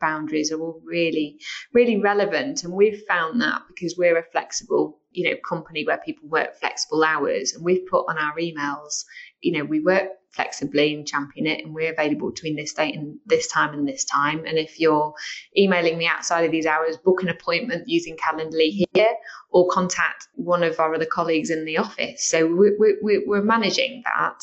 boundaries 0.00 0.52
are 0.52 0.60
all 0.60 0.80
really, 0.84 1.38
really 1.72 1.98
relevant. 1.98 2.64
And 2.64 2.72
we've 2.72 3.02
found 3.08 3.40
that 3.40 3.62
because 3.68 3.96
we're 3.96 4.18
a 4.18 4.24
flexible, 4.30 4.97
you 5.10 5.28
know, 5.28 5.36
company 5.48 5.84
where 5.84 5.98
people 5.98 6.28
work 6.28 6.56
flexible 6.56 7.04
hours, 7.04 7.52
and 7.52 7.64
we've 7.64 7.86
put 7.86 8.06
on 8.08 8.18
our 8.18 8.36
emails, 8.36 9.04
you 9.40 9.52
know, 9.52 9.64
we 9.64 9.80
work 9.80 10.08
flexibly 10.30 10.94
and 10.94 11.06
champion 11.06 11.46
it, 11.46 11.64
and 11.64 11.74
we're 11.74 11.92
available 11.92 12.30
between 12.30 12.56
this 12.56 12.72
date 12.74 12.94
and 12.94 13.18
this 13.26 13.48
time 13.48 13.72
and 13.72 13.88
this 13.88 14.04
time. 14.04 14.44
And 14.46 14.58
if 14.58 14.78
you're 14.78 15.14
emailing 15.56 15.98
me 15.98 16.06
outside 16.06 16.44
of 16.44 16.52
these 16.52 16.66
hours, 16.66 16.96
book 16.98 17.22
an 17.22 17.28
appointment 17.28 17.88
using 17.88 18.16
Calendly 18.16 18.86
here, 18.92 19.14
or 19.50 19.68
contact 19.68 20.28
one 20.34 20.62
of 20.62 20.78
our 20.78 20.94
other 20.94 21.06
colleagues 21.06 21.50
in 21.50 21.64
the 21.64 21.78
office. 21.78 22.28
So 22.28 22.46
we, 22.46 22.70
we, 23.02 23.24
we're 23.26 23.42
managing 23.42 24.02
that, 24.04 24.40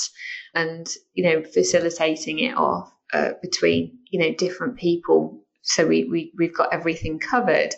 and 0.53 0.87
you 1.13 1.23
know, 1.23 1.43
facilitating 1.43 2.39
it 2.39 2.57
off 2.57 2.91
uh, 3.13 3.31
between 3.41 3.97
you 4.09 4.19
know 4.19 4.33
different 4.33 4.77
people 4.77 5.44
so 5.65 5.85
we, 5.85 6.05
we 6.05 6.31
we've 6.37 6.55
got 6.55 6.71
everything 6.71 7.19
covered. 7.19 7.75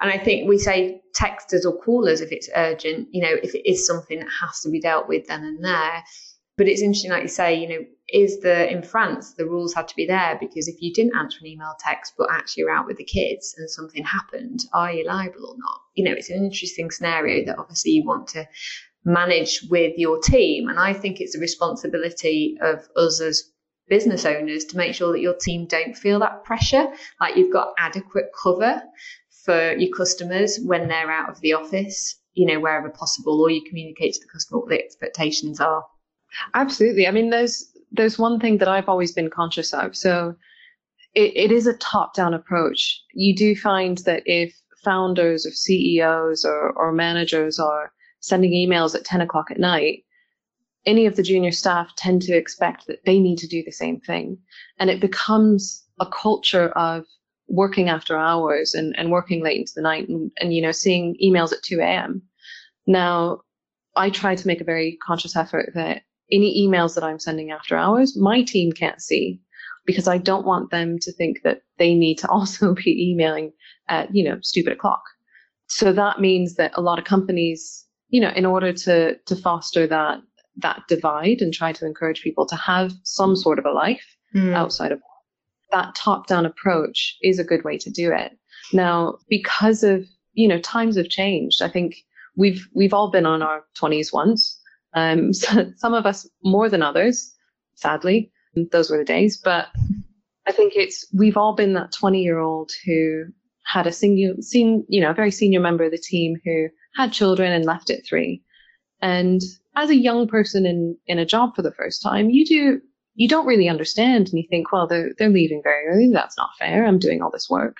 And 0.00 0.10
i 0.10 0.18
think 0.18 0.48
we 0.48 0.58
say 0.58 1.00
text 1.14 1.54
us 1.54 1.64
or 1.64 1.80
call 1.80 2.08
us 2.08 2.20
if 2.20 2.30
it's 2.30 2.50
urgent 2.54 3.08
you 3.12 3.22
know 3.22 3.34
if 3.42 3.54
it 3.54 3.66
is 3.70 3.86
something 3.86 4.18
that 4.18 4.28
has 4.42 4.60
to 4.60 4.70
be 4.70 4.80
dealt 4.80 5.08
with 5.08 5.26
then 5.28 5.44
and 5.44 5.64
there. 5.64 6.02
But 6.58 6.68
it's 6.68 6.80
interesting 6.80 7.10
like 7.10 7.22
you 7.22 7.28
say 7.28 7.54
you 7.54 7.68
know 7.68 7.84
is 8.08 8.40
the 8.40 8.70
in 8.70 8.82
france 8.82 9.34
the 9.34 9.44
rules 9.44 9.74
had 9.74 9.88
to 9.88 9.96
be 9.96 10.06
there 10.06 10.38
because 10.40 10.68
if 10.68 10.80
you 10.80 10.92
didn't 10.92 11.16
answer 11.16 11.38
an 11.40 11.48
email 11.48 11.74
text 11.80 12.14
but 12.16 12.28
actually 12.30 12.62
you're 12.62 12.70
out 12.70 12.86
with 12.86 12.96
the 12.98 13.04
kids 13.04 13.54
and 13.58 13.68
something 13.68 14.04
happened 14.04 14.60
are 14.72 14.92
you 14.92 15.04
liable 15.04 15.50
or 15.50 15.56
not? 15.58 15.80
You 15.94 16.04
know 16.04 16.12
it's 16.12 16.30
an 16.30 16.44
interesting 16.44 16.90
scenario 16.90 17.44
that 17.46 17.58
obviously 17.58 17.92
you 17.92 18.04
want 18.06 18.28
to 18.28 18.46
manage 19.04 19.62
with 19.70 19.94
your 19.96 20.18
team. 20.20 20.68
And 20.68 20.78
i 20.78 20.92
think 20.92 21.20
it's 21.20 21.36
a 21.36 21.40
responsibility 21.40 22.56
of 22.60 22.88
us 22.96 23.20
as 23.20 23.44
business 23.88 24.24
owners 24.24 24.64
to 24.66 24.76
make 24.76 24.94
sure 24.94 25.12
that 25.12 25.20
your 25.20 25.34
team 25.34 25.66
don't 25.66 25.96
feel 25.96 26.18
that 26.20 26.44
pressure, 26.44 26.88
like 27.20 27.36
you've 27.36 27.52
got 27.52 27.74
adequate 27.78 28.26
cover 28.42 28.82
for 29.44 29.72
your 29.74 29.94
customers 29.96 30.58
when 30.64 30.88
they're 30.88 31.10
out 31.10 31.30
of 31.30 31.40
the 31.40 31.52
office, 31.52 32.20
you 32.34 32.46
know, 32.46 32.58
wherever 32.60 32.90
possible, 32.90 33.40
or 33.40 33.50
you 33.50 33.62
communicate 33.68 34.14
to 34.14 34.20
the 34.20 34.32
customer 34.32 34.60
what 34.60 34.68
the 34.68 34.82
expectations 34.82 35.60
are. 35.60 35.84
Absolutely. 36.54 37.06
I 37.06 37.10
mean, 37.12 37.30
there's 37.30 37.72
there's 37.92 38.18
one 38.18 38.40
thing 38.40 38.58
that 38.58 38.68
I've 38.68 38.88
always 38.88 39.12
been 39.12 39.30
conscious 39.30 39.72
of. 39.72 39.96
So 39.96 40.34
it, 41.14 41.36
it 41.36 41.52
is 41.52 41.66
a 41.66 41.76
top-down 41.78 42.34
approach. 42.34 43.00
You 43.14 43.34
do 43.34 43.54
find 43.54 43.98
that 43.98 44.22
if 44.26 44.54
founders 44.84 45.46
or 45.46 45.50
CEOs 45.50 46.44
or, 46.44 46.72
or 46.72 46.92
managers 46.92 47.58
are 47.58 47.92
sending 48.20 48.52
emails 48.52 48.94
at 48.94 49.04
10 49.04 49.20
o'clock 49.20 49.50
at 49.50 49.58
night, 49.58 50.04
any 50.86 51.06
of 51.06 51.16
the 51.16 51.22
junior 51.22 51.52
staff 51.52 51.94
tend 51.96 52.22
to 52.22 52.36
expect 52.36 52.86
that 52.86 53.04
they 53.04 53.18
need 53.18 53.38
to 53.38 53.48
do 53.48 53.62
the 53.64 53.72
same 53.72 54.00
thing. 54.00 54.38
And 54.78 54.88
it 54.88 55.00
becomes 55.00 55.84
a 56.00 56.06
culture 56.06 56.68
of 56.70 57.04
working 57.48 57.88
after 57.88 58.16
hours 58.16 58.74
and, 58.74 58.94
and 58.98 59.10
working 59.10 59.42
late 59.42 59.58
into 59.58 59.72
the 59.74 59.82
night 59.82 60.08
and, 60.08 60.30
and, 60.40 60.54
you 60.54 60.62
know, 60.62 60.72
seeing 60.72 61.16
emails 61.22 61.52
at 61.52 61.62
2 61.62 61.80
a.m. 61.80 62.22
Now, 62.86 63.40
I 63.96 64.10
try 64.10 64.34
to 64.34 64.46
make 64.46 64.60
a 64.60 64.64
very 64.64 64.98
conscious 65.04 65.36
effort 65.36 65.72
that 65.74 66.02
any 66.30 66.66
emails 66.66 66.94
that 66.94 67.04
I'm 67.04 67.18
sending 67.18 67.50
after 67.50 67.76
hours, 67.76 68.16
my 68.16 68.42
team 68.42 68.72
can't 68.72 69.00
see 69.00 69.40
because 69.86 70.08
I 70.08 70.18
don't 70.18 70.46
want 70.46 70.70
them 70.70 70.98
to 71.00 71.12
think 71.12 71.42
that 71.44 71.62
they 71.78 71.94
need 71.94 72.18
to 72.18 72.28
also 72.30 72.74
be 72.74 73.10
emailing 73.10 73.52
at, 73.88 74.14
you 74.14 74.24
know, 74.24 74.38
stupid 74.42 74.72
o'clock. 74.72 75.02
So 75.68 75.92
that 75.92 76.20
means 76.20 76.54
that 76.54 76.72
a 76.74 76.80
lot 76.80 76.98
of 76.98 77.04
companies, 77.04 77.86
you 78.08 78.20
know, 78.20 78.30
in 78.30 78.46
order 78.46 78.72
to, 78.72 79.16
to 79.16 79.36
foster 79.36 79.86
that, 79.86 80.20
that 80.58 80.82
divide 80.88 81.40
and 81.40 81.52
try 81.52 81.72
to 81.72 81.86
encourage 81.86 82.22
people 82.22 82.46
to 82.46 82.56
have 82.56 82.92
some 83.02 83.36
sort 83.36 83.58
of 83.58 83.66
a 83.66 83.72
life 83.72 84.16
mm. 84.34 84.54
outside 84.54 84.92
of 84.92 85.00
that 85.72 85.94
top 85.94 86.26
down 86.26 86.46
approach 86.46 87.16
is 87.22 87.38
a 87.38 87.44
good 87.44 87.64
way 87.64 87.76
to 87.78 87.90
do 87.90 88.12
it. 88.12 88.32
Now, 88.72 89.18
because 89.28 89.82
of, 89.82 90.06
you 90.32 90.48
know, 90.48 90.60
times 90.60 90.96
have 90.96 91.08
changed. 91.08 91.62
I 91.62 91.68
think 91.68 91.96
we've, 92.36 92.66
we've 92.74 92.94
all 92.94 93.10
been 93.10 93.26
on 93.26 93.42
our 93.42 93.64
twenties 93.74 94.12
once. 94.12 94.60
Um, 94.94 95.32
so 95.32 95.72
some 95.76 95.94
of 95.94 96.06
us 96.06 96.28
more 96.42 96.68
than 96.68 96.82
others, 96.82 97.34
sadly, 97.74 98.32
those 98.72 98.90
were 98.90 98.98
the 98.98 99.04
days. 99.04 99.36
But 99.36 99.68
I 100.46 100.52
think 100.52 100.74
it's, 100.76 101.06
we've 101.12 101.36
all 101.36 101.54
been 101.54 101.74
that 101.74 101.92
20 101.92 102.22
year 102.22 102.38
old 102.38 102.70
who 102.84 103.24
had 103.64 103.86
a 103.86 103.92
senior, 103.92 104.34
seen, 104.40 104.84
you 104.88 105.00
know, 105.00 105.10
a 105.10 105.14
very 105.14 105.30
senior 105.30 105.60
member 105.60 105.84
of 105.84 105.90
the 105.90 105.98
team 105.98 106.36
who 106.44 106.68
had 106.94 107.12
children 107.12 107.52
and 107.52 107.64
left 107.64 107.90
at 107.90 108.06
three. 108.06 108.42
And 109.02 109.42
as 109.76 109.90
a 109.90 109.96
young 109.96 110.26
person 110.26 110.66
in, 110.66 110.96
in 111.06 111.18
a 111.18 111.26
job 111.26 111.54
for 111.54 111.62
the 111.62 111.72
first 111.72 112.02
time, 112.02 112.30
you 112.30 112.44
do, 112.46 112.80
you 113.14 113.28
don't 113.28 113.46
really 113.46 113.68
understand 113.68 114.28
and 114.28 114.38
you 114.38 114.44
think, 114.48 114.72
well, 114.72 114.86
they're, 114.86 115.12
they're 115.18 115.28
leaving 115.28 115.60
very 115.62 115.86
early. 115.86 116.10
That's 116.12 116.36
not 116.36 116.50
fair. 116.58 116.84
I'm 116.84 116.98
doing 116.98 117.22
all 117.22 117.30
this 117.30 117.48
work. 117.50 117.76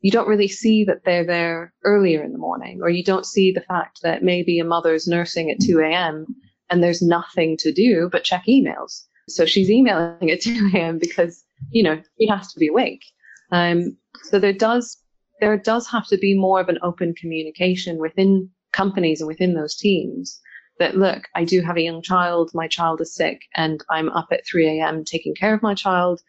You 0.00 0.10
don't 0.10 0.28
really 0.28 0.48
see 0.48 0.84
that 0.84 1.04
they're 1.04 1.24
there 1.24 1.72
earlier 1.84 2.22
in 2.22 2.32
the 2.32 2.38
morning, 2.38 2.80
or 2.82 2.88
you 2.90 3.04
don't 3.04 3.26
see 3.26 3.52
the 3.52 3.62
fact 3.62 4.00
that 4.02 4.22
maybe 4.22 4.58
a 4.58 4.64
mother's 4.64 5.06
nursing 5.06 5.50
at 5.50 5.60
2 5.60 5.80
a.m. 5.80 6.26
and 6.70 6.82
there's 6.82 7.02
nothing 7.02 7.56
to 7.58 7.72
do 7.72 8.08
but 8.10 8.24
check 8.24 8.44
emails. 8.48 9.04
So 9.28 9.46
she's 9.46 9.70
emailing 9.70 10.30
at 10.30 10.40
2 10.42 10.70
a.m. 10.74 10.98
because, 10.98 11.44
you 11.70 11.82
know, 11.82 12.02
she 12.18 12.26
has 12.26 12.52
to 12.52 12.58
be 12.58 12.68
awake. 12.68 13.04
Um, 13.52 13.96
so 14.24 14.38
there 14.38 14.52
does, 14.52 14.98
there 15.40 15.56
does 15.58 15.88
have 15.88 16.06
to 16.08 16.16
be 16.16 16.34
more 16.36 16.60
of 16.60 16.68
an 16.68 16.78
open 16.82 17.14
communication 17.14 17.98
within 17.98 18.50
companies 18.72 19.20
and 19.20 19.28
within 19.28 19.54
those 19.54 19.76
teams 19.76 20.40
that 20.78 20.96
look, 20.96 21.24
I 21.34 21.44
do 21.44 21.60
have 21.60 21.76
a 21.76 21.82
young 21.82 22.02
child, 22.02 22.50
my 22.54 22.66
child 22.66 23.00
is 23.00 23.14
sick, 23.14 23.42
and 23.54 23.82
I'm 23.90 24.08
up 24.10 24.28
at 24.32 24.46
3 24.46 24.80
a.m. 24.80 25.04
taking 25.04 25.34
care 25.34 25.54
of 25.54 25.62
my 25.62 25.74
child. 25.74 26.20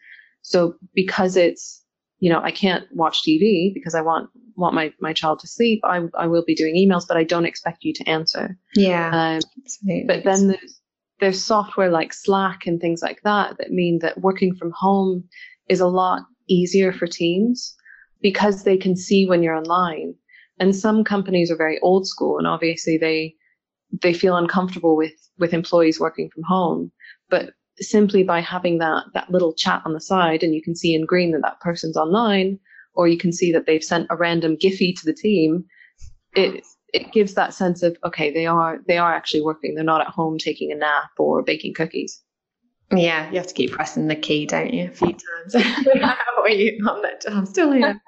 So 0.42 0.76
because 0.94 1.36
it's, 1.36 1.82
you 2.20 2.30
know, 2.30 2.40
I 2.40 2.52
can't 2.52 2.84
watch 2.92 3.22
TV 3.22 3.74
because 3.74 3.94
I 3.94 4.00
want 4.00 4.30
want 4.56 4.74
my, 4.74 4.92
my 5.00 5.12
child 5.12 5.38
to 5.40 5.46
sleep, 5.46 5.80
I, 5.84 6.02
I 6.18 6.26
will 6.26 6.44
be 6.46 6.54
doing 6.54 6.76
emails, 6.76 7.06
but 7.06 7.16
I 7.18 7.24
don't 7.24 7.44
expect 7.44 7.84
you 7.84 7.92
to 7.92 8.08
answer. 8.08 8.56
Yeah. 8.74 9.10
Um, 9.12 10.06
but 10.06 10.24
then 10.24 10.48
there's, 10.48 10.80
there's 11.20 11.44
software 11.44 11.90
like 11.90 12.14
Slack 12.14 12.66
and 12.66 12.80
things 12.80 13.02
like 13.02 13.20
that 13.22 13.58
that 13.58 13.70
mean 13.70 13.98
that 14.00 14.22
working 14.22 14.54
from 14.54 14.72
home 14.74 15.24
is 15.68 15.80
a 15.80 15.86
lot 15.86 16.22
easier 16.48 16.92
for 16.92 17.06
teams 17.06 17.74
because 18.22 18.64
they 18.64 18.76
can 18.76 18.96
see 18.96 19.26
when 19.26 19.42
you're 19.42 19.54
online. 19.54 20.14
And 20.58 20.74
some 20.74 21.04
companies 21.04 21.50
are 21.50 21.56
very 21.56 21.78
old 21.80 22.06
school 22.06 22.38
and 22.38 22.46
obviously 22.46 22.96
they 22.96 23.34
they 24.02 24.12
feel 24.12 24.36
uncomfortable 24.36 24.96
with 24.96 25.12
with 25.38 25.52
employees 25.54 26.00
working 26.00 26.30
from 26.30 26.42
home. 26.44 26.90
But 27.30 27.50
simply 27.78 28.22
by 28.22 28.40
having 28.40 28.78
that 28.78 29.04
that 29.14 29.30
little 29.30 29.52
chat 29.52 29.82
on 29.84 29.92
the 29.92 30.00
side, 30.00 30.42
and 30.42 30.54
you 30.54 30.62
can 30.62 30.74
see 30.74 30.94
in 30.94 31.06
green 31.06 31.32
that 31.32 31.42
that 31.42 31.60
person's 31.60 31.96
online, 31.96 32.58
or 32.94 33.08
you 33.08 33.18
can 33.18 33.32
see 33.32 33.52
that 33.52 33.66
they've 33.66 33.84
sent 33.84 34.06
a 34.10 34.16
random 34.16 34.56
Giphy 34.56 34.94
to 34.98 35.04
the 35.04 35.14
team, 35.14 35.64
it 36.34 36.64
it 36.92 37.12
gives 37.12 37.34
that 37.34 37.54
sense 37.54 37.82
of 37.82 37.96
okay, 38.04 38.32
they 38.32 38.46
are 38.46 38.78
they 38.86 38.98
are 38.98 39.14
actually 39.14 39.42
working. 39.42 39.74
They're 39.74 39.84
not 39.84 40.00
at 40.00 40.08
home 40.08 40.38
taking 40.38 40.72
a 40.72 40.76
nap 40.76 41.10
or 41.18 41.42
baking 41.42 41.74
cookies. 41.74 42.22
Yeah, 42.92 43.28
you 43.30 43.36
have 43.36 43.48
to 43.48 43.54
keep 43.54 43.72
pressing 43.72 44.06
the 44.06 44.14
key, 44.14 44.46
don't 44.46 44.72
you, 44.72 44.84
a 44.84 44.90
few 44.90 45.08
times. 45.08 45.54
I'm, 47.28 47.44
still 47.44 47.72
here. 47.72 48.00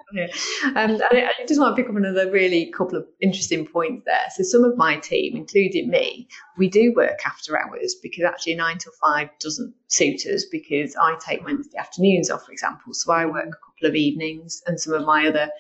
Um, 0.66 1.00
I, 1.10 1.28
I 1.40 1.46
just 1.46 1.60
want 1.60 1.76
to 1.76 1.82
pick 1.82 1.90
up 1.90 1.96
another 1.96 2.30
really 2.30 2.70
couple 2.70 2.96
of 2.96 3.04
interesting 3.20 3.66
points 3.66 4.04
there. 4.06 4.26
So 4.36 4.44
some 4.44 4.62
of 4.62 4.76
my 4.76 4.96
team, 4.96 5.36
including 5.36 5.90
me, 5.90 6.28
we 6.56 6.68
do 6.68 6.92
work 6.94 7.18
after 7.26 7.58
hours 7.58 7.96
because 8.00 8.24
actually 8.24 8.54
nine 8.54 8.78
till 8.78 8.92
five 9.02 9.30
doesn't 9.40 9.74
suit 9.88 10.24
us 10.26 10.44
because 10.44 10.94
I 11.00 11.16
take 11.20 11.44
Wednesday 11.44 11.76
afternoons 11.76 12.30
off, 12.30 12.46
for 12.46 12.52
example. 12.52 12.94
So 12.94 13.12
I 13.12 13.26
work 13.26 13.46
a 13.46 13.50
couple 13.50 13.88
of 13.88 13.96
evenings, 13.96 14.62
and 14.66 14.78
some 14.78 14.94
of 14.94 15.04
my 15.04 15.26
other 15.26 15.50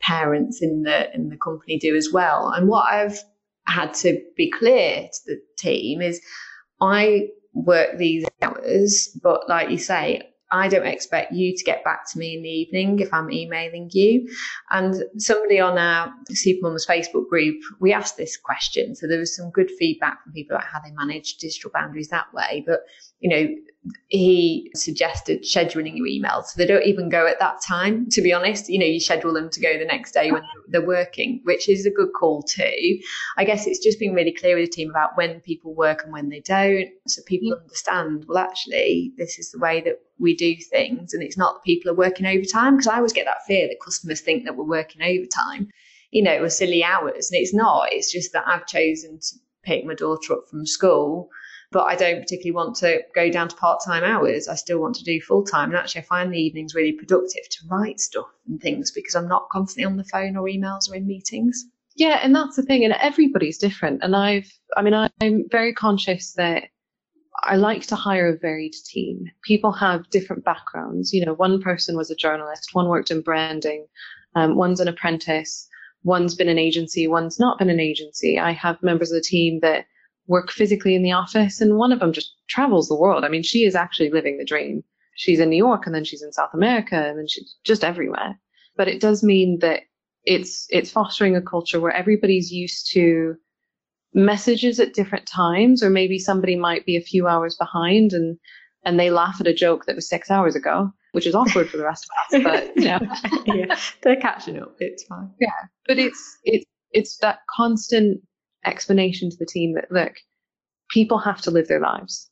parents 0.00 0.62
in 0.62 0.84
the 0.84 1.12
in 1.12 1.30
the 1.30 1.36
company 1.36 1.78
do 1.78 1.96
as 1.96 2.10
well. 2.12 2.50
And 2.50 2.68
what 2.68 2.86
I've 2.88 3.18
had 3.66 3.92
to 3.94 4.22
be 4.36 4.50
clear 4.50 5.08
to 5.12 5.20
the 5.26 5.40
team 5.58 6.00
is 6.00 6.20
I 6.80 7.28
work 7.64 7.98
these 7.98 8.24
hours, 8.42 9.16
but 9.22 9.48
like 9.48 9.70
you 9.70 9.78
say, 9.78 10.22
I 10.50 10.68
don't 10.68 10.86
expect 10.86 11.32
you 11.32 11.54
to 11.54 11.64
get 11.64 11.84
back 11.84 12.10
to 12.10 12.18
me 12.18 12.36
in 12.36 12.42
the 12.42 12.48
evening 12.48 13.00
if 13.00 13.12
I'm 13.12 13.30
emailing 13.30 13.90
you. 13.92 14.28
And 14.70 15.04
somebody 15.18 15.60
on 15.60 15.76
our 15.76 16.10
Supermums 16.32 16.88
Facebook 16.88 17.28
group, 17.28 17.56
we 17.80 17.92
asked 17.92 18.16
this 18.16 18.36
question. 18.36 18.94
So 18.94 19.06
there 19.06 19.18
was 19.18 19.36
some 19.36 19.50
good 19.50 19.70
feedback 19.78 20.22
from 20.22 20.32
people 20.32 20.56
about 20.56 20.66
how 20.66 20.80
they 20.80 20.92
manage 20.92 21.36
digital 21.36 21.70
boundaries 21.74 22.08
that 22.08 22.32
way. 22.32 22.64
But, 22.66 22.80
you 23.20 23.28
know, 23.28 23.48
he 24.08 24.70
suggested 24.74 25.42
scheduling 25.42 25.96
your 25.96 26.06
emails. 26.06 26.46
So 26.46 26.54
they 26.56 26.66
don't 26.66 26.84
even 26.84 27.08
go 27.08 27.26
at 27.26 27.38
that 27.38 27.62
time 27.66 28.08
to 28.10 28.20
be 28.20 28.32
honest. 28.32 28.68
You 28.68 28.78
know 28.78 28.86
you 28.86 29.00
schedule 29.00 29.32
them 29.32 29.50
to 29.50 29.60
go 29.60 29.78
the 29.78 29.84
next 29.84 30.12
day 30.12 30.30
when 30.30 30.42
they're 30.68 30.84
working 30.84 31.40
which 31.44 31.68
is 31.68 31.86
a 31.86 31.90
good 31.90 32.10
call 32.18 32.42
too. 32.42 32.98
I 33.36 33.44
guess 33.44 33.66
it's 33.66 33.78
just 33.78 33.98
being 33.98 34.14
really 34.14 34.32
clear 34.32 34.56
with 34.56 34.66
the 34.66 34.72
team 34.72 34.90
about 34.90 35.16
when 35.16 35.40
people 35.40 35.74
work 35.74 36.02
and 36.02 36.12
when 36.12 36.28
they 36.28 36.40
don't 36.40 36.88
so 37.06 37.22
people 37.26 37.52
understand 37.54 38.24
well 38.28 38.38
actually 38.38 39.12
this 39.16 39.38
is 39.38 39.50
the 39.52 39.58
way 39.58 39.80
that 39.82 40.00
we 40.18 40.34
do 40.34 40.56
things 40.70 41.14
and 41.14 41.22
it's 41.22 41.38
not 41.38 41.54
that 41.54 41.64
people 41.64 41.90
are 41.90 41.94
working 41.94 42.26
overtime 42.26 42.74
because 42.74 42.88
i 42.88 42.96
always 42.96 43.12
get 43.12 43.24
that 43.24 43.44
fear 43.46 43.68
that 43.68 43.78
customers 43.82 44.20
think 44.20 44.44
that 44.44 44.56
we're 44.56 44.64
working 44.64 45.02
overtime. 45.02 45.68
You 46.10 46.22
know 46.24 46.40
we're 46.40 46.50
silly 46.50 46.82
hours 46.82 47.30
and 47.30 47.40
it's 47.40 47.54
not. 47.54 47.88
It's 47.92 48.12
just 48.12 48.32
that 48.32 48.46
i've 48.46 48.66
chosen 48.66 49.20
to 49.20 49.36
pick 49.62 49.84
my 49.84 49.94
daughter 49.94 50.34
up 50.34 50.48
from 50.50 50.66
school 50.66 51.30
but 51.70 51.84
I 51.84 51.96
don't 51.96 52.20
particularly 52.20 52.52
want 52.52 52.76
to 52.76 53.02
go 53.14 53.30
down 53.30 53.48
to 53.48 53.56
part 53.56 53.80
time 53.84 54.04
hours. 54.04 54.48
I 54.48 54.54
still 54.54 54.80
want 54.80 54.96
to 54.96 55.04
do 55.04 55.20
full 55.20 55.44
time. 55.44 55.70
And 55.70 55.78
actually, 55.78 56.02
I 56.02 56.04
find 56.04 56.32
the 56.32 56.40
evenings 56.40 56.74
really 56.74 56.92
productive 56.92 57.48
to 57.50 57.66
write 57.68 58.00
stuff 58.00 58.26
and 58.46 58.60
things 58.60 58.90
because 58.90 59.14
I'm 59.14 59.28
not 59.28 59.48
constantly 59.50 59.84
on 59.84 59.96
the 59.96 60.04
phone 60.04 60.36
or 60.36 60.46
emails 60.46 60.90
or 60.90 60.94
in 60.94 61.06
meetings. 61.06 61.64
Yeah, 61.96 62.20
and 62.22 62.34
that's 62.34 62.54
the 62.54 62.62
thing, 62.62 62.84
and 62.84 62.94
everybody's 62.94 63.58
different. 63.58 64.04
And 64.04 64.14
I've, 64.14 64.50
I 64.76 64.82
mean, 64.82 64.94
I'm 64.94 65.44
very 65.50 65.74
conscious 65.74 66.32
that 66.34 66.68
I 67.42 67.56
like 67.56 67.86
to 67.88 67.96
hire 67.96 68.28
a 68.28 68.38
varied 68.38 68.74
team. 68.86 69.24
People 69.42 69.72
have 69.72 70.08
different 70.10 70.44
backgrounds. 70.44 71.12
You 71.12 71.26
know, 71.26 71.34
one 71.34 71.60
person 71.60 71.96
was 71.96 72.10
a 72.10 72.16
journalist, 72.16 72.70
one 72.72 72.88
worked 72.88 73.10
in 73.10 73.20
branding, 73.20 73.86
um, 74.36 74.56
one's 74.56 74.78
an 74.78 74.86
apprentice, 74.86 75.68
one's 76.04 76.36
been 76.36 76.48
an 76.48 76.58
agency, 76.58 77.08
one's 77.08 77.40
not 77.40 77.58
been 77.58 77.70
an 77.70 77.80
agency. 77.80 78.38
I 78.38 78.52
have 78.52 78.82
members 78.82 79.10
of 79.10 79.16
the 79.16 79.28
team 79.28 79.58
that 79.62 79.86
work 80.28 80.50
physically 80.50 80.94
in 80.94 81.02
the 81.02 81.12
office, 81.12 81.60
and 81.60 81.76
one 81.76 81.90
of 81.90 82.00
them 82.00 82.12
just 82.12 82.34
travels 82.48 82.88
the 82.88 82.94
world. 82.94 83.24
I 83.24 83.28
mean, 83.28 83.42
she 83.42 83.64
is 83.64 83.74
actually 83.74 84.10
living 84.10 84.38
the 84.38 84.44
dream. 84.44 84.84
She's 85.16 85.40
in 85.40 85.50
New 85.50 85.56
York, 85.56 85.86
and 85.86 85.94
then 85.94 86.04
she's 86.04 86.22
in 86.22 86.32
South 86.32 86.54
America, 86.54 86.96
and 86.96 87.18
then 87.18 87.26
she's 87.26 87.56
just 87.64 87.82
everywhere. 87.82 88.38
But 88.76 88.88
it 88.88 89.00
does 89.00 89.24
mean 89.24 89.58
that 89.60 89.82
it's 90.24 90.66
it's 90.70 90.92
fostering 90.92 91.34
a 91.34 91.42
culture 91.42 91.80
where 91.80 91.92
everybody's 91.92 92.52
used 92.52 92.92
to 92.92 93.34
messages 94.14 94.78
at 94.78 94.94
different 94.94 95.26
times, 95.26 95.82
or 95.82 95.90
maybe 95.90 96.18
somebody 96.18 96.54
might 96.56 96.86
be 96.86 96.96
a 96.96 97.02
few 97.02 97.26
hours 97.26 97.56
behind, 97.56 98.12
and 98.12 98.38
and 98.84 99.00
they 99.00 99.10
laugh 99.10 99.40
at 99.40 99.46
a 99.46 99.54
joke 99.54 99.86
that 99.86 99.96
was 99.96 100.08
six 100.08 100.30
hours 100.30 100.54
ago, 100.54 100.92
which 101.12 101.26
is 101.26 101.34
awkward 101.34 101.68
for 101.68 101.78
the 101.78 101.84
rest 101.84 102.06
of 102.06 102.40
us. 102.40 102.44
But 102.44 102.76
you 102.76 102.84
know, 102.84 103.00
yeah, 103.46 103.78
they're 104.02 104.20
catching 104.20 104.60
up. 104.60 104.76
It's 104.78 105.04
fine. 105.04 105.30
Yeah, 105.40 105.48
but 105.86 105.98
it's 105.98 106.38
it's 106.44 106.66
it's 106.92 107.16
that 107.18 107.40
constant 107.54 108.20
explanation 108.64 109.30
to 109.30 109.36
the 109.38 109.46
team 109.46 109.74
that 109.74 109.90
look, 109.90 110.12
people 110.90 111.18
have 111.18 111.40
to 111.42 111.50
live 111.50 111.68
their 111.68 111.80
lives. 111.80 112.30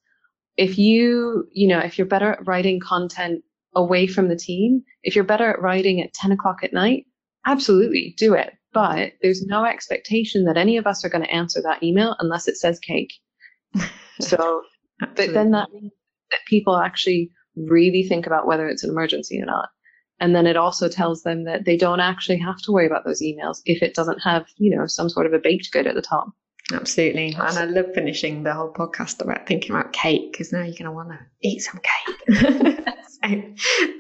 If 0.57 0.79
you, 0.79 1.47
you 1.53 1.69
know, 1.69 1.79
if 1.79 1.99
you're 1.99 2.07
better 2.07 2.33
at 2.33 2.47
writing 2.47 2.81
content 2.81 3.43
away 3.75 4.07
from 4.07 4.29
the 4.29 4.37
team, 4.37 4.83
if 5.03 5.15
you're 5.15 5.25
better 5.25 5.51
at 5.51 5.61
writing 5.61 6.01
at 6.01 6.15
10 6.15 6.33
o'clock 6.33 6.59
at 6.63 6.73
night, 6.73 7.05
absolutely 7.47 8.15
do 8.17 8.35
it. 8.35 8.55
But 8.73 9.13
there's 9.23 9.45
no 9.45 9.65
expectation 9.65 10.45
that 10.45 10.57
any 10.57 10.77
of 10.77 10.87
us 10.87 11.05
are 11.05 11.09
going 11.09 11.25
to 11.25 11.31
answer 11.31 11.61
that 11.63 11.83
email 11.83 12.17
unless 12.21 12.49
it 12.49 12.57
says 12.57 12.79
cake. 12.79 13.13
So, 14.19 14.63
but 14.99 15.35
then 15.35 15.51
that 15.51 15.71
means 15.71 15.93
that 16.31 16.41
people 16.49 16.79
actually 16.79 17.31
really 17.55 18.03
think 18.03 18.27
about 18.27 18.47
whether 18.47 18.67
it's 18.67 18.83
an 18.83 18.89
emergency 18.89 19.39
or 19.39 19.45
not. 19.45 19.69
And 20.21 20.35
then 20.35 20.47
it 20.47 20.57
also 20.57 20.89
tells 20.89 21.23
them 21.23 21.45
that 21.45 21.65
they 21.65 21.77
don't 21.77 22.01
actually 22.01 22.39
have 22.39 22.59
to 22.63 22.73
worry 22.73 22.87
about 22.87 23.05
those 23.05 23.21
emails 23.21 23.61
if 23.67 23.83
it 23.83 23.95
doesn't 23.95 24.21
have, 24.21 24.47
you 24.57 24.75
know, 24.75 24.87
some 24.87 25.09
sort 25.09 25.27
of 25.27 25.33
a 25.33 25.39
baked 25.39 25.71
good 25.73 25.87
at 25.87 25.95
the 25.95 26.03
top. 26.03 26.33
Absolutely. 26.73 27.37
And 27.39 27.59
I 27.59 27.65
love 27.65 27.87
finishing 27.95 28.43
the 28.43 28.53
whole 28.53 28.73
podcast 28.73 29.21
about 29.23 29.47
thinking 29.47 29.71
about 29.71 29.93
cake 29.93 30.33
because 30.33 30.53
now 30.53 30.63
you're 30.63 30.73
going 30.73 30.85
to 30.85 30.93
want 30.93 31.11
to 31.11 31.19
eat 31.43 31.61
some 31.61 31.81
cake. 31.81 32.89
so, 33.09 33.43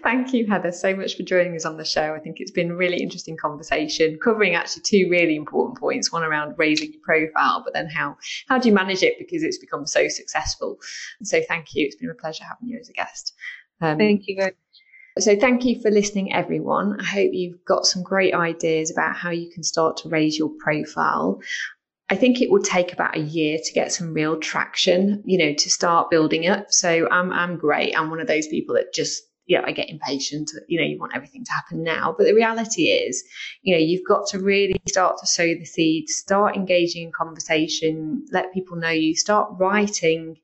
thank 0.02 0.32
you, 0.32 0.48
Heather, 0.48 0.72
so 0.72 0.96
much 0.96 1.16
for 1.16 1.22
joining 1.22 1.54
us 1.54 1.64
on 1.64 1.76
the 1.76 1.84
show. 1.84 2.14
I 2.14 2.18
think 2.18 2.40
it's 2.40 2.50
been 2.50 2.72
a 2.72 2.76
really 2.76 3.00
interesting 3.00 3.36
conversation 3.36 4.18
covering 4.22 4.56
actually 4.56 4.82
two 4.82 5.08
really 5.08 5.36
important 5.36 5.78
points 5.78 6.10
one 6.10 6.24
around 6.24 6.54
raising 6.58 6.92
your 6.92 7.02
profile, 7.04 7.62
but 7.64 7.72
then 7.72 7.88
how, 7.88 8.16
how 8.48 8.58
do 8.58 8.68
you 8.68 8.74
manage 8.74 9.04
it 9.04 9.14
because 9.18 9.44
it's 9.44 9.58
become 9.58 9.86
so 9.86 10.08
successful. 10.08 10.78
So, 11.22 11.40
thank 11.46 11.74
you. 11.74 11.86
It's 11.86 11.96
been 11.96 12.10
a 12.10 12.14
pleasure 12.14 12.42
having 12.42 12.68
you 12.68 12.80
as 12.80 12.88
a 12.88 12.94
guest. 12.94 13.32
Um, 13.80 13.98
thank 13.98 14.26
you 14.26 14.36
so 15.18 15.36
thank 15.36 15.64
you 15.64 15.80
for 15.80 15.90
listening, 15.90 16.32
everyone. 16.32 17.00
I 17.00 17.04
hope 17.04 17.30
you've 17.32 17.64
got 17.64 17.86
some 17.86 18.02
great 18.02 18.34
ideas 18.34 18.90
about 18.90 19.16
how 19.16 19.30
you 19.30 19.50
can 19.50 19.62
start 19.62 19.96
to 19.98 20.08
raise 20.08 20.38
your 20.38 20.50
profile. 20.60 21.40
I 22.08 22.14
think 22.14 22.40
it 22.40 22.50
will 22.50 22.62
take 22.62 22.92
about 22.92 23.16
a 23.16 23.20
year 23.20 23.58
to 23.62 23.72
get 23.72 23.92
some 23.92 24.14
real 24.14 24.38
traction, 24.38 25.22
you 25.24 25.38
know, 25.38 25.54
to 25.54 25.70
start 25.70 26.10
building 26.10 26.46
up. 26.46 26.66
So 26.70 27.08
I'm 27.10 27.32
I'm 27.32 27.56
great. 27.56 27.98
I'm 27.98 28.10
one 28.10 28.20
of 28.20 28.28
those 28.28 28.46
people 28.46 28.76
that 28.76 28.94
just 28.94 29.25
you 29.46 29.56
know, 29.56 29.64
I 29.64 29.70
get 29.70 29.88
impatient, 29.88 30.50
you 30.66 30.78
know, 30.78 30.84
you 30.84 30.98
want 30.98 31.14
everything 31.14 31.44
to 31.44 31.52
happen 31.52 31.84
now. 31.84 32.14
But 32.16 32.24
the 32.24 32.34
reality 32.34 32.86
is, 32.86 33.22
you 33.62 33.74
know, 33.74 33.80
you've 33.80 34.06
got 34.06 34.26
to 34.28 34.40
really 34.40 34.80
start 34.88 35.18
to 35.18 35.26
sow 35.26 35.46
the 35.46 35.64
seeds, 35.64 36.14
start 36.16 36.56
engaging 36.56 37.04
in 37.04 37.12
conversation, 37.12 38.24
let 38.32 38.52
people 38.52 38.76
know 38.76 38.90
you, 38.90 39.14
start 39.14 39.52
writing 39.58 40.36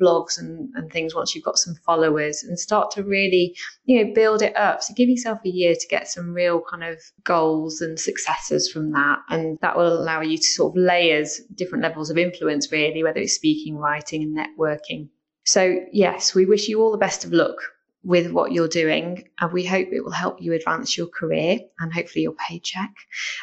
blogs 0.00 0.38
and, 0.38 0.68
and 0.74 0.92
things 0.92 1.14
once 1.14 1.34
you've 1.34 1.44
got 1.44 1.56
some 1.56 1.74
followers 1.86 2.42
and 2.42 2.58
start 2.58 2.90
to 2.92 3.02
really, 3.02 3.56
you 3.84 4.04
know, 4.04 4.12
build 4.14 4.42
it 4.42 4.54
up. 4.56 4.82
So 4.82 4.92
give 4.94 5.08
yourself 5.08 5.40
a 5.46 5.48
year 5.48 5.74
to 5.74 5.88
get 5.88 6.08
some 6.08 6.34
real 6.34 6.60
kind 6.60 6.84
of 6.84 7.00
goals 7.24 7.80
and 7.80 7.98
successes 7.98 8.70
from 8.70 8.92
that. 8.92 9.20
And 9.30 9.58
that 9.62 9.76
will 9.76 10.02
allow 10.02 10.20
you 10.20 10.36
to 10.36 10.44
sort 10.44 10.76
of 10.76 10.82
layers 10.82 11.40
different 11.54 11.82
levels 11.82 12.10
of 12.10 12.18
influence, 12.18 12.70
really, 12.70 13.02
whether 13.02 13.20
it's 13.20 13.32
speaking, 13.32 13.76
writing, 13.76 14.22
and 14.22 14.36
networking. 14.36 15.08
So, 15.46 15.80
yes, 15.92 16.34
we 16.34 16.44
wish 16.44 16.68
you 16.68 16.82
all 16.82 16.92
the 16.92 16.98
best 16.98 17.24
of 17.24 17.32
luck 17.32 17.56
with 18.02 18.30
what 18.32 18.52
you're 18.52 18.68
doing. 18.68 19.28
And 19.40 19.52
we 19.52 19.64
hope 19.64 19.88
it 19.92 20.02
will 20.02 20.10
help 20.10 20.40
you 20.40 20.52
advance 20.52 20.96
your 20.96 21.06
career 21.06 21.60
and 21.78 21.92
hopefully 21.92 22.22
your 22.22 22.34
paycheck, 22.34 22.94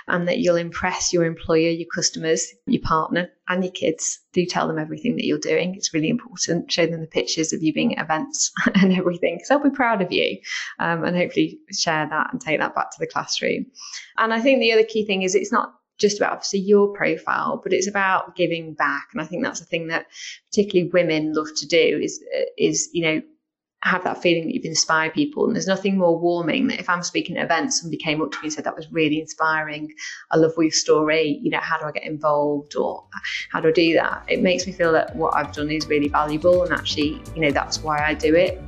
and 0.08 0.28
that 0.28 0.39
you'll 0.39 0.55
impress 0.55 1.14
your 1.14 1.26
employer, 1.26 1.70
your 1.70 1.88
customers, 1.93 2.47
your 2.66 2.82
partner, 2.82 3.30
and 3.47 3.64
your 3.64 3.72
kids. 3.72 4.20
Do 4.34 4.45
tell 4.45 4.68
them 4.68 4.80
everything 4.80 5.16
that 5.16 5.26
you're 5.26 5.38
doing. 5.38 5.76
It's 5.76 5.93
really 5.93 6.10
important. 6.10 6.72
Show 6.72 6.86
them 6.88 7.01
the 7.01 7.08
pictures 7.08 7.53
of 7.53 7.62
you 7.62 7.74
being 7.74 7.97
at 7.97 8.05
events 8.05 8.51
and 8.76 8.93
everything, 8.93 9.36
because 9.36 9.49
they'll 9.49 9.60
be 9.60 9.70
proud 9.70 10.01
of 10.01 10.12
you. 10.12 10.39
Um, 10.80 11.03
and 11.03 11.16
hopefully 11.16 11.60
share 11.72 12.08
that 12.10 12.32
and 12.32 12.41
take 12.41 12.60
that 12.60 12.76
back 12.76 12.91
to 12.91 12.99
the 12.99 13.08
classroom. 13.08 13.68
And 14.18 14.34
I 14.34 14.41
think 14.41 14.60
the 14.60 14.74
other 14.74 14.84
key 14.84 15.05
thing 15.05 15.22
is 15.22 15.36
it's 15.36 15.51
not 15.51 15.74
just 15.99 16.18
about 16.18 16.34
obviously 16.34 16.60
your 16.60 16.93
profile, 16.93 17.60
but 17.62 17.74
it's 17.74 17.88
about 17.88 18.36
giving 18.36 18.74
back. 18.74 19.08
And 19.14 19.22
I 19.22 19.26
think 19.26 19.43
that's 19.43 19.60
the 19.60 19.66
thing 19.66 19.88
that 19.88 20.05
particularly 20.51 20.91
women 20.91 21.34
love 21.34 21.47
to 21.58 21.68
do 21.68 21.99
is 22.01 22.24
is 22.58 22.89
you 22.93 23.03
know 23.03 23.22
have 23.88 24.04
that 24.04 24.22
feeling 24.22 24.46
that 24.46 24.54
you've 24.54 24.66
inspired 24.66 25.14
people. 25.14 25.46
And 25.46 25.56
there's 25.56 25.68
nothing 25.68 25.98
more 25.98 26.18
warming 26.18 26.68
that 26.68 26.80
if 26.80 26.90
I'm 26.90 27.04
speaking 27.04 27.38
at 27.38 27.46
events, 27.46 27.82
somebody 27.82 27.98
came 27.98 28.22
up 28.22 28.32
to 28.32 28.38
me 28.38 28.46
and 28.46 28.54
said, 28.54 28.64
that 28.66 28.76
was 28.76 28.92
really 28.92 29.20
inspiring. 29.20 29.94
I 30.32 30.38
love 30.38 30.54
your 30.58 30.72
story. 30.72 31.40
You 31.42 31.52
know, 31.52 31.60
how 31.60 31.78
do 31.78 31.86
I 31.86 31.92
get 31.92 32.04
involved 32.04 32.76
or 32.76 33.04
how 33.52 33.60
do 33.60 33.70
I 33.70 33.72
do 33.72 33.94
that? 33.96 34.24
It 34.28 34.42
makes 34.42 34.68
me 34.68 34.74
feel 34.74 34.92
that 34.94 35.16
what 35.16 35.36
I've 35.36 35.52
done 35.52 35.72
is 35.72 35.88
really 35.88 36.10
valuable. 36.10 36.64
And 36.64 36.74
actually, 36.74 37.22
you 37.36 37.42
know, 37.42 37.52
that's 37.52 37.80
why 37.80 38.04
I 38.04 38.14
do 38.14 38.36
it. 38.36 38.62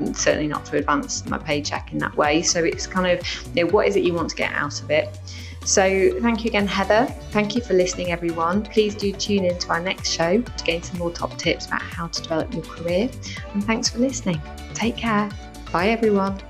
And 0.00 0.16
certainly 0.16 0.48
not 0.48 0.64
to 0.66 0.76
advance 0.76 1.24
my 1.26 1.38
paycheck 1.38 1.92
in 1.92 1.98
that 1.98 2.16
way. 2.16 2.42
So 2.42 2.62
it's 2.64 2.86
kind 2.86 3.06
of, 3.06 3.26
you 3.54 3.64
know, 3.64 3.70
what 3.70 3.86
is 3.86 3.96
it 3.96 4.02
you 4.02 4.12
want 4.12 4.30
to 4.30 4.36
get 4.36 4.52
out 4.52 4.80
of 4.82 4.90
it? 4.90 5.16
So 5.64 6.20
thank 6.20 6.44
you 6.44 6.48
again, 6.48 6.66
Heather. 6.66 7.06
Thank 7.30 7.56
you 7.56 7.62
for 7.62 7.72
listening, 7.72 8.12
everyone. 8.12 8.62
Please 8.64 8.94
do 8.94 9.12
tune 9.12 9.44
in 9.46 9.58
to 9.58 9.68
our 9.70 9.80
next 9.80 10.10
show 10.12 10.40
to 10.40 10.64
gain 10.64 10.82
some 10.82 10.98
more 10.98 11.10
top 11.10 11.36
tips 11.38 11.66
about 11.66 11.82
how 11.82 12.06
to 12.08 12.22
develop 12.22 12.52
your 12.52 12.62
career. 12.64 13.08
And 13.54 13.64
thanks 13.64 13.88
for 13.88 13.98
listening. 13.98 14.40
Take 14.74 14.96
care. 14.96 15.30
Bye, 15.72 15.88
everyone. 15.88 16.40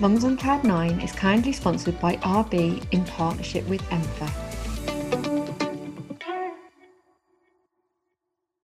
Mums 0.00 0.24
on 0.24 0.36
Cloud 0.36 0.64
9 0.64 1.00
is 1.00 1.12
kindly 1.12 1.52
sponsored 1.52 2.00
by 2.00 2.16
RB 2.16 2.82
in 2.92 3.04
partnership 3.04 3.68
with 3.68 3.82
Emfa. 3.90 4.51